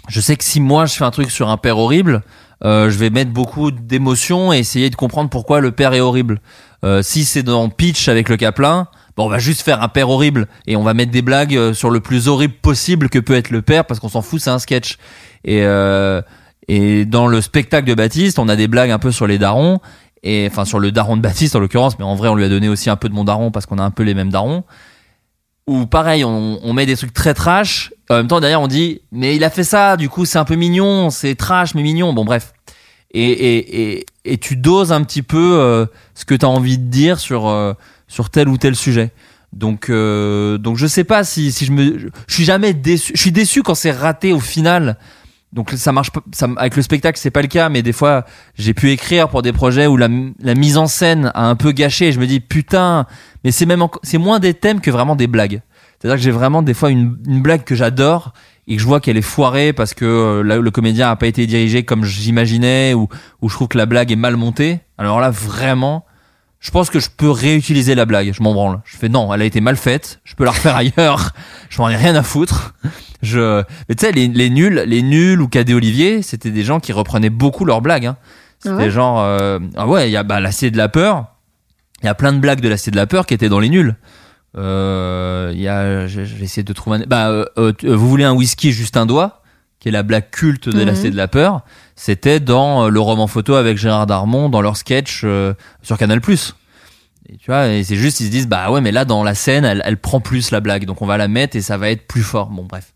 [0.09, 2.23] je sais que si moi je fais un truc sur un père horrible,
[2.65, 6.41] euh, je vais mettre beaucoup d'émotions et essayer de comprendre pourquoi le père est horrible.
[6.83, 10.09] Euh, si c'est dans Pitch avec le Caplin, bon, on va juste faire un père
[10.09, 13.35] horrible et on va mettre des blagues euh, sur le plus horrible possible que peut
[13.35, 14.97] être le père parce qu'on s'en fout, c'est un sketch.
[15.45, 16.21] Et euh,
[16.69, 19.79] et dans le spectacle de Baptiste, on a des blagues un peu sur les darons
[20.23, 22.49] et enfin sur le daron de Baptiste en l'occurrence, mais en vrai on lui a
[22.49, 24.63] donné aussi un peu de mon daron parce qu'on a un peu les mêmes darons.
[25.67, 29.35] Ou pareil, on, met des trucs très trash en même temps, derrière, on dit, mais
[29.35, 32.11] il a fait ça, du coup, c'est un peu mignon, c'est trash, mais mignon.
[32.11, 32.53] Bon, bref.
[33.11, 36.79] Et, et, et, et tu doses un petit peu euh, ce que tu as envie
[36.79, 37.73] de dire sur, euh,
[38.07, 39.11] sur tel ou tel sujet.
[39.53, 42.11] Donc, euh, donc je sais pas si, si je me.
[42.27, 43.13] Je suis jamais déçu.
[43.15, 44.97] Je suis déçu quand c'est raté au final.
[45.51, 46.11] Donc ça marche.
[46.31, 48.25] Ça, avec le spectacle, c'est pas le cas, mais des fois,
[48.55, 50.07] j'ai pu écrire pour des projets où la,
[50.41, 52.07] la mise en scène a un peu gâché.
[52.07, 53.07] Et je me dis putain,
[53.43, 55.61] mais c'est même c'est moins des thèmes que vraiment des blagues.
[55.99, 58.33] C'est-à-dire que j'ai vraiment des fois une, une blague que j'adore
[58.67, 61.45] et que je vois qu'elle est foirée parce que euh, le comédien a pas été
[61.47, 63.09] dirigé comme j'imaginais ou,
[63.41, 64.79] ou je trouve que la blague est mal montée.
[64.97, 66.05] Alors là, vraiment,
[66.59, 68.33] je pense que je peux réutiliser la blague.
[68.33, 68.81] Je m'en branle.
[68.85, 70.19] Je fais non, elle a été mal faite.
[70.25, 71.31] Je peux la refaire ailleurs.
[71.69, 72.73] Je m'en ai rien à foutre.
[73.21, 76.79] Je, mais tu sais, les, les nuls, les nuls ou Cadet Olivier, c'était des gens
[76.79, 78.05] qui reprenaient beaucoup leurs blagues.
[78.05, 78.17] Hein.
[78.59, 78.89] C'était Ouais.
[78.91, 81.25] genre, euh, ah ouais, il y a bah, l'acier de la peur.
[82.01, 83.69] Il y a plein de blagues de l'acier de la peur qui étaient dans les
[83.69, 83.95] nuls.
[84.57, 88.71] Euh, Il y a, vais essayer de trouver un, bah, euh, vous voulez un whisky
[88.71, 89.38] juste un doigt,
[89.79, 91.61] qui est la blague culte de l'acier de la peur.
[91.95, 96.19] C'était dans euh, le roman photo avec Gérard Darmon dans leur sketch euh, sur Canal+.
[97.31, 99.35] Et tu vois, et c'est juste, ils se disent, bah ouais, mais là, dans la
[99.35, 100.85] scène, elle, elle prend plus la blague.
[100.85, 102.49] Donc on va la mettre et ça va être plus fort.
[102.49, 102.93] Bon, bref.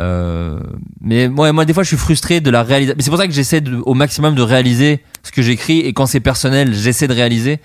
[0.00, 0.58] Euh,
[1.00, 2.96] mais moi, moi, des fois, je suis frustré de la réalisation.
[2.96, 5.80] Mais c'est pour ça que j'essaie au maximum de réaliser ce que j'écris.
[5.80, 7.60] Et quand c'est personnel, j'essaie de réaliser.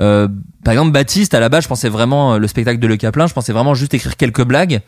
[0.00, 0.28] Euh,
[0.64, 3.26] par exemple, Baptiste, à la base, je pensais vraiment, euh, le spectacle de Le Caplin,
[3.26, 4.80] je pensais vraiment juste écrire quelques blagues.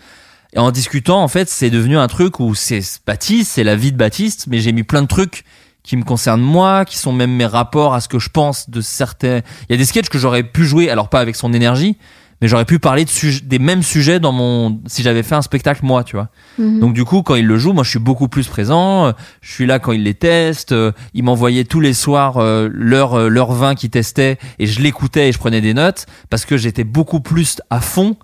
[0.52, 3.92] Et en discutant, en fait, c'est devenu un truc où c'est Baptiste, c'est la vie
[3.92, 5.44] de Baptiste, mais j'ai mis plein de trucs
[5.82, 8.80] qui me concernent moi, qui sont même mes rapports à ce que je pense de
[8.80, 9.40] certains.
[9.68, 11.96] Il y a des sketchs que j'aurais pu jouer, alors pas avec son énergie,
[12.40, 15.80] mais j'aurais pu parler de des mêmes sujets dans mon si j'avais fait un spectacle
[15.84, 16.28] moi, tu vois.
[16.58, 16.80] Mhm.
[16.80, 19.12] Donc du coup, quand il le joue, moi je suis beaucoup plus présent.
[19.40, 20.72] Je suis là quand il les teste.
[20.72, 24.82] euh, Il m'envoyait tous les soirs euh, leur euh, leur vin qu'il testait et je
[24.82, 28.16] l'écoutais et je prenais des notes parce que j'étais beaucoup plus à fond.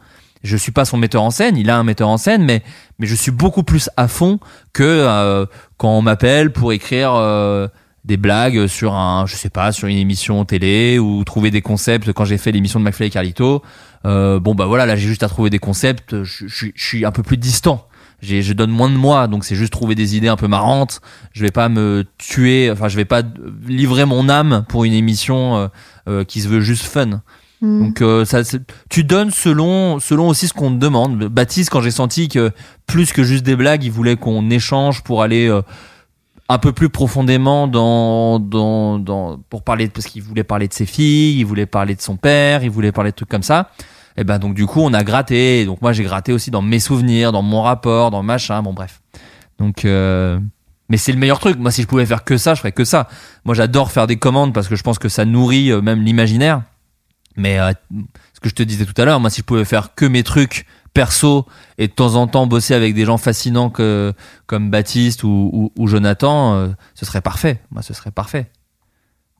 [0.42, 2.62] Je suis pas son metteur en scène, il a un metteur en scène, mais
[2.98, 4.40] mais je suis beaucoup plus à fond
[4.72, 5.46] que euh,
[5.76, 7.68] quand on m'appelle pour écrire euh,
[8.04, 12.12] des blagues sur un, je sais pas, sur une émission télé ou trouver des concepts.
[12.12, 13.62] Quand j'ai fait l'émission de McFly et Carlito,
[14.04, 16.22] euh, bon bah voilà, là j'ai juste à trouver des concepts.
[16.22, 17.86] Je, suis un peu plus distant.
[18.20, 21.00] Je donne moins de moi, donc c'est juste trouver des idées un peu marrantes.
[21.32, 23.22] Je vais pas me tuer, enfin je vais pas
[23.66, 25.68] livrer mon âme pour une émission euh,
[26.08, 27.22] euh, qui se veut juste fun.
[27.62, 27.84] Mm.
[27.84, 28.42] Donc euh, ça,
[28.90, 31.16] tu donnes selon selon aussi ce qu'on te demande.
[31.28, 32.50] Baptiste, quand j'ai senti que
[32.86, 35.62] plus que juste des blagues, il voulait qu'on échange pour aller euh,
[36.48, 40.86] un peu plus profondément dans dans dans pour parler parce qu'il voulait parler de ses
[40.86, 43.70] filles, il voulait parler de son père, il voulait parler de trucs comme ça.
[44.16, 45.64] Et ben donc du coup on a gratté.
[45.64, 48.60] Donc moi j'ai gratté aussi dans mes souvenirs, dans mon rapport, dans machin.
[48.62, 49.00] Bon bref.
[49.60, 50.40] Donc euh,
[50.88, 51.58] mais c'est le meilleur truc.
[51.60, 53.08] Moi si je pouvais faire que ça, je ferais que ça.
[53.44, 56.62] Moi j'adore faire des commandes parce que je pense que ça nourrit euh, même l'imaginaire.
[57.36, 57.72] Mais euh,
[58.34, 60.22] ce que je te disais tout à l'heure, moi si je pouvais faire que mes
[60.22, 61.46] trucs perso
[61.78, 64.12] et de temps en temps bosser avec des gens fascinants que,
[64.46, 67.60] comme Baptiste ou, ou, ou Jonathan, euh, ce serait parfait.
[67.70, 68.50] Moi ce serait parfait.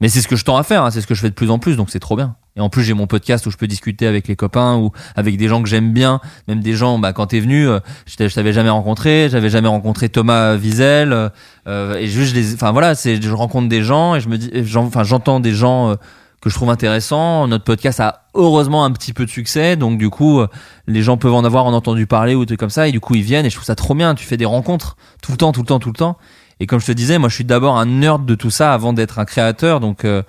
[0.02, 1.34] Mais c'est ce que je tends à faire, hein, c'est ce que je fais de
[1.34, 2.34] plus en plus, donc c'est trop bien.
[2.56, 5.36] Et en plus j'ai mon podcast où je peux discuter avec les copains ou avec
[5.36, 8.52] des gens que j'aime bien, même des gens, bah, quand t'es venu, euh, je t'avais
[8.52, 11.28] jamais rencontré, j'avais jamais rencontré Thomas Wiesel, euh,
[11.68, 15.04] euh, et juste enfin voilà, c'est, je rencontre des gens et je me dis, enfin
[15.04, 15.94] j'entends des gens euh,
[16.42, 17.46] que je trouve intéressants.
[17.48, 20.48] Notre podcast a heureusement un petit peu de succès, donc du coup euh,
[20.86, 23.00] les gens peuvent en avoir en entendu parler ou des trucs comme ça, et du
[23.00, 24.14] coup ils viennent et je trouve ça trop bien.
[24.14, 26.18] Tu fais des rencontres tout le temps, tout le temps, tout le temps.
[26.60, 28.92] Et comme je te disais, moi je suis d'abord un nerd de tout ça avant
[28.92, 30.22] d'être un créateur, donc euh,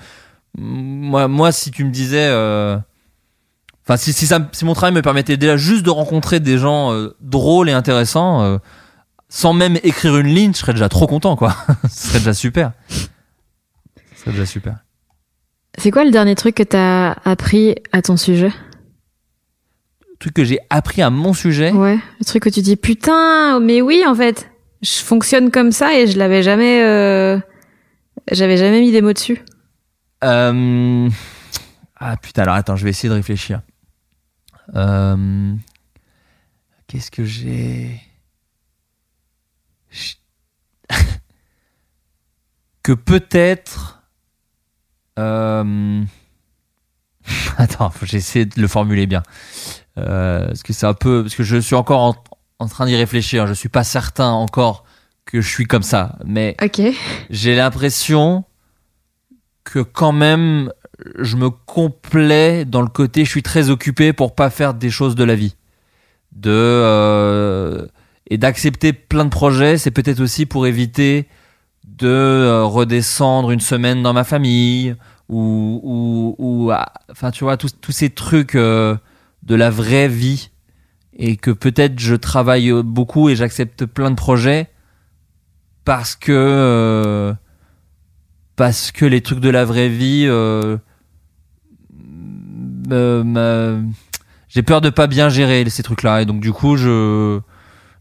[0.58, 2.78] moi, moi si tu me disais euh,
[3.86, 7.16] Enfin, si, si, si mon travail me permettait déjà juste de rencontrer des gens euh,
[7.20, 8.58] drôles et intéressants, euh,
[9.28, 11.54] sans même écrire une ligne, je serais déjà trop content, quoi.
[11.90, 12.72] Ce serait déjà super.
[12.88, 14.78] Ce serait déjà super.
[15.78, 18.52] C'est quoi le dernier truc que t'as appris à ton sujet?
[20.10, 23.60] Le truc que j'ai appris à mon sujet, Ouais, le truc que tu dis putain,
[23.60, 24.50] mais oui en fait,
[24.82, 27.38] je fonctionne comme ça et je l'avais jamais, euh,
[28.32, 29.40] j'avais jamais mis des mots dessus.
[30.24, 31.10] euh...
[31.98, 33.62] ah putain, alors attends, je vais essayer de réfléchir.
[34.76, 35.54] Euh...
[36.88, 38.00] Qu'est-ce que j'ai?
[39.90, 40.14] Je-
[42.84, 44.03] que peut-être.
[45.20, 46.04] Euh...
[47.58, 49.24] Attends, faut que j'essaie de le formuler bien.
[49.98, 52.16] Euh, parce que c'est un peu, parce que je suis encore en,
[52.60, 53.48] en train d'y réfléchir.
[53.48, 54.84] Je suis pas certain encore
[55.26, 56.82] que je suis comme ça, mais Ok.
[57.30, 58.44] j'ai l'impression
[59.64, 60.72] que quand même
[61.20, 65.16] je me complais dans le côté je suis très occupé pour pas faire des choses
[65.16, 65.56] de la vie
[66.34, 67.88] de euh,
[68.30, 71.28] et d'accepter plein de projets c'est peut-être aussi pour éviter
[71.98, 74.96] de euh, redescendre une semaine dans ma famille
[75.30, 76.72] ou ou, ou
[77.12, 78.96] enfin tu vois tous ces trucs euh,
[79.44, 80.50] de la vraie vie
[81.18, 84.70] et que peut-être je travaille euh, beaucoup et j'accepte plein de projets
[85.86, 87.34] parce que euh,
[88.56, 90.78] parce que les trucs de la vraie vie euh,
[94.50, 97.40] j'ai peur de pas bien gérer ces trucs là et donc du coup je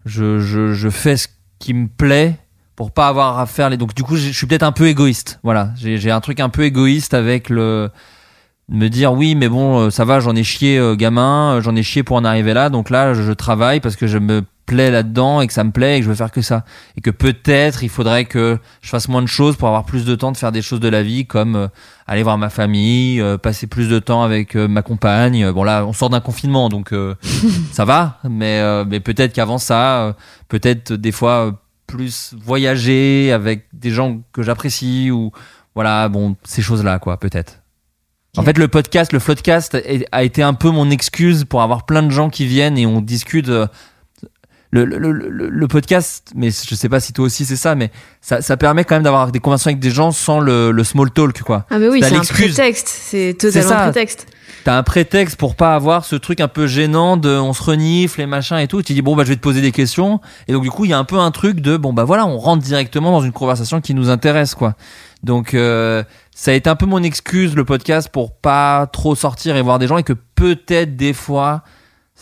[0.05, 1.28] je, je, je fais ce
[1.59, 2.39] qui me plaît
[2.83, 5.39] pour pas avoir à faire les donc du coup je suis peut-être un peu égoïste.
[5.45, 5.71] Voilà.
[5.77, 7.91] J'ai un truc un peu égoïste avec le
[8.69, 11.77] me dire oui mais bon euh, ça va j'en ai chié euh, gamin euh, j'en
[11.77, 12.71] ai chié pour en arriver là.
[12.71, 15.71] Donc là je, je travaille parce que je me plais là-dedans et que ça me
[15.71, 16.65] plaît et que je veux faire que ça.
[16.97, 20.15] Et que peut-être il faudrait que je fasse moins de choses pour avoir plus de
[20.15, 21.69] temps de faire des choses de la vie comme euh,
[22.07, 25.51] aller voir ma famille euh, passer plus de temps avec ma compagne.
[25.53, 26.95] Bon là on sort d'un confinement donc
[27.73, 30.17] ça va mais mais peut-être qu'avant ça
[30.49, 31.61] peut-être des fois
[31.93, 35.31] plus voyager avec des gens que j'apprécie ou
[35.74, 37.59] voilà bon ces choses là quoi peut-être
[38.39, 39.77] en fait, le podcast, le floodcast
[40.10, 43.02] a été un peu mon excuse pour avoir plein de gens qui viennent et on
[43.02, 43.51] discute.
[44.74, 47.90] Le, le, le, le- podcast, mais je sais pas si toi aussi c'est ça, mais
[48.23, 51.11] ça, ça permet quand même d'avoir des conversations avec des gens sans le, le small
[51.11, 51.66] talk, quoi.
[51.69, 53.81] Ah mais oui, c'est un prétexte, c'est totalement ça.
[53.81, 54.27] un prétexte.
[54.65, 58.20] T'as un prétexte pour pas avoir ce truc un peu gênant de on se renifle
[58.20, 58.81] les machins et tout.
[58.82, 60.90] Tu dis bon bah je vais te poser des questions et donc du coup il
[60.93, 63.32] y a un peu un truc de bon bah voilà on rentre directement dans une
[63.32, 64.74] conversation qui nous intéresse quoi.
[65.23, 66.03] Donc euh,
[66.35, 69.78] ça a été un peu mon excuse le podcast pour pas trop sortir et voir
[69.78, 71.62] des gens et que peut-être des fois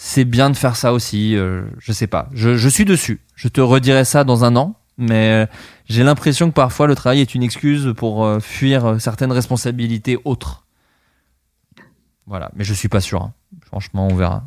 [0.03, 1.37] c'est bien de faire ça aussi.
[1.37, 2.31] euh, je sais pas.
[2.33, 3.21] Je, je suis dessus.
[3.35, 4.77] Je te redirai ça dans un an.
[4.97, 5.47] Mais euh,
[5.91, 10.19] j'ai l'impression que parfois le travail est une excuse pour euh, fuir euh, certaines responsabilités
[10.25, 10.65] autres.
[12.27, 13.23] Voilà, mais je suis pas sûr.
[13.23, 13.33] hein.
[13.67, 14.45] Franchement, on verra.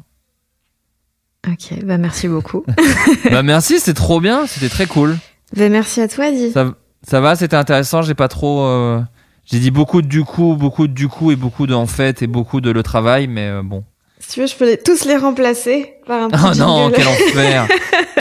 [1.48, 2.64] Ok, bah merci beaucoup.
[3.32, 5.18] bah merci, c'était trop bien, c'était très cool.
[5.56, 6.52] bah merci à toi, Di.
[6.52, 6.74] Ça,
[7.04, 8.02] ça va, c'était intéressant.
[8.02, 8.62] J'ai pas trop.
[8.62, 9.02] euh,
[9.46, 12.22] J'ai dit beaucoup de du coup, beaucoup de du coup et beaucoup de en fait
[12.22, 13.84] et beaucoup de le travail, mais euh, bon.
[14.26, 16.96] Si tu veux, je peux les- tous les remplacer par un petit Oh non, jingle.
[16.96, 17.68] quel enfer,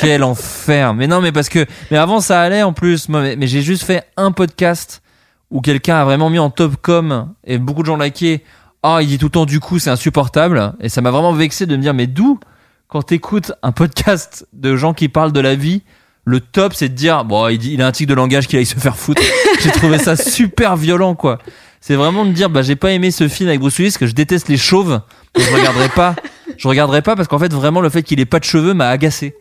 [0.00, 0.94] quel enfer.
[0.94, 3.08] Mais non, mais parce que, mais avant ça allait en plus.
[3.08, 5.02] Moi, mais, mais j'ai juste fait un podcast
[5.50, 8.42] où quelqu'un a vraiment mis en top com et beaucoup de gens liké.
[8.82, 10.74] Ah, il dit tout le temps du coup, c'est insupportable.
[10.80, 12.40] Et ça m'a vraiment vexé de me dire, mais d'où,
[12.88, 15.82] quand t'écoutes un podcast de gens qui parlent de la vie,
[16.24, 18.58] le top, c'est de dire, bon, il, dit, il a un tic de langage qu'il
[18.58, 19.22] aille se faire foutre.
[19.60, 21.38] J'ai trouvé ça super violent, quoi.
[21.84, 24.14] C'est vraiment de dire, bah, j'ai pas aimé ce film avec Bruce Willis, que je
[24.14, 25.00] déteste les chauves.
[25.34, 26.14] Donc je regarderai pas.
[26.56, 28.88] Je regarderai pas parce qu'en fait, vraiment, le fait qu'il ait pas de cheveux m'a
[28.88, 29.34] agacé.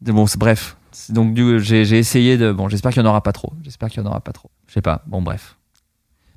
[0.00, 0.76] Bon, bref.
[1.10, 3.52] Donc, du- j'ai essayé de, bon, j'espère qu'il y en aura pas trop.
[3.62, 4.50] J'espère qu'il y en aura pas trop.
[4.66, 5.02] Je sais pas.
[5.06, 5.56] Bon, bref.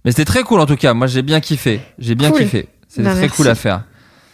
[0.06, 0.94] Mais c'était très cool, en tout cas.
[0.94, 1.82] Moi, j'ai bien kiffé.
[1.98, 2.42] J'ai bien Cool.
[2.42, 2.68] kiffé.
[2.88, 3.36] C'était Bah, très merci.
[3.38, 3.84] cool à faire.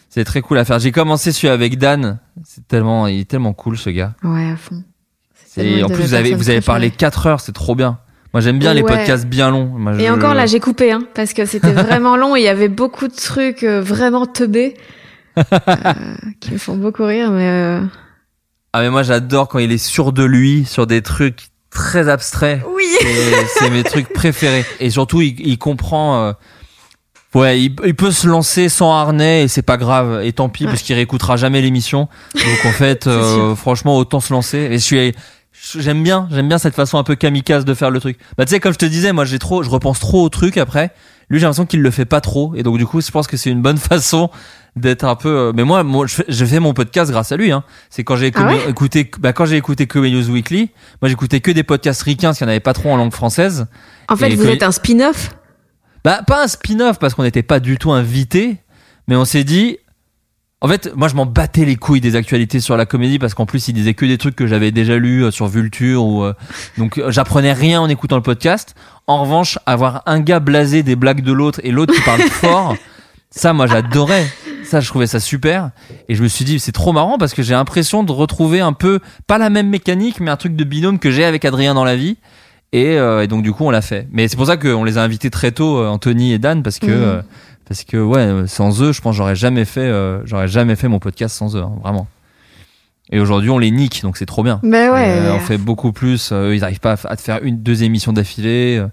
[0.10, 0.80] C'est très cool à faire.
[0.80, 2.20] J'ai commencé celui avec Dan.
[2.44, 4.14] C'est tellement, il est tellement cool, ce gars.
[4.24, 4.84] Ouais, à fond.
[5.58, 6.98] Et en plus, vous avez, vous avez parlé préférées.
[6.98, 8.00] 4 heures, c'est trop bien.
[8.34, 9.66] Moi, j'aime bien les podcasts bien longs.
[9.66, 12.50] Moi, Et encore là, j'ai coupé, hein, parce que c'était vraiment long et il y
[12.50, 14.76] avait beaucoup de trucs euh, vraiment teubés
[15.38, 15.44] euh,
[16.40, 17.82] qui me font beaucoup rire, mais euh,
[18.74, 22.62] Ah, mais moi, j'adore quand il est sûr de lui sur des trucs très abstraits.
[22.76, 22.84] oui.
[23.60, 24.66] C'est- mes trucs préférés.
[24.80, 26.24] Et surtout, il, il comprend.
[26.24, 26.32] euh,
[27.36, 30.22] ouais, il, il peut se lancer sans harnais et c'est pas grave.
[30.24, 30.72] Et tant pis, Ouais.
[30.72, 32.10] parce qu'il réécoutera jamais l'émission.
[32.36, 34.58] Donc en fait, euh, franchement, autant se lancer.
[34.58, 35.14] Et je suis.
[35.76, 38.18] J'aime bien, j'aime bien cette façon un peu kamikaze de faire le truc.
[38.38, 40.58] Bah tu sais, comme je te disais, moi j'ai trop, je repense trop au truc
[40.58, 40.92] après.
[41.30, 43.36] Lui, j'ai l'impression qu'il le fait pas trop, et donc du coup, je pense que
[43.36, 44.30] c'est une bonne façon
[44.78, 45.30] d'être un peu.
[45.30, 47.52] euh, Mais moi, moi, je fais mon podcast grâce à lui.
[47.52, 47.64] Hein.
[47.90, 50.70] C'est quand j'ai Ah ouais écouté, bah, quand j'ai écouté Comedy News Weekly,
[51.02, 53.12] moi j'écoutais que des podcasts ricains, parce qu'il n'y en avait pas trop en langue
[53.14, 53.66] française.
[54.08, 55.32] En fait, Et vous que- êtes un spin-off?
[56.06, 58.58] Bah, pas un spin-off parce qu'on n'était pas du tout invité,
[59.08, 59.80] mais on s'est dit.
[60.60, 63.46] En fait, moi, je m'en battais les couilles des actualités sur la comédie parce qu'en
[63.46, 66.34] plus, il disait que des trucs que j'avais déjà lus euh, sur Vulture ou euh,
[66.80, 68.74] donc euh, j'apprenais rien en écoutant le podcast.
[69.06, 72.76] En revanche, avoir un gars blasé des blagues de l'autre et l'autre qui parle fort,
[73.30, 74.26] ça, moi, j'adorais.
[74.64, 75.70] Ça, je trouvais ça super.
[76.10, 78.74] Et je me suis dit, c'est trop marrant parce que j'ai l'impression de retrouver un
[78.74, 81.86] peu pas la même mécanique, mais un truc de binôme que j'ai avec Adrien dans
[81.86, 82.18] la vie.
[82.74, 84.10] Et, euh, et donc du coup on l'a fait.
[84.12, 86.80] Mais c'est pour ça qu'on les a invités très tôt, euh, Anthony et Dan, parce
[86.80, 87.24] que Mhm.
[87.68, 90.88] Parce que ouais, sans eux, je pense que j'aurais jamais fait euh, j'aurais jamais fait
[90.88, 92.08] mon podcast sans eux, hein, vraiment.
[93.12, 94.60] Et aujourd'hui on les nique, donc c'est trop bien.
[94.64, 95.08] Ben ouais.
[95.10, 96.30] Euh, on fait beaucoup plus.
[96.32, 98.78] euh, ils arrivent pas à, te faire une deux émissions d'affilée.
[98.80, 98.88] euh,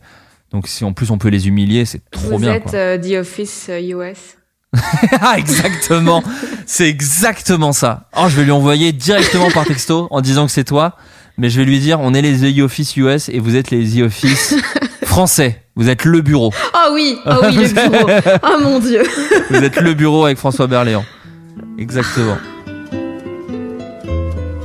[0.52, 2.54] donc si en plus on peut les humilier, c'est trop vous bien.
[2.54, 2.74] êtes quoi.
[2.74, 4.36] euh, The Office US.
[5.20, 6.22] Ah, exactement.
[6.66, 8.08] c'est exactement ça.
[8.16, 10.96] Oh, je vais lui envoyer directement par texto en disant que c'est toi.
[11.36, 13.84] Mais je vais lui dire, on est les The Office US et vous êtes les
[13.84, 14.54] The Office
[15.04, 15.62] français.
[15.76, 16.52] Vous êtes le bureau.
[16.74, 18.38] Oh oui, oh oui, le bureau.
[18.44, 19.02] Oh mon dieu.
[19.50, 21.04] Vous êtes le bureau avec François Berléand.
[21.78, 22.36] Exactement.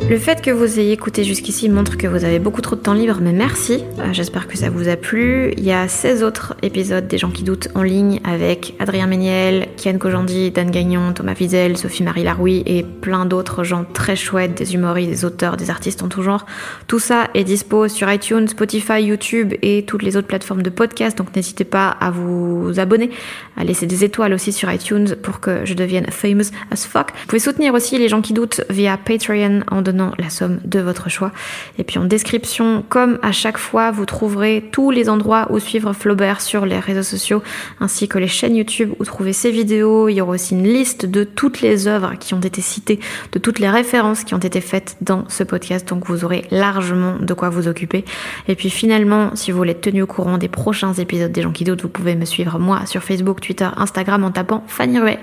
[0.10, 2.96] Le fait que vous ayez écouté jusqu'ici montre que vous avez beaucoup trop de temps
[2.96, 3.84] libre, mais merci.
[4.00, 5.54] Euh, J'espère que ça vous a plu.
[5.56, 9.68] Il y a 16 autres épisodes des gens qui doutent en ligne avec Adrien Méniel,
[9.78, 14.74] Kian Kojandi, Dan Gagnon, Thomas Wiesel, Sophie-Marie Laroui et plein d'autres gens très chouettes, des
[14.74, 16.48] humoristes, des auteurs, des artistes en tout genre.
[16.88, 21.20] Tout ça est dispo sur iTunes, Spotify, YouTube et toutes les autres plateformes de podcast,
[21.20, 23.12] donc n'hésitez pas à vous abonner,
[23.58, 27.12] à laisser des étoiles aussi sur iTunes pour que je devienne famous as fuck.
[27.12, 30.80] Vous pouvez soutenir aussi les gens qui doutent via Patreon en donnant la somme de
[30.80, 31.32] votre choix.
[31.78, 35.94] Et puis en description, comme à chaque fois, vous trouverez tous les endroits où suivre
[35.94, 37.44] Flaubert sur les réseaux sociaux,
[37.80, 40.10] ainsi que les chaînes YouTube où trouver ses vidéos.
[40.10, 43.00] Il y aura aussi une liste de toutes les œuvres qui ont été citées,
[43.32, 47.18] de toutes les références qui ont été faites dans ce podcast, donc vous aurez largement
[47.20, 48.06] de quoi vous occuper.
[48.48, 51.52] Et puis finalement, si vous voulez être tenu au courant des prochains épisodes des gens
[51.52, 55.20] qui doutent, vous pouvez me suivre moi sur Facebook, Twitter, Instagram en tapant Fanny Ruet.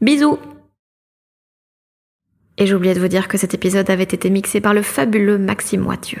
[0.00, 0.38] Bisous
[2.56, 5.86] Et j'ai de vous dire que cet épisode avait été mixé par le fabuleux Maxime
[5.86, 6.20] Wattieu.